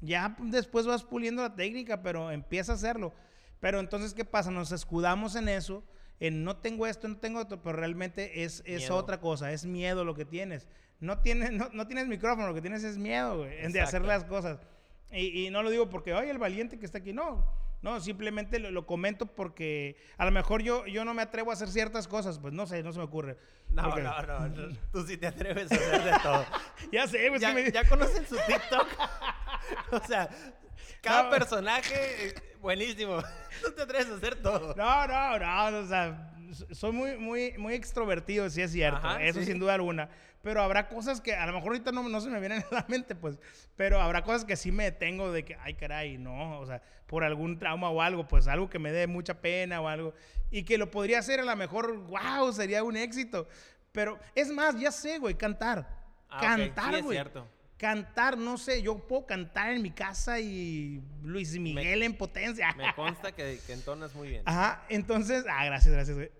Ya 0.00 0.36
después 0.38 0.86
vas 0.86 1.02
puliendo 1.02 1.42
la 1.42 1.54
técnica, 1.54 2.02
pero 2.02 2.30
empieza 2.30 2.72
a 2.72 2.74
hacerlo. 2.76 3.12
Pero 3.60 3.80
entonces, 3.80 4.14
¿qué 4.14 4.24
pasa? 4.24 4.50
Nos 4.50 4.70
escudamos 4.70 5.34
en 5.34 5.48
eso, 5.48 5.82
en 6.20 6.44
no 6.44 6.56
tengo 6.56 6.86
esto, 6.86 7.06
no 7.08 7.16
tengo 7.18 7.40
esto, 7.40 7.62
pero 7.62 7.76
realmente 7.76 8.42
es, 8.44 8.62
es 8.66 8.90
otra 8.90 9.20
cosa, 9.20 9.52
es 9.52 9.64
miedo 9.66 10.04
lo 10.04 10.14
que 10.14 10.24
tienes. 10.24 10.68
No 11.00 11.18
tienes, 11.20 11.52
no, 11.52 11.68
no 11.72 11.86
tienes 11.86 12.08
micrófono, 12.08 12.48
lo 12.48 12.54
que 12.54 12.60
tienes 12.60 12.82
es 12.84 12.98
miedo, 12.98 13.38
güey, 13.38 13.72
de 13.72 13.80
hacer 13.80 14.02
las 14.02 14.24
cosas. 14.24 14.58
Y, 15.12 15.46
y 15.46 15.50
no 15.50 15.62
lo 15.62 15.70
digo 15.70 15.88
porque, 15.88 16.12
oye, 16.14 16.30
el 16.30 16.38
valiente 16.38 16.78
que 16.78 16.84
está 16.86 16.98
aquí, 16.98 17.12
no. 17.12 17.56
No, 17.80 18.00
simplemente 18.00 18.58
lo, 18.58 18.72
lo 18.72 18.86
comento 18.86 19.26
porque 19.26 19.96
a 20.16 20.24
lo 20.24 20.32
mejor 20.32 20.62
yo, 20.62 20.84
yo 20.86 21.04
no 21.04 21.14
me 21.14 21.22
atrevo 21.22 21.50
a 21.50 21.54
hacer 21.54 21.68
ciertas 21.68 22.08
cosas, 22.08 22.40
pues 22.40 22.52
no 22.52 22.66
sé, 22.66 22.82
no 22.82 22.92
se 22.92 22.98
me 22.98 23.04
ocurre. 23.04 23.38
No, 23.70 23.84
Porque- 23.84 24.02
no, 24.02 24.22
no, 24.22 24.48
no, 24.48 24.76
Tú 24.92 25.06
sí 25.06 25.16
te 25.16 25.28
atreves 25.28 25.70
a 25.70 25.74
hacer 25.76 26.02
de 26.04 26.12
todo. 26.20 26.44
Ya 26.92 27.06
sé, 27.06 27.26
pues 27.28 27.40
ya, 27.40 27.54
que 27.54 27.62
me- 27.62 27.70
ya 27.70 27.88
conocen 27.88 28.26
su 28.26 28.34
TikTok. 28.34 28.88
o 29.92 30.00
sea, 30.06 30.28
cada 31.02 31.24
No. 31.24 31.30
personaje, 31.30 32.28
eh, 32.28 32.34
buenísimo. 32.60 33.22
Tú 33.62 33.72
te 33.72 33.82
atreves 33.82 34.10
a 34.10 34.14
hacer 34.16 34.36
todo. 34.42 34.74
No, 34.74 35.06
no, 35.06 35.38
no, 35.70 35.78
o 35.78 35.86
sea, 35.86 36.32
soy 36.72 36.92
muy, 36.92 37.16
muy, 37.18 37.56
muy 37.58 37.74
extrovertido, 37.74 38.48
sí 38.50 38.62
es 38.62 38.72
cierto, 38.72 39.06
Ajá, 39.06 39.22
eso 39.22 39.40
sí. 39.40 39.46
sin 39.46 39.58
duda 39.58 39.74
alguna. 39.74 40.08
Pero 40.42 40.62
habrá 40.62 40.88
cosas 40.88 41.20
que 41.20 41.34
a 41.34 41.44
lo 41.46 41.52
mejor 41.52 41.68
ahorita 41.72 41.90
no, 41.90 42.08
no 42.08 42.20
se 42.20 42.30
me 42.30 42.38
vienen 42.38 42.62
a 42.70 42.74
la 42.74 42.84
mente, 42.88 43.14
pues, 43.16 43.38
pero 43.76 44.00
habrá 44.00 44.22
cosas 44.22 44.44
que 44.44 44.56
sí 44.56 44.70
me 44.70 44.84
detengo 44.84 45.32
de 45.32 45.44
que, 45.44 45.56
ay, 45.60 45.74
caray, 45.74 46.16
no, 46.16 46.60
o 46.60 46.66
sea, 46.66 46.80
por 47.06 47.24
algún 47.24 47.58
trauma 47.58 47.90
o 47.90 48.00
algo, 48.00 48.26
pues 48.28 48.46
algo 48.46 48.70
que 48.70 48.78
me 48.78 48.92
dé 48.92 49.06
mucha 49.08 49.40
pena 49.40 49.80
o 49.80 49.88
algo, 49.88 50.14
y 50.50 50.62
que 50.62 50.78
lo 50.78 50.90
podría 50.90 51.18
hacer 51.18 51.40
a 51.40 51.44
lo 51.44 51.56
mejor, 51.56 51.96
wow, 52.06 52.52
sería 52.52 52.84
un 52.84 52.96
éxito. 52.96 53.48
Pero 53.90 54.18
es 54.34 54.50
más, 54.50 54.78
ya 54.78 54.92
sé, 54.92 55.18
güey, 55.18 55.34
cantar. 55.34 55.88
Ah, 56.30 56.40
cantar, 56.40 56.90
sí 56.92 56.98
es 57.00 57.04
güey. 57.04 57.18
Cantar, 57.78 58.36
no 58.36 58.58
sé, 58.58 58.82
yo 58.82 58.98
puedo 58.98 59.24
cantar 59.24 59.70
en 59.72 59.82
mi 59.82 59.92
casa 59.92 60.40
y 60.40 61.00
Luis 61.22 61.56
Miguel 61.58 62.02
en 62.02 62.14
potencia. 62.14 62.74
Me 62.76 62.92
consta 62.94 63.30
que, 63.32 63.60
que 63.64 63.72
entonas 63.72 64.14
muy 64.14 64.28
bien. 64.28 64.42
Ajá, 64.46 64.84
entonces, 64.88 65.44
ah, 65.48 65.64
gracias, 65.64 65.94
gracias, 65.94 66.16
güey. 66.16 66.30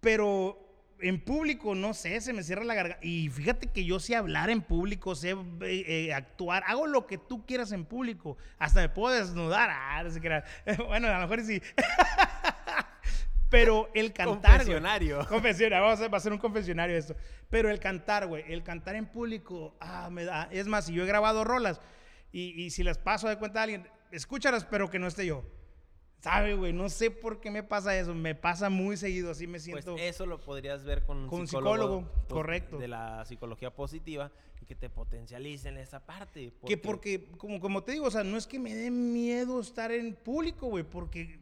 Pero 0.00 0.64
en 1.00 1.20
público, 1.20 1.74
no 1.74 1.94
sé, 1.94 2.20
se 2.20 2.32
me 2.32 2.42
cierra 2.42 2.64
la 2.64 2.74
garganta. 2.74 3.04
Y 3.04 3.28
fíjate 3.28 3.68
que 3.68 3.84
yo 3.84 4.00
sé 4.00 4.16
hablar 4.16 4.50
en 4.50 4.62
público, 4.62 5.14
sé 5.14 5.30
eh, 5.30 5.84
eh, 5.86 6.14
actuar, 6.14 6.64
hago 6.66 6.86
lo 6.86 7.06
que 7.06 7.18
tú 7.18 7.44
quieras 7.46 7.72
en 7.72 7.84
público. 7.84 8.36
Hasta 8.58 8.80
me 8.80 8.88
puedo 8.88 9.14
desnudar. 9.14 9.70
Ah, 9.70 10.02
no 10.02 10.10
sé 10.10 10.20
qué 10.20 10.26
era. 10.28 10.44
Bueno, 10.86 11.08
a 11.08 11.14
lo 11.14 11.20
mejor 11.20 11.44
sí. 11.44 11.60
Pero 13.54 13.88
el 13.94 14.12
cantar. 14.12 14.40
güey. 14.40 14.58
Confesionario. 14.58 15.26
Confesionario, 15.28 15.84
vamos 15.84 15.98
a 15.98 16.02
hacer, 16.02 16.12
va 16.12 16.18
a 16.18 16.20
ser 16.20 16.32
un 16.32 16.38
confesionario 16.38 16.96
esto. 16.96 17.14
Pero 17.50 17.70
el 17.70 17.78
cantar, 17.78 18.26
güey, 18.26 18.44
el 18.52 18.62
cantar 18.62 18.96
en 18.96 19.06
público, 19.06 19.76
ah, 19.80 20.10
me 20.10 20.24
da. 20.24 20.48
Es 20.50 20.66
más, 20.66 20.86
si 20.86 20.92
yo 20.94 21.04
he 21.04 21.06
grabado 21.06 21.44
rolas 21.44 21.80
y, 22.32 22.60
y 22.62 22.70
si 22.70 22.82
las 22.82 22.98
paso 22.98 23.28
de 23.28 23.38
cuenta 23.38 23.60
a 23.60 23.62
alguien, 23.64 23.86
escúchalas, 24.10 24.64
pero 24.64 24.90
que 24.90 24.98
no 24.98 25.06
esté 25.06 25.26
yo. 25.26 25.44
¿Sabe, 26.18 26.54
güey? 26.54 26.72
No 26.72 26.88
sé 26.88 27.10
por 27.10 27.38
qué 27.40 27.50
me 27.50 27.62
pasa 27.62 27.94
eso. 27.98 28.14
Me 28.14 28.34
pasa 28.34 28.70
muy 28.70 28.96
seguido, 28.96 29.30
así 29.30 29.46
me 29.46 29.52
Pues 29.58 29.62
siento. 29.64 29.96
eso 29.98 30.24
lo 30.24 30.40
podrías 30.40 30.82
ver 30.82 31.04
con 31.04 31.18
un 31.18 31.28
Con 31.28 31.46
psicólogo, 31.46 31.76
psicólogo, 31.76 32.12
pues, 32.12 32.26
correcto. 32.32 32.78
De 32.78 32.88
la 32.88 33.24
psicología 33.26 33.74
positiva 33.74 34.32
y 34.62 34.64
que 34.64 34.74
te 34.74 34.88
potencialicen 34.88 35.76
esa 35.76 36.04
parte. 36.06 36.50
Que 36.66 36.78
porque, 36.78 37.26
como, 37.36 37.60
como 37.60 37.84
te 37.84 37.92
digo, 37.92 38.06
o 38.06 38.10
sea, 38.10 38.24
no 38.24 38.38
es 38.38 38.46
que 38.46 38.58
me 38.58 38.74
dé 38.74 38.90
miedo 38.90 39.60
estar 39.60 39.92
en 39.92 40.14
público, 40.14 40.68
güey, 40.68 40.82
porque 40.82 41.38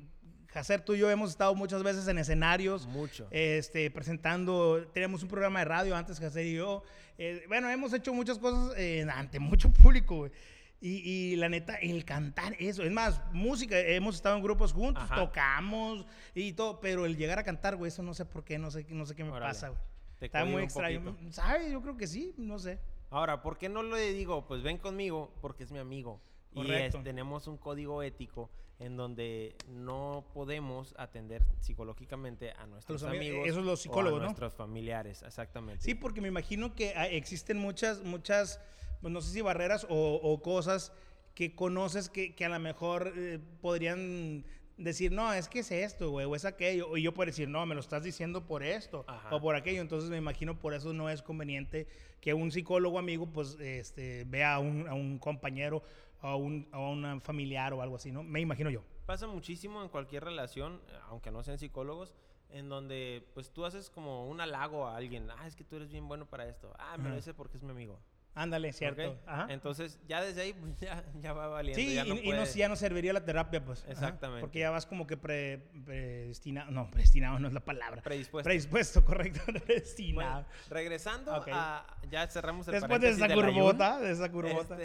Hacer 0.55 0.84
tú 0.84 0.94
y 0.94 0.98
yo 0.98 1.11
hemos 1.11 1.30
estado 1.30 1.55
muchas 1.55 1.82
veces 1.82 2.07
en 2.09 2.18
escenarios. 2.18 2.86
Mucho. 2.86 3.26
Este, 3.30 3.90
presentando, 3.90 4.86
tenemos 4.92 5.22
un 5.22 5.28
programa 5.28 5.61
de 5.61 5.64
radio 5.64 5.96
antes, 5.96 6.20
Hacer 6.20 6.46
y 6.46 6.55
yo. 6.55 6.82
Eh, 7.18 7.44
bueno, 7.48 7.68
hemos 7.70 7.92
hecho 7.92 8.12
muchas 8.14 8.38
cosas 8.38 8.74
eh, 8.76 9.07
ante 9.12 9.38
mucho 9.38 9.70
público, 9.72 10.16
güey. 10.16 10.32
Y, 10.80 10.96
y 11.32 11.36
la 11.36 11.48
neta, 11.48 11.76
el 11.76 12.05
cantar 12.05 12.57
eso, 12.59 12.82
es 12.82 12.90
más, 12.90 13.20
música, 13.32 13.78
hemos 13.78 14.16
estado 14.16 14.36
en 14.36 14.42
grupos 14.42 14.72
juntos, 14.72 15.05
Ajá. 15.05 15.14
tocamos 15.14 16.05
y 16.34 16.55
todo, 16.55 16.80
pero 16.80 17.07
el 17.07 17.16
llegar 17.16 17.38
a 17.38 17.44
cantar, 17.44 17.76
güey, 17.76 17.88
eso 17.88 18.03
no 18.03 18.14
sé 18.14 18.24
por 18.24 18.42
qué, 18.42 18.59
no 18.59 18.68
sé, 18.72 18.84
no 18.88 19.07
sé 19.07 19.14
qué 19.14 19.22
me 19.22 19.30
Órale. 19.30 19.46
pasa, 19.53 19.68
güey. 19.68 19.80
Te 20.18 20.26
Está 20.26 20.44
muy 20.44 20.64
extraño. 20.64 21.16
¿Sabes? 21.30 21.70
Yo 21.70 21.80
creo 21.82 21.96
que 21.96 22.09
sí, 22.09 22.34
no 22.36 22.59
sé. 22.59 22.80
Ahora, 23.11 23.42
¿por 23.42 23.59
qué 23.59 23.68
no 23.68 23.84
le 23.84 24.12
digo, 24.12 24.44
pues 24.46 24.62
ven 24.64 24.76
conmigo? 24.78 25.32
Porque 25.40 25.62
es 25.62 25.70
mi 25.70 25.78
amigo. 25.78 26.20
Y 26.53 26.57
Correcto. 26.62 26.98
es- 26.98 27.05
tenemos 27.05 27.46
un 27.46 27.59
código 27.59 28.03
ético 28.03 28.50
en 28.83 28.97
donde 28.97 29.55
no 29.68 30.24
podemos 30.35 30.95
atender 30.99 31.45
psicológicamente 31.61 32.53
a 32.53 32.66
nuestros 32.66 33.03
amigos. 33.05 33.26
amigos. 33.26 33.49
Esos 33.49 33.64
los 33.64 33.87
o 33.87 34.01
a 34.01 34.03
¿no? 34.03 34.18
nuestros 34.18 34.55
familiares, 34.55 35.22
exactamente. 35.22 35.83
Sí, 35.83 35.95
porque 35.95 36.20
me 36.20 36.28
imagino 36.28 36.74
que 36.74 36.93
ah, 36.97 37.07
existen 37.07 37.59
muchas, 37.59 38.03
muchas, 38.03 38.61
pues 39.01 39.12
no 39.12 39.20
sé 39.20 39.33
si 39.33 39.41
barreras 39.41 39.87
o, 39.89 40.14
o 40.22 40.43
cosas 40.43 40.93
que 41.35 41.55
conoces 41.55 42.09
que, 42.09 42.35
que 42.35 42.45
a 42.45 42.49
lo 42.49 42.59
mejor 42.59 43.12
eh, 43.16 43.39
podrían 43.61 44.45
decir, 44.76 45.12
no, 45.12 45.33
es 45.33 45.49
que 45.49 45.61
es 45.61 45.70
esto, 45.70 46.11
güey, 46.11 46.26
o 46.26 46.35
es 46.35 46.45
aquello. 46.45 46.91
O 46.91 46.97
yo 46.97 47.12
puedo 47.14 47.26
decir, 47.26 47.49
no, 47.49 47.64
me 47.66 47.74
lo 47.74 47.80
estás 47.80 48.03
diciendo 48.03 48.47
por 48.47 48.62
esto 48.62 49.05
Ajá. 49.07 49.35
o 49.35 49.41
por 49.41 49.55
aquello. 49.55 49.80
Entonces 49.80 50.11
me 50.11 50.16
imagino 50.16 50.59
por 50.59 50.74
eso 50.74 50.93
no 50.93 51.09
es 51.09 51.22
conveniente 51.22 51.87
que 52.20 52.35
un 52.35 52.51
psicólogo 52.53 52.99
amigo, 52.99 53.26
pues, 53.26 53.57
este, 53.61 54.24
vea 54.24 54.55
a 54.55 54.59
un, 54.59 54.89
a 54.89 54.95
un 54.95 55.18
compañero 55.18 55.83
a 56.23 56.37
un, 56.37 56.68
a 56.73 56.79
un 56.81 57.20
familiar 57.20 57.73
o 57.75 57.83
algo 57.83 57.97
así, 57.97 58.11
¿no? 58.12 58.23
Me 58.23 58.41
imagino 58.41 58.70
yo. 58.70 58.83
Pasa 59.07 59.27
muchísimo 59.27 59.83
en 59.83 59.89
cualquier 59.89 60.25
relación, 60.25 60.81
aunque 61.09 61.31
no 61.31 61.43
sean 61.43 61.59
psicólogos, 61.59 62.14
en 62.51 62.68
donde 62.68 63.27
pues 63.35 63.51
tú 63.53 63.64
haces 63.64 63.91
como 63.91 64.27
un 64.29 64.41
halago 64.41 64.87
a 64.87 64.97
alguien. 64.97 65.29
Ah, 65.31 65.47
es 65.47 65.57
que 65.57 65.64
tú 65.64 65.77
eres 65.77 65.91
bien 65.91 66.07
bueno 66.09 66.27
para 66.27 66.47
esto. 66.47 66.73
Ah, 66.79 66.97
me 66.99 67.09
lo 67.11 67.16
dice 67.16 67.35
porque 67.35 67.57
es 67.57 67.62
mi 67.62 67.70
amigo. 67.70 67.99
Ándale, 68.35 68.73
cierto. 68.73 69.18
Entonces, 69.51 70.01
ya 70.09 70.23
desde 70.23 70.41
ahí 70.41 70.53
pues, 70.55 70.79
ya, 70.81 71.05
ya 71.20 71.35
va 71.35 71.49
valiendo. 71.49 71.79
Sí, 71.79 71.95
ya 71.95 72.07
y, 72.07 72.09
no 72.09 72.14
y 72.14 72.31
no, 72.31 72.37
puede- 72.39 72.47
ya 72.55 72.66
no 72.68 72.77
serviría 72.77 73.12
la 73.12 73.25
terapia, 73.27 73.62
pues. 73.62 73.83
Ajá, 73.83 73.93
Exactamente. 73.93 74.41
porque 74.41 74.61
ya 74.61 74.70
vas 74.70 74.87
como 74.87 75.07
que 75.07 75.18
pre, 75.18 75.59
predestinado. 75.85 76.70
No, 76.70 76.91
predestinado 76.91 77.39
no 77.39 77.49
es 77.49 77.53
la 77.55 77.61
palabra. 77.61 78.01
Predispuesto. 78.01 78.47
Predispuesto, 78.47 79.05
correcto. 79.05 79.41
Bueno, 79.47 79.61
Predestinado. 79.66 80.47
regresando 80.70 81.35
a... 81.35 81.87
Ya 82.11 82.27
cerramos 82.29 82.66
el 82.68 82.75
Después 82.75 83.01
de 83.03 83.11
esa 83.11 83.29
del 83.29 83.39
ayun. 83.39 83.53
curvota, 83.55 84.01
de 84.01 84.12
esa 84.12 84.31
curvota. 84.33 84.77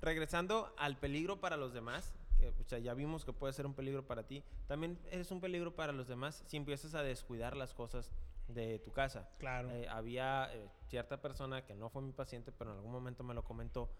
Regresando 0.00 0.72
al 0.78 0.96
peligro 0.96 1.40
para 1.40 1.56
los 1.56 1.72
demás, 1.72 2.14
que 2.38 2.48
o 2.48 2.64
sea, 2.64 2.78
ya 2.78 2.94
vimos 2.94 3.24
que 3.24 3.32
puede 3.32 3.52
ser 3.52 3.66
un 3.66 3.74
peligro 3.74 4.06
para 4.06 4.22
ti, 4.22 4.42
también 4.66 4.98
eres 5.10 5.30
un 5.30 5.40
peligro 5.40 5.74
para 5.74 5.92
los 5.92 6.08
demás 6.08 6.42
si 6.46 6.56
empiezas 6.56 6.94
a 6.94 7.02
descuidar 7.02 7.56
las 7.56 7.74
cosas 7.74 8.10
de 8.48 8.78
tu 8.78 8.92
casa. 8.92 9.28
Claro. 9.38 9.70
Eh, 9.70 9.86
había 9.88 10.52
eh, 10.52 10.68
cierta 10.88 11.20
persona 11.20 11.64
que 11.64 11.74
no 11.74 11.88
fue 11.88 12.02
mi 12.02 12.12
paciente, 12.12 12.52
pero 12.52 12.72
en 12.72 12.78
algún 12.78 12.92
momento 12.92 13.22
me 13.24 13.34
lo 13.34 13.44
comentó, 13.44 13.90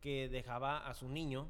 que 0.00 0.28
dejaba 0.28 0.86
a 0.88 0.94
su 0.94 1.08
niño 1.08 1.48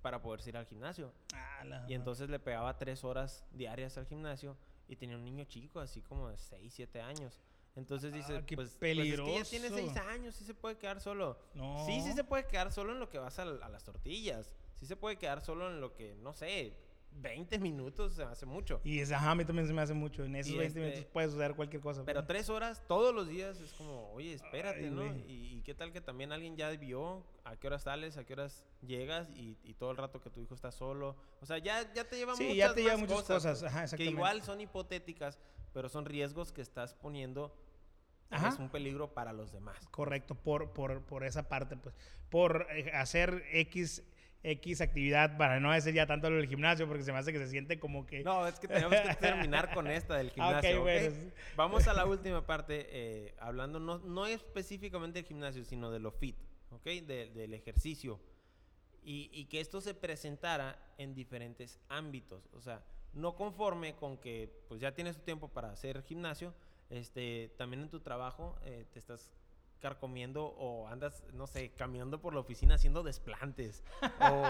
para 0.00 0.22
poder 0.22 0.46
ir 0.48 0.56
al 0.56 0.66
gimnasio. 0.66 1.12
Ah, 1.34 1.84
Y 1.88 1.94
entonces 1.94 2.30
le 2.30 2.38
pegaba 2.38 2.78
tres 2.78 3.04
horas 3.04 3.44
diarias 3.52 3.98
al 3.98 4.06
gimnasio 4.06 4.56
y 4.88 4.96
tenía 4.96 5.16
un 5.16 5.24
niño 5.24 5.44
chico, 5.44 5.80
así 5.80 6.00
como 6.02 6.28
de 6.28 6.38
6, 6.38 6.72
7 6.72 7.00
años. 7.00 7.38
Entonces 7.76 8.12
dice, 8.12 8.36
Ah, 8.38 8.42
qué 8.46 8.56
pues, 8.56 8.76
pues 8.78 8.90
es 8.90 8.96
que 8.96 9.06
ya 9.06 9.44
tiene 9.44 9.68
peligroso. 9.70 9.94
6 9.94 10.06
años, 10.08 10.34
sí 10.34 10.44
se 10.44 10.54
puede 10.54 10.76
quedar 10.76 11.00
solo. 11.00 11.38
No. 11.54 11.84
Sí, 11.86 12.00
sí 12.02 12.12
se 12.12 12.24
puede 12.24 12.46
quedar 12.46 12.72
solo 12.72 12.92
en 12.92 13.00
lo 13.00 13.08
que 13.08 13.18
vas 13.18 13.38
a, 13.38 13.42
a 13.42 13.68
las 13.68 13.84
tortillas. 13.84 14.52
Sí 14.76 14.86
se 14.86 14.96
puede 14.96 15.16
quedar 15.16 15.40
solo 15.40 15.70
en 15.70 15.80
lo 15.80 15.94
que, 15.94 16.14
no 16.16 16.32
sé, 16.32 16.74
20 17.12 17.58
minutos 17.58 18.14
se 18.14 18.22
hace 18.22 18.46
mucho. 18.46 18.80
Y 18.84 19.00
ese, 19.00 19.14
ajá, 19.14 19.32
a 19.32 19.34
mí 19.34 19.44
también 19.44 19.66
se 19.66 19.72
me 19.72 19.82
hace 19.82 19.94
mucho. 19.94 20.24
En 20.24 20.36
esos 20.36 20.52
Y 20.52 20.56
20 20.56 20.66
este- 20.66 20.80
minutos 20.80 21.12
puede 21.12 21.28
suceder 21.28 21.54
cualquier 21.54 21.82
cosa. 21.82 22.04
Pero 22.04 22.20
pues. 22.20 22.28
tres 22.28 22.48
horas 22.50 22.82
todos 22.86 23.14
los 23.14 23.28
días 23.28 23.58
es 23.60 23.72
como, 23.72 24.12
oye, 24.12 24.32
espérate, 24.32 24.84
Ay, 24.84 24.90
¿no? 24.90 25.06
Y, 25.26 25.56
y 25.58 25.62
qué 25.62 25.74
tal 25.74 25.92
que 25.92 26.00
también 26.00 26.32
alguien 26.32 26.56
ya 26.56 26.70
vio 26.70 27.24
a 27.44 27.56
qué 27.56 27.66
horas 27.66 27.82
sales, 27.82 28.16
a 28.16 28.24
qué 28.24 28.32
horas 28.34 28.64
llegas 28.86 29.28
y, 29.30 29.56
y 29.64 29.74
todo 29.74 29.90
el 29.90 29.96
rato 29.96 30.20
que 30.20 30.30
tu 30.30 30.40
hijo 30.40 30.54
está 30.54 30.70
solo. 30.72 31.16
O 31.40 31.46
sea, 31.46 31.58
ya, 31.58 31.92
ya 31.94 32.04
te 32.08 32.16
lleva 32.16 32.34
Sí, 32.36 32.44
muchas 32.44 32.56
ya 32.56 32.74
te 32.74 32.82
lleva 32.82 32.96
muchas 32.96 33.22
cosas. 33.22 33.60
pues, 33.60 33.72
Ajá, 33.74 33.96
que 33.96 34.04
igual 34.04 34.42
son 34.42 34.60
hipotéticas, 34.60 35.38
pero 35.72 35.88
son 35.88 36.04
riesgos 36.06 36.52
que 36.52 36.62
estás 36.62 36.94
poniendo. 36.94 37.56
Ajá. 38.30 38.48
Es 38.48 38.58
un 38.58 38.68
peligro 38.68 39.12
para 39.12 39.32
los 39.32 39.50
demás. 39.52 39.76
Correcto, 39.90 40.34
por, 40.36 40.72
por, 40.72 41.02
por 41.02 41.24
esa 41.24 41.48
parte, 41.48 41.76
pues. 41.76 41.94
Por 42.28 42.66
eh, 42.70 42.92
hacer 42.94 43.42
X, 43.52 44.04
X 44.44 44.80
actividad, 44.80 45.36
para 45.36 45.58
no 45.58 45.72
decir 45.72 45.94
ya 45.94 46.06
tanto 46.06 46.30
lo 46.30 46.36
del 46.36 46.46
gimnasio, 46.46 46.86
porque 46.86 47.02
se 47.02 47.12
me 47.12 47.18
hace 47.18 47.32
que 47.32 47.40
se 47.40 47.48
siente 47.48 47.80
como 47.80 48.06
que. 48.06 48.22
No, 48.22 48.46
es 48.46 48.60
que 48.60 48.68
tenemos 48.68 48.94
que 49.00 49.14
terminar 49.20 49.74
con 49.74 49.88
esta 49.88 50.16
del 50.16 50.30
gimnasio. 50.30 50.76
¿ok? 50.78 50.82
bueno. 50.82 51.16
Vamos 51.56 51.88
a 51.88 51.92
la 51.92 52.06
última 52.06 52.46
parte, 52.46 52.86
eh, 52.90 53.34
hablando 53.40 53.80
no, 53.80 53.98
no 53.98 54.26
específicamente 54.26 55.18
del 55.18 55.26
gimnasio, 55.26 55.64
sino 55.64 55.90
de 55.90 55.98
lo 55.98 56.12
fit, 56.12 56.36
¿ok? 56.70 56.84
De- 56.84 57.30
del 57.34 57.52
ejercicio. 57.52 58.20
Y, 59.02 59.28
y 59.32 59.46
que 59.46 59.60
esto 59.60 59.80
se 59.80 59.94
presentara 59.94 60.78
en 60.98 61.14
diferentes 61.14 61.80
ámbitos. 61.88 62.48
O 62.52 62.60
sea, 62.60 62.84
no 63.12 63.34
conforme 63.34 63.94
con 63.96 64.18
que 64.18 64.50
pues 64.68 64.80
ya 64.80 64.92
tienes 64.92 65.16
tu 65.16 65.22
tiempo 65.22 65.48
para 65.48 65.70
hacer 65.70 66.02
gimnasio, 66.02 66.54
este, 66.90 67.52
también 67.56 67.82
en 67.82 67.88
tu 67.88 68.00
trabajo 68.00 68.58
eh, 68.64 68.86
te 68.92 68.98
estás 68.98 69.30
carcomiendo 69.80 70.44
o 70.44 70.86
andas, 70.88 71.24
no 71.32 71.46
sé, 71.46 71.70
caminando 71.70 72.20
por 72.20 72.34
la 72.34 72.40
oficina 72.40 72.74
haciendo 72.74 73.02
desplantes. 73.02 73.82
o 74.20 74.44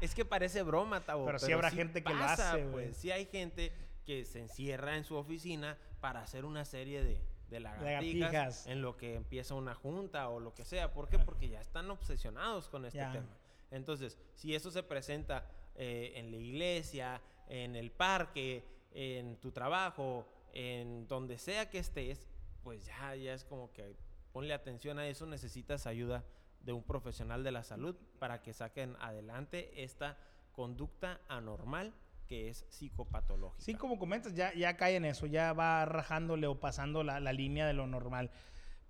es 0.00 0.14
que 0.14 0.24
parece 0.24 0.62
broma, 0.62 1.00
Tavo. 1.04 1.26
Pero 1.26 1.38
sí 1.38 1.52
habrá 1.52 1.70
gente 1.70 2.02
que 2.02 2.14
lo 2.14 2.24
hace. 2.24 2.64
Pues 2.66 2.96
sí 2.96 3.10
hay 3.10 3.26
gente 3.26 3.72
que 4.06 4.24
se 4.24 4.40
encierra 4.40 4.96
en 4.96 5.04
su 5.04 5.16
oficina 5.16 5.76
para 6.00 6.22
hacer 6.22 6.44
una 6.44 6.64
serie 6.64 7.02
de, 7.02 7.20
de 7.48 7.60
lagartijas, 7.60 8.32
Lagartijas. 8.32 8.66
en 8.66 8.82
lo 8.82 8.96
que 8.96 9.16
empieza 9.16 9.54
una 9.54 9.74
junta 9.74 10.28
o 10.28 10.40
lo 10.40 10.54
que 10.54 10.64
sea. 10.64 10.92
¿Por 10.92 11.08
qué? 11.08 11.18
Porque 11.18 11.48
ya 11.48 11.60
están 11.60 11.90
obsesionados 11.90 12.68
con 12.68 12.84
este 12.86 13.00
tema. 13.00 13.36
Entonces, 13.70 14.18
si 14.34 14.54
eso 14.54 14.70
se 14.70 14.82
presenta 14.82 15.46
eh, 15.76 16.12
en 16.16 16.30
la 16.30 16.36
iglesia, 16.38 17.20
en 17.50 17.76
el 17.76 17.90
parque, 17.90 18.64
en 18.92 19.36
tu 19.36 19.50
trabajo, 19.50 20.26
en 20.52 21.06
donde 21.06 21.36
sea 21.36 21.68
que 21.68 21.78
estés, 21.78 22.28
pues 22.62 22.86
ya, 22.86 23.14
ya 23.16 23.34
es 23.34 23.44
como 23.44 23.72
que 23.72 23.96
ponle 24.32 24.54
atención 24.54 24.98
a 24.98 25.06
eso, 25.06 25.26
necesitas 25.26 25.86
ayuda 25.86 26.24
de 26.60 26.72
un 26.72 26.82
profesional 26.82 27.42
de 27.42 27.52
la 27.52 27.64
salud 27.64 27.96
para 28.18 28.42
que 28.42 28.52
saquen 28.52 28.96
adelante 29.00 29.82
esta 29.82 30.16
conducta 30.52 31.20
anormal 31.28 31.92
que 32.26 32.48
es 32.48 32.64
psicopatológica. 32.68 33.64
Sí, 33.64 33.74
como 33.74 33.98
comentas, 33.98 34.34
ya, 34.34 34.54
ya 34.54 34.76
cae 34.76 34.96
en 34.96 35.04
eso, 35.04 35.26
ya 35.26 35.52
va 35.52 35.84
rajándole 35.84 36.46
o 36.46 36.60
pasando 36.60 37.02
la, 37.02 37.18
la 37.18 37.32
línea 37.32 37.66
de 37.66 37.72
lo 37.72 37.88
normal. 37.88 38.30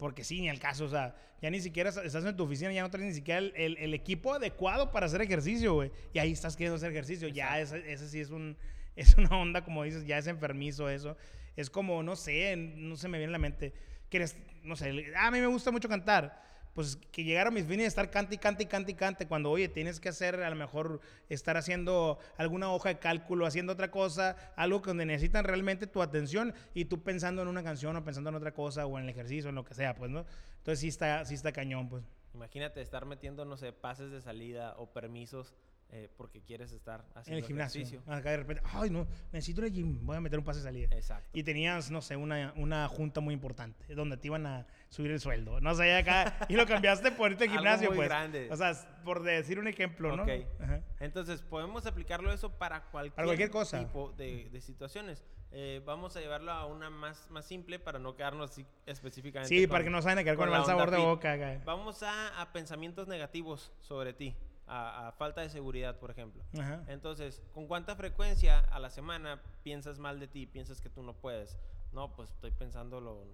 Porque 0.01 0.25
sí, 0.25 0.41
ni 0.41 0.49
el 0.49 0.59
caso, 0.59 0.87
o 0.87 0.89
sea, 0.89 1.15
ya 1.43 1.51
ni 1.51 1.61
siquiera 1.61 1.91
estás 1.91 2.25
en 2.25 2.35
tu 2.35 2.45
oficina, 2.45 2.73
ya 2.73 2.83
no 2.83 2.91
tienes 2.91 3.11
ni 3.11 3.15
siquiera 3.15 3.39
el, 3.39 3.53
el- 3.55 3.77
el 3.77 3.93
equipo 3.95 4.33
adecuado 4.35 4.91
para 4.91 5.05
hacer 5.07 5.21
ejercicio, 5.21 5.75
güey. 5.75 5.93
Y 6.15 6.19
ahí 6.19 6.33
estás 6.33 6.57
queriendo 6.57 6.77
hacer 6.77 6.91
ejercicio. 6.91 7.29
Ya 7.29 7.61
ese, 7.61 7.93
ese 7.93 8.09
sí 8.09 8.19
es 8.19 8.31
un 8.31 8.57
es 8.97 9.17
una 9.19 9.37
onda, 9.39 9.63
como 9.63 9.85
dices, 9.85 10.07
ya 10.07 10.17
es 10.19 10.27
enfermizo 10.27 10.89
eso. 10.89 11.17
Es 11.55 11.69
como, 11.71 12.03
no 12.03 12.17
sé, 12.17 12.57
no 12.57 12.97
se 12.97 13.09
me 13.09 13.19
viene 13.19 13.31
a 13.31 13.33
la 13.33 13.39
mente. 13.39 13.75
Que 14.09 14.17
eres, 14.17 14.37
no 14.65 14.75
sé, 14.75 15.13
ah, 15.17 15.27
a 15.29 15.31
mí 15.31 15.39
me 15.39 15.47
gusta 15.47 15.71
mucho 15.71 15.89
cantar. 15.89 16.43
Pues 16.75 16.97
que 17.11 17.25
llegaron 17.25 17.53
mis 17.53 17.65
fines 17.65 17.79
de 17.79 17.87
estar 17.87 18.11
cante 18.11 18.37
y 18.37 18.39
cante 18.39 18.63
y 18.63 18.67
cante 18.67 18.93
y 18.93 18.95
cante. 18.95 19.27
Cuando, 19.27 19.51
oye, 19.51 19.69
tienes 19.69 19.99
que 19.99 20.09
hacer, 20.09 20.43
a 20.43 20.51
lo 20.51 20.57
mejor, 20.57 21.01
estar 21.29 21.57
haciendo 21.57 22.19
alguna 22.37 22.73
hoja 22.73 22.91
de 22.91 22.99
cálculo, 22.99 23.45
haciendo 23.47 23.73
otra 23.73 23.91
cosa, 23.91 24.37
algo 24.57 24.79
donde 24.79 25.05
necesitan 25.05 25.45
realmente 25.45 25.87
tu 25.87 26.01
atención 26.01 26.55
y 26.75 26.85
tú 26.85 27.03
pensando 27.03 27.43
en 27.43 27.49
una 27.49 27.63
canción 27.63 27.97
o 27.97 28.05
pensando 28.05 28.31
en 28.31 28.37
otra 28.37 28.53
cosa 28.53 28.87
o 28.87 28.99
en 28.99 29.05
el 29.05 29.11
ejercicio, 29.11 29.49
en 29.49 29.57
lo 29.57 29.65
que 29.65 29.75
sea, 29.75 29.95
pues, 29.95 30.11
¿no? 30.11 30.25
Entonces 30.59 30.81
sí 30.81 30.89
está, 30.89 31.25
sí 31.25 31.35
está 31.35 31.53
cañón, 31.53 31.89
pues. 31.89 32.05
Imagínate 32.35 32.81
estar 32.81 33.07
metiendo, 33.07 33.45
no 33.45 33.57
sé, 33.57 33.73
pases 33.73 34.13
de 34.13 34.21
salida 34.21 34.75
o 34.79 34.93
permisos 34.93 35.53
eh, 35.93 36.09
porque 36.17 36.41
quieres 36.43 36.73
estar 36.73 37.05
En 37.13 37.19
haciendo 37.19 37.39
el 37.41 37.45
gimnasio. 37.47 37.81
ejercicio. 37.83 38.13
Acá 38.13 38.31
de 38.31 38.37
repente, 38.39 38.63
ay, 38.73 38.91
no, 38.91 39.07
necesito 39.33 39.63
al 39.63 39.73
gym, 39.73 39.99
voy 40.07 40.17
a 40.17 40.21
meter 40.21 40.39
un 40.39 40.45
pase 40.45 40.61
de 40.61 40.65
salida. 40.65 40.89
Exacto. 40.93 41.29
Y 41.33 41.43
tenías, 41.43 41.91
no 41.91 42.01
sé, 42.01 42.17
una, 42.17 42.53
una 42.57 42.87
junta 42.89 43.21
muy 43.21 43.35
importante 43.35 43.93
donde 43.95 44.17
te 44.17 44.29
iban 44.29 44.47
a 44.47 44.67
subir 44.89 45.11
el 45.11 45.21
sueldo. 45.21 45.61
No 45.61 45.75
sé, 45.75 45.95
acá. 45.97 46.47
Y 46.49 46.55
lo 46.55 46.67
cambiaste 46.67 47.11
por 47.13 47.33
irte 47.33 47.45
al 47.45 47.51
Algo 47.51 47.59
gimnasio, 47.61 47.89
muy 47.89 47.97
pues. 47.97 48.09
grande. 48.09 48.49
O 48.51 48.57
sea, 48.57 48.73
por 49.05 49.23
decir 49.23 49.59
un 49.59 49.67
ejemplo, 49.69 50.17
¿no? 50.17 50.23
Ok. 50.23 50.31
Ajá. 50.61 50.81
Entonces, 51.01 51.43
podemos 51.43 51.87
aplicarlo 51.87 52.33
eso 52.33 52.51
para 52.57 52.83
cualquier, 52.91 53.25
cualquier 53.27 53.51
cosa. 53.51 53.79
tipo 53.81 54.13
de, 54.13 54.49
de 54.51 54.61
situaciones. 54.61 55.25
Eh, 55.53 55.83
vamos 55.85 56.15
a 56.15 56.21
llevarlo 56.21 56.53
a 56.53 56.67
una 56.67 56.91
más, 56.91 57.29
más 57.29 57.45
simple 57.45 57.81
para 57.81 57.99
no 57.99 58.15
quedarnos 58.15 58.53
así 58.53 58.65
específicamente. 58.87 59.49
Sí, 59.53 59.63
con- 59.63 59.71
para 59.71 59.83
que 59.85 59.91
no 59.91 60.01
saben 60.01 60.19
a 60.19 60.23
quedar 60.23 60.37
con, 60.37 60.47
el 60.49 60.53
mal 60.55 60.65
sabor 60.65 60.93
de 60.93 60.99
boca. 60.99 61.33
acá. 61.33 61.61
Vamos 61.65 62.05
a, 62.05 62.41
a 62.41 62.53
pensamientos 62.53 63.09
negativos 63.09 63.73
sobre 63.81 64.13
ti, 64.13 64.37
a, 64.71 65.09
a 65.09 65.13
falta 65.13 65.41
de 65.41 65.51
seguridad, 65.51 65.99
por 65.99 66.11
ejemplo. 66.11 66.43
Ajá. 66.59 66.83
Entonces, 66.87 67.43
¿con 67.53 67.67
cuánta 67.67 67.97
frecuencia 67.97 68.61
a 68.61 68.79
la 68.79 68.89
semana 68.91 69.43
piensas 69.63 69.99
mal 69.99 70.21
de 70.21 70.29
ti, 70.29 70.47
piensas 70.47 70.81
que 70.81 70.89
tú 70.89 71.03
no 71.03 71.15
puedes? 71.15 71.59
No, 71.93 72.15
pues 72.15 72.31
estoy 72.31 72.53
pensándolo 72.53 73.25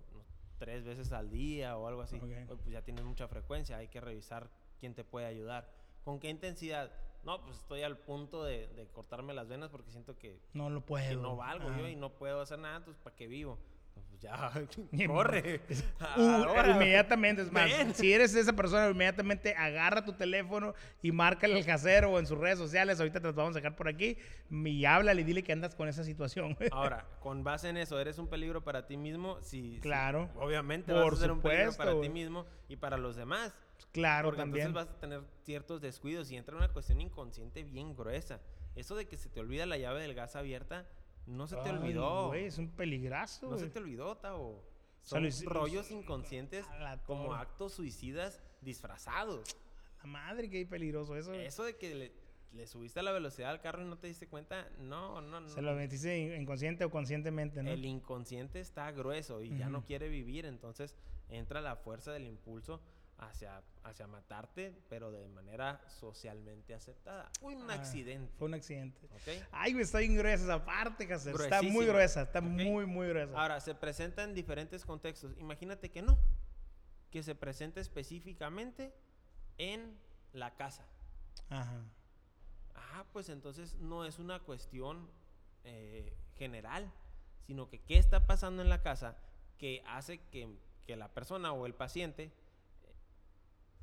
tres 0.59 0.85
veces 0.85 1.13
al 1.13 1.31
día 1.31 1.77
o 1.77 1.87
algo 1.87 2.01
así. 2.03 2.17
Ok. 2.17 2.23
Oye, 2.25 2.47
Pues 2.47 2.67
ya 2.71 2.83
tienes 2.83 3.05
mucha 3.05 3.29
frecuencia, 3.29 3.77
hay 3.77 3.89
que 3.89 4.01
revisar 4.01 4.49
quién 4.81 4.95
te 4.95 5.05
puede 5.05 5.27
ayudar. 5.27 5.71
¿Con 6.05 6.19
qué 6.21 6.29
intensidad? 6.31 6.91
No, 7.25 7.43
pues 7.43 7.57
estoy 7.59 7.83
al 7.83 7.99
punto 7.99 8.45
de, 8.45 8.69
de 8.69 8.87
cortarme 8.89 9.35
las 9.35 9.49
venas 9.49 9.69
porque 9.71 9.91
siento 9.91 10.17
que, 10.17 10.41
No 10.55 10.71
lo 10.71 10.81
puedo. 10.87 11.07
que 11.09 11.17
no 11.17 11.37
valgo 11.37 11.69
Ajá. 11.69 11.81
yo 11.81 11.89
y 11.89 11.97
no 11.97 12.11
puedo 12.15 12.41
hacer 12.41 12.59
nada, 12.61 12.77
entonces 12.77 13.03
¿para 13.03 13.17
qué 13.17 13.27
vivo? 13.27 13.59
Pues 14.21 14.23
ya, 14.23 15.07
corre. 15.07 15.61
Uh, 16.17 16.45
Ahora. 16.47 16.71
inmediatamente, 16.71 17.43
es 17.43 17.53
más, 17.53 17.71
si 17.95 18.13
eres 18.13 18.35
esa 18.35 18.53
persona, 18.55 18.89
inmediatamente 18.89 19.55
agarra 19.55 20.05
tu 20.05 20.13
teléfono 20.15 20.75
y 21.03 21.13
márcale 21.13 21.57
al 21.57 21.65
casero 21.67 22.13
o 22.13 22.19
en 22.19 22.27
sus 22.27 22.39
redes 22.39 22.59
sociales, 22.59 22.99
ahorita 23.01 23.21
te 23.21 23.27
los 23.27 23.35
vamos 23.35 23.55
a 23.55 23.59
dejar 23.61 23.77
por 23.77 23.89
aquí, 23.89 24.17
y 24.51 24.85
háblale 24.85 25.21
y 25.21 25.25
dile 25.25 25.43
que 25.43 25.53
andas 25.53 25.75
con 25.75 25.89
esa 25.89 26.05
situación. 26.05 26.57
Ahora, 26.73 27.07
con 27.21 27.45
base 27.45 27.69
en 27.69 27.77
eso, 27.77 27.99
¿eres 28.01 28.19
un 28.19 28.29
peligro 28.29 28.63
para 28.65 28.87
ti 28.87 28.97
mismo? 28.97 29.39
Sí. 29.43 29.75
sí, 29.75 29.81
Claro. 29.81 30.31
obviamente 30.37 30.93
Por 30.93 31.05
vas 31.05 31.15
a 31.15 31.23
ser 31.23 31.33
un 31.33 31.41
peligro 31.43 31.73
para 31.75 32.01
ti 32.01 32.09
mismo 32.09 32.47
y 32.69 32.77
para 32.77 32.97
los 32.97 33.17
demás. 33.17 33.53
claro, 33.93 34.29
porque 34.29 34.41
también. 34.43 34.69
entonces 34.69 34.89
vas 34.89 34.97
a 34.97 35.01
tener 35.01 35.21
ciertos 35.45 35.81
descuidos 35.83 36.31
y 36.31 36.37
entra 36.37 36.57
una 36.57 36.69
cuestión 36.69 37.01
inconsciente 37.01 37.63
bien 37.63 37.95
gruesa. 37.95 38.41
Eso 38.75 38.95
de 38.97 39.07
que 39.07 39.17
se 39.17 39.29
te 39.29 39.41
olvida 39.41 39.65
la 39.67 39.77
llave 39.79 40.01
del 40.03 40.15
gas 40.15 40.37
abierta, 40.37 40.87
no 41.27 41.47
se 41.47 41.57
te 41.57 41.69
Ay, 41.69 41.77
olvidó. 41.77 42.29
güey, 42.29 42.45
es 42.47 42.59
un 42.59 42.71
peligrazo. 42.71 43.51
no 43.51 43.59
se 43.59 43.69
te 43.69 43.79
olvidó, 43.79 44.17
Tavo. 44.17 44.63
Son 45.03 45.23
lo 45.23 45.31
rollos 45.51 45.91
inconscientes 45.91 46.67
como 47.07 47.35
actos 47.35 47.73
suicidas 47.75 48.43
disfrazados. 48.61 49.57
La 50.01 50.07
madre, 50.07 50.51
qué 50.51 50.67
peligroso 50.67 51.17
eso. 51.17 51.33
Eso 51.33 51.63
de 51.65 51.77
que 51.77 51.95
le, 51.95 52.13
le 52.53 52.67
subiste 52.67 53.01
a 53.01 53.03
la 53.03 53.13
velocidad 53.13 53.51
al 53.51 53.61
carro 53.61 53.83
y 53.83 53.87
no 53.87 53.99
te 53.99 54.09
diste 54.09 54.27
cuenta, 54.29 54.69
no, 54.79 55.21
no, 55.21 55.41
no. 55.41 55.49
Se 55.49 55.63
lo 55.63 55.75
metiste 55.75 56.19
in- 56.19 56.41
inconsciente 56.43 56.85
o 56.85 56.91
conscientemente, 56.91 57.63
¿no? 57.63 57.71
El 57.71 57.85
inconsciente 57.85 58.59
está 58.61 58.91
grueso 58.93 59.43
y 59.43 59.57
ya 59.57 59.69
no 59.69 59.85
quiere 59.85 60.09
vivir, 60.09 60.45
entonces 60.47 60.97
entra 61.29 61.61
la 61.61 61.77
fuerza 61.77 62.13
del 62.13 62.27
impulso 62.27 62.81
hacia, 63.19 63.63
hacia 63.83 64.07
matarte, 64.07 64.75
pero 64.89 65.11
de 65.11 65.27
manera 65.29 65.81
socialmente 65.89 66.75
aceptada. 66.75 67.31
Uy, 67.41 67.55
un 67.55 67.71
Ah, 67.71 67.75
accidente. 67.75 68.33
Fue 68.39 68.49
un 68.49 68.55
accidente. 68.55 69.09
Ay, 69.53 69.73
güey, 69.73 69.85
está 69.85 69.99
bien 69.99 70.17
gruesa 70.17 70.45
esa 70.45 70.65
parte, 70.65 71.07
Cáceres. 71.09 71.41
Está 71.41 71.63
muy 71.63 71.87
gruesa, 71.87 72.23
está 72.23 72.41
muy, 72.41 72.87
muy 72.87 73.09
gruesa. 73.09 73.41
Ahora, 73.41 73.61
se 73.61 73.75
presenta 73.75 74.23
en 74.25 74.35
diferentes 74.35 74.85
contextos. 74.85 75.33
Imagínate 75.39 75.91
que 75.91 76.03
no, 76.03 76.19
que 77.11 77.23
se 77.23 77.35
presenta 77.35 77.81
específicamente 77.81 78.93
en 79.59 79.99
la 80.33 80.55
casa. 80.55 80.87
Ajá. 81.49 81.81
Ah, 82.75 83.05
pues 83.13 83.29
entonces 83.31 83.77
no 83.77 84.05
es 84.05 84.19
una 84.19 84.41
cuestión 84.41 85.09
eh, 85.65 86.15
general, 86.35 86.93
sino 87.47 87.69
que 87.69 87.81
qué 87.81 87.99
está 87.99 88.27
pasando 88.27 88.63
en 88.63 88.69
la 88.69 88.83
casa 88.83 89.17
que 89.59 89.83
hace 89.87 90.19
que, 90.31 90.55
que 90.87 90.97
la 90.97 91.09
persona 91.15 91.53
o 91.53 91.65
el 91.67 91.75
paciente 91.75 92.31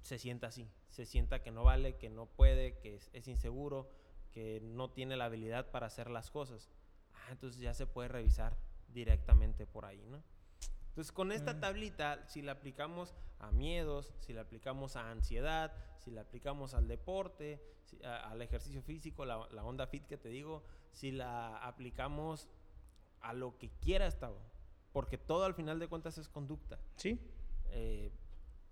se 0.04 0.20
sienta 0.20 0.47
así, 0.47 0.70
se 0.89 1.06
sienta 1.06 1.41
que 1.41 1.49
no 1.51 1.64
vale, 1.64 1.95
que 1.97 2.10
no 2.10 2.28
puede, 2.28 2.78
que 2.80 2.95
es, 2.95 3.10
es 3.14 3.28
inseguro, 3.28 3.89
que 4.32 4.60
no 4.62 4.89
tiene 4.91 5.16
la 5.18 5.26
habilidad 5.26 5.72
para 5.72 5.88
hacer 5.88 6.10
las 6.10 6.30
cosas. 6.30 6.70
Ah, 7.14 7.28
entonces 7.32 7.60
ya 7.62 7.74
se 7.74 7.88
puede 7.88 8.10
revisar 8.10 8.58
directamente 8.89 9.66
por 9.66 9.86
ahí, 9.86 10.04
¿no? 10.08 10.22
Entonces, 10.89 11.12
con 11.12 11.32
esta 11.32 11.54
Mm. 11.56 11.60
tablita, 11.60 12.28
si 12.28 12.41
la 12.41 12.51
aplicamos 12.51 13.16
a 13.39 13.51
miedos, 13.51 14.14
si 14.20 14.34
la 14.34 14.41
aplicamos 14.41 14.95
a 14.95 15.10
ansiedad, 15.10 15.74
si 15.97 16.12
la 16.12 16.22
aplicamos 16.22 16.74
al 16.76 16.88
deporte, 16.88 17.60
si- 17.86 18.04
a- 18.04 18.30
al 18.30 18.41
ejercicio 18.41 18.82
físico, 18.84 19.26
la, 19.26 19.47
la 19.51 19.64
onda 19.64 19.88
fit 19.88 20.06
que 20.06 20.18
te 20.18 20.30
digo, 20.30 20.64
si 20.91 21.12
la 21.12 21.58
aplicamos 21.66 22.47
a 23.22 23.34
lo 23.34 23.58
que 23.58 23.70
quieras, 23.82 24.20
Tavo, 24.20 24.39
porque 24.91 25.18
todo 25.18 25.45
al 25.45 25.56
final 25.56 25.80
de 25.80 25.88
cuentas 25.88 26.18
es 26.18 26.28
conducta. 26.30 26.78
Sí, 26.97 27.20
Eh, 27.76 28.12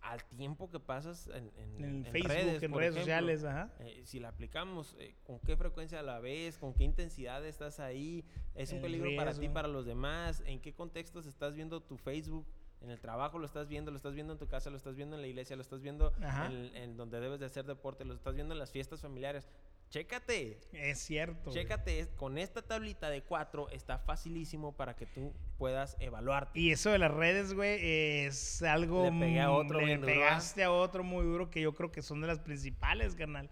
al 0.02 0.24
tiempo 0.26 0.70
que 0.70 0.80
pasas 0.80 1.28
en, 1.28 1.52
en- 1.58 2.06
Facebook, 2.06 2.28
redes, 2.30 2.64
en 2.64 2.74
redes 2.74 2.95
ejemplo, 2.95 2.99
sociales, 3.02 3.43
ajá. 3.43 3.70
eh, 3.80 4.02
si 4.06 4.20
la 4.20 4.30
aplicamos, 4.30 4.95
eh, 4.99 5.16
¿con 5.24 5.39
qué 5.39 5.56
frecuencia 5.56 6.02
la 6.02 6.20
ves? 6.20 6.58
¿Con 6.58 6.74
qué 6.74 6.84
intensidad 6.84 7.45
estás 7.45 7.80
ahí? 7.80 8.26
¿Es 8.56 8.72
un 8.72 8.78
El 8.78 8.82
peligro 8.84 9.10
para 9.16 9.34
ti, 9.34 9.47
para 9.49 9.68
los 9.68 9.86
demás? 9.86 10.43
¿En 10.45 10.60
qué 10.60 10.74
contextos 10.74 11.26
estás 11.28 11.54
viendo 11.54 11.82
tu 11.82 11.97
Facebook? 11.97 12.47
En 12.82 12.89
el 12.89 12.99
trabajo 12.99 13.38
lo 13.38 13.45
estás 13.45 13.68
viendo, 13.68 13.91
lo 13.91 13.97
estás 13.97 14.16
viendo 14.16 14.34
en 14.34 14.39
tu 14.39 14.47
casa, 14.47 14.72
lo 14.72 14.78
estás 14.78 14.95
viendo 14.95 15.16
en 15.16 15.22
la 15.22 15.28
iglesia, 15.28 15.56
lo 15.56 15.62
estás 15.62 15.82
viendo 15.82 16.14
en, 16.49 16.76
en 16.76 16.97
donde 16.97 17.20
debes 17.20 17.39
de 17.39 17.45
hacer 17.45 17.66
deporte, 17.66 18.04
lo 18.04 18.16
estás 18.16 18.34
viendo 18.34 18.56
en 18.56 18.60
las 18.60 18.72
fiestas 18.72 19.02
familiares. 19.02 19.47
Chécate, 19.92 20.58
Es 20.72 21.00
cierto. 21.00 21.52
chécate, 21.52 22.08
con 22.16 22.38
esta 22.38 22.62
tablita 22.62 23.10
de 23.10 23.24
cuatro 23.24 23.70
está 23.72 24.00
facilísimo 24.00 24.72
para 24.74 24.96
que 24.96 25.06
tú 25.06 25.34
puedas 25.58 25.98
evaluarte. 26.00 26.58
Y 26.58 26.72
eso 26.72 26.92
de 26.92 26.98
las 26.98 27.12
redes, 27.12 27.54
güey, 27.54 27.78
es 28.26 28.64
algo... 28.64 29.04
Le 29.04 29.20
pegué 29.20 29.42
a 29.42 29.52
otro 29.52 29.82
Le 29.82 29.98
duro, 29.98 30.08
¿ah? 30.08 30.14
pegaste 30.14 30.64
a 30.64 30.72
otro 30.72 31.04
muy 31.04 31.26
duro 31.26 31.50
que 31.50 31.60
yo 31.60 31.74
creo 31.76 31.92
que 31.92 32.02
son 32.02 32.22
de 32.22 32.28
las 32.28 32.39
principales, 32.39 33.16
carnal, 33.16 33.50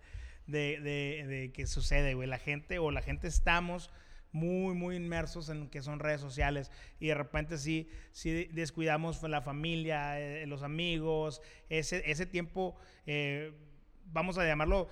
de, 0.47 0.79
de, 0.79 1.27
de 1.27 1.51
que 1.51 1.67
sucede, 1.67 2.13
güey. 2.13 2.29
La 2.29 2.39
gente 2.39 2.79
o 2.79 2.89
la 2.89 3.01
gente 3.01 3.27
estamos 3.27 3.91
muy, 4.31 4.73
muy 4.75 4.95
inmersos 4.95 5.49
en 5.49 5.59
lo 5.59 5.69
que 5.69 5.81
son 5.81 5.99
redes 5.99 6.21
sociales 6.21 6.71
y 7.01 7.07
de 7.07 7.15
repente 7.15 7.57
sí, 7.57 7.89
sí 8.11 8.45
descuidamos 8.53 9.21
la 9.23 9.41
familia, 9.41 10.21
eh, 10.21 10.45
los 10.45 10.63
amigos, 10.63 11.41
ese, 11.67 12.09
ese 12.09 12.25
tiempo, 12.25 12.77
eh, 13.05 13.51
vamos 14.05 14.37
a 14.37 14.45
llamarlo 14.45 14.87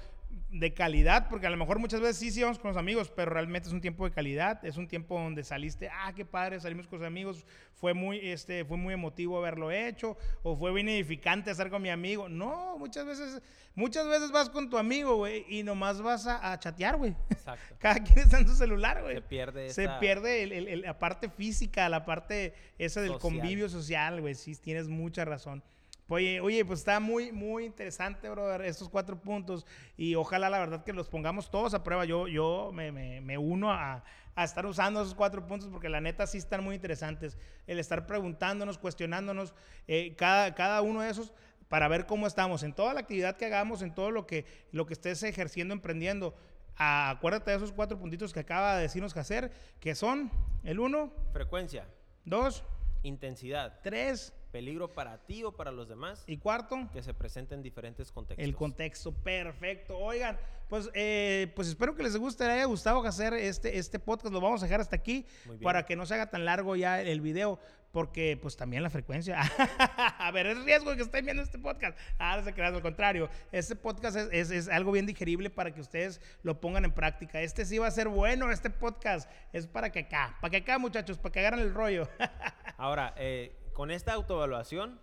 de 0.50 0.74
calidad, 0.74 1.28
porque 1.30 1.46
a 1.48 1.50
lo 1.50 1.58
mejor 1.58 1.78
muchas 1.78 2.00
veces 2.00 2.18
sí, 2.18 2.32
sí 2.32 2.42
vamos 2.42 2.58
con 2.58 2.70
los 2.70 2.78
amigos, 2.78 3.12
pero 3.16 3.32
realmente 3.32 3.68
es 3.68 3.74
un 3.74 3.82
tiempo 3.82 4.06
de 4.06 4.12
calidad, 4.12 4.64
es 4.66 4.78
un 4.78 4.88
tiempo 4.88 5.20
donde 5.20 5.44
saliste, 5.44 5.90
ah, 5.90 6.14
qué 6.16 6.26
padre, 6.26 6.60
salimos 6.60 6.88
con 6.88 7.00
los 7.00 7.08
amigos, 7.08 7.46
fue 7.74 7.94
muy, 7.94 8.18
este, 8.20 8.64
fue 8.66 8.78
muy 8.78 8.94
emotivo 8.94 9.38
haberlo 9.38 9.72
hecho, 9.72 10.18
o 10.44 10.56
fue 10.58 10.74
bien 10.74 10.88
edificante 10.90 11.52
estar 11.52 11.70
con 11.70 11.82
mi 11.82 11.90
amigo. 11.90 12.30
No, 12.30 12.78
muchas 12.78 13.06
veces, 13.06 13.42
muchas 13.76 14.08
veces 14.08 14.32
vas 14.32 14.50
con 14.50 14.70
tu 14.70 14.78
amigo, 14.78 15.16
güey, 15.18 15.46
y 15.50 15.64
nomás 15.64 16.02
vas 16.02 16.26
a, 16.28 16.52
a 16.54 16.60
chatear, 16.60 16.96
güey. 16.98 17.14
Exacto. 17.30 17.76
Cada 17.80 17.96
quien 18.04 18.20
está 18.20 18.40
en 18.40 18.48
su 18.48 18.56
celular, 18.56 19.02
güey. 19.04 19.16
Se 19.16 19.22
pierde 19.22 19.70
Se 19.70 19.84
esa- 19.84 20.00
pierde 20.00 20.44
el- 20.44 20.52
el- 20.54 20.68
el- 20.70 20.82
la 20.82 20.98
parte 20.98 21.30
física, 21.30 21.88
la 21.90 22.06
parte 22.06 22.54
esa 22.78 23.02
del 23.02 23.12
Social. 23.14 23.22
convivio 23.34 23.70
social, 23.70 24.22
güey. 24.22 24.34
Sí, 24.34 24.56
tienes 24.56 24.88
mucha 24.88 25.26
razón. 25.26 25.62
Oye, 26.10 26.40
oye, 26.40 26.64
pues 26.64 26.80
está 26.80 27.00
muy, 27.02 27.32
muy 27.34 27.66
interesante, 27.66 28.30
brother, 28.30 28.62
estos 28.62 28.88
cuatro 28.88 29.20
puntos. 29.20 29.66
Y 29.98 30.16
ojalá, 30.16 30.50
la 30.50 30.60
verdad, 30.60 30.84
que 30.84 30.94
los 30.94 31.10
pongamos 31.10 31.52
todos 31.52 31.74
a 31.74 31.84
prueba. 31.84 32.06
Yo, 32.06 32.28
yo 32.30 32.72
me, 32.74 32.92
me- 32.94 33.20
me 33.20 33.38
uno 33.38 33.72
a, 33.74 34.04
a 34.36 34.44
estar 34.46 34.66
usando 34.66 35.02
esos 35.02 35.14
cuatro 35.16 35.46
puntos 35.46 35.70
porque 35.70 35.90
la 35.90 36.00
neta 36.00 36.26
sí 36.26 36.38
están 36.38 36.64
muy 36.64 36.76
interesantes. 36.76 37.38
El 37.68 37.78
estar 37.80 38.06
preguntándonos, 38.08 38.78
cuestionándonos, 38.78 39.54
eh, 39.88 40.16
cada, 40.16 40.56
cada 40.56 40.82
uno 40.82 41.02
de 41.02 41.10
esos 41.10 41.34
para 41.68 41.90
ver 41.90 42.06
cómo 42.06 42.26
estamos 42.26 42.64
en 42.64 42.72
toda 42.74 42.94
la 42.94 43.02
actividad 43.02 43.36
que 43.36 43.46
hagamos, 43.46 43.82
en 43.82 43.94
todo 43.94 44.10
lo 44.12 44.26
que, 44.26 44.46
lo 44.72 44.86
que 44.86 44.94
estés 44.94 45.22
ejerciendo, 45.24 45.74
emprendiendo. 45.74 46.34
Ah, 46.78 47.10
acuérdate 47.10 47.52
de 47.52 47.58
esos 47.58 47.74
cuatro 47.74 48.00
puntitos 48.00 48.32
que 48.32 48.40
acaba 48.40 48.76
de 48.78 48.84
decirnos 48.84 49.18
hacer, 49.18 49.52
que 49.82 49.94
son 49.96 50.32
el 50.64 50.80
uno, 50.80 51.12
Frecuencia, 51.34 51.86
dos, 52.24 52.64
intensidad, 53.04 53.80
tres 53.84 54.34
peligro 54.58 54.92
para 54.92 55.20
ti 55.20 55.44
o 55.44 55.52
para 55.52 55.72
los 55.72 55.88
demás 55.88 56.24
y 56.26 56.38
cuarto, 56.38 56.90
que 56.92 57.04
se 57.04 57.14
presenta 57.14 57.54
en 57.54 57.62
diferentes 57.62 58.12
contextos. 58.12 58.44
el 58.44 58.56
contexto 58.56 59.12
perfecto. 59.14 59.96
Oigan, 59.96 60.36
pues, 60.68 60.90
eh, 60.96 61.52
pues 61.56 61.68
espero 61.68 61.94
que 61.96 62.02
les 62.02 62.18
guste, 62.18 62.44
les 62.46 62.54
haya 62.56 62.66
gustado 62.66 63.06
hacer 63.06 63.36
este, 63.36 63.78
este 63.78 64.00
podcast. 64.00 64.34
Lo 64.34 64.42
vamos 64.42 64.64
a 64.64 64.66
dejar 64.66 64.82
hasta 64.82 64.96
aquí 64.96 65.28
para 65.62 65.86
que 65.86 65.96
no 65.96 66.08
se 66.08 66.16
haga 66.16 66.32
tan 66.32 66.44
largo 66.44 66.76
ya 66.76 67.00
el 67.04 67.22
video, 67.22 67.60
porque 67.92 68.36
pues 68.42 68.58
también 68.58 68.82
la 68.82 68.90
frecuencia. 68.90 69.40
a 70.20 70.32
ver, 70.32 70.48
es 70.48 70.64
riesgo 70.64 70.96
que 70.96 71.04
estén 71.04 71.24
viendo 71.24 71.44
este 71.44 71.60
podcast. 71.60 71.96
Ah, 72.18 72.36
no 72.38 72.44
se 72.44 72.52
crean, 72.54 72.74
al 72.74 72.82
contrario. 72.82 73.30
Este 73.52 73.76
podcast 73.76 74.18
es, 74.18 74.28
es- 74.32 74.50
es 74.52 74.68
algo 74.70 74.92
bien 74.92 75.06
digerible 75.06 75.52
para 75.52 75.72
que 75.72 75.82
ustedes 75.82 76.20
lo 76.42 76.60
pongan 76.60 76.84
en 76.84 76.92
práctica. 76.94 77.42
Este 77.42 77.64
sí 77.64 77.78
va 77.78 77.86
a 77.88 77.92
ser 77.92 78.08
bueno, 78.08 78.50
este 78.52 78.72
podcast 78.72 79.30
es 79.54 79.68
para 79.68 79.92
que 79.92 80.00
acá, 80.00 80.36
para 80.42 80.50
que 80.50 80.58
acá 80.58 80.80
muchachos, 80.80 81.20
para 81.20 81.32
que 81.32 81.40
agarren 81.42 81.60
el 81.60 81.74
rollo. 81.76 82.10
Ahora, 82.78 83.14
eh, 83.18 83.54
con 83.78 83.92
esta 83.92 84.14
autoevaluación, 84.14 85.00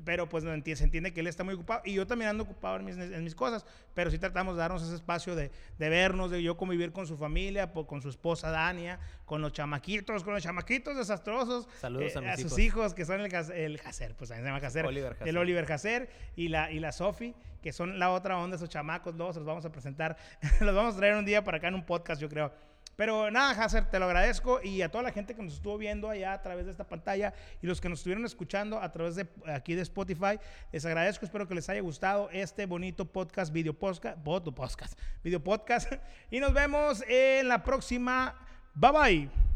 pero 0.05 0.29
pues 0.29 0.45
no 0.45 0.53
entiende, 0.53 0.79
se 0.79 0.85
entiende 0.85 1.13
que 1.13 1.21
él 1.21 1.27
está 1.27 1.45
muy 1.45 1.55
ocupado 1.55 1.83
y 1.85 1.95
yo 1.95 2.07
también 2.07 2.31
ando 2.31 2.45
ocupado 2.45 2.77
en 2.77 2.85
mis, 2.85 2.97
en 2.97 3.23
mis 3.23 3.35
cosas, 3.35 3.65
pero 3.95 4.11
sí 4.11 4.19
tratamos 4.19 4.57
de 4.57 4.61
darnos 4.61 4.83
ese 4.83 4.95
espacio 4.95 5.37
de, 5.37 5.51
de, 5.79 5.89
vernos, 5.89 6.31
de 6.31 6.43
yo 6.43 6.57
convivir 6.57 6.93
con 6.93 7.07
su 7.07 7.17
familia, 7.17 7.73
con 7.73 8.03
su 8.03 8.09
esposa 8.09 8.51
Dania, 8.51 8.99
con 9.25 9.41
los 9.41 9.53
chamaquitos, 9.53 10.25
con 10.25 10.35
los 10.35 10.43
chamaquitos 10.43 10.97
desastrosos. 10.97 11.69
Saludos 11.81 12.15
eh, 12.15 12.19
a, 12.19 12.21
mis 12.21 12.31
a 12.31 12.41
hijos. 12.41 12.51
sus 12.51 12.59
hijos, 12.59 12.95
que 12.95 13.05
son 13.05 13.21
el, 13.21 13.35
el 13.53 13.79
Jacer, 13.79 14.15
pues 14.17 14.29
se 14.29 14.43
llama 14.43 14.61
Jacer, 14.61 14.87
Oliver 14.87 15.13
Jacer. 15.13 15.29
el 15.29 15.39
Oliver 15.39 15.67
Jacer 15.67 16.11
y 16.37 16.49
la, 16.49 16.71
y 16.71 16.81
la 16.81 16.93
Sofi, 16.93 17.35
que 17.63 17.73
son 17.73 17.99
la 17.99 18.11
otra 18.11 18.39
onda, 18.39 18.57
esos 18.57 18.69
chamacos, 18.69 19.15
luego 19.15 19.33
se 19.33 19.39
los 19.39 19.47
vamos 19.47 19.65
a 19.65 19.73
presentar, 19.73 20.17
los 20.61 20.75
vamos 20.75 20.95
a 20.95 20.99
traer 20.99 21.15
un 21.15 21.25
día 21.25 21.45
para 21.45 21.59
acá 21.59 21.69
en 21.69 21.75
un 21.75 21.87
podcast, 21.87 22.21
yo 22.21 22.29
creo. 22.29 22.53
Pero 22.97 23.31
nada, 23.31 23.65
Hacer, 23.65 23.87
te 23.91 23.99
lo 23.99 24.07
agradezco 24.07 24.61
y 24.63 24.83
a 24.83 24.91
toda 24.91 25.03
la 25.05 25.13
gente 25.13 25.35
que 25.35 25.43
nos 25.43 25.55
estuvo 25.55 25.79
viendo 25.79 26.09
allá 26.09 26.33
a 26.33 26.43
través 26.43 26.67
de 26.67 26.71
esta 26.71 26.87
pantalla 26.87 27.35
y 27.63 27.67
los 27.67 27.81
que 27.81 27.89
nos 27.89 28.01
estuvieron 28.01 28.25
escuchando 28.25 28.81
a 28.81 28.91
través 28.93 29.17
de 29.17 29.27
aquí 29.47 29.75
de 29.75 29.83
Spotify, 29.83 30.39
les 30.73 30.85
agradezco, 30.85 31.25
espero 31.25 31.49
que 31.49 31.55
les 31.55 31.69
haya 31.69 31.81
gustado 31.81 32.29
este 32.31 32.67
bonito 32.67 33.05
podcast, 33.05 33.53
video 33.53 33.75
podcast, 33.75 34.99
video 35.23 35.43
podcast 35.43 35.93
y 36.31 36.41
nos 36.41 36.53
vemos 36.53 37.03
en 37.09 37.49
la 37.49 37.63
próxima. 37.63 38.35
Bye 38.75 38.93
bye. 38.93 39.54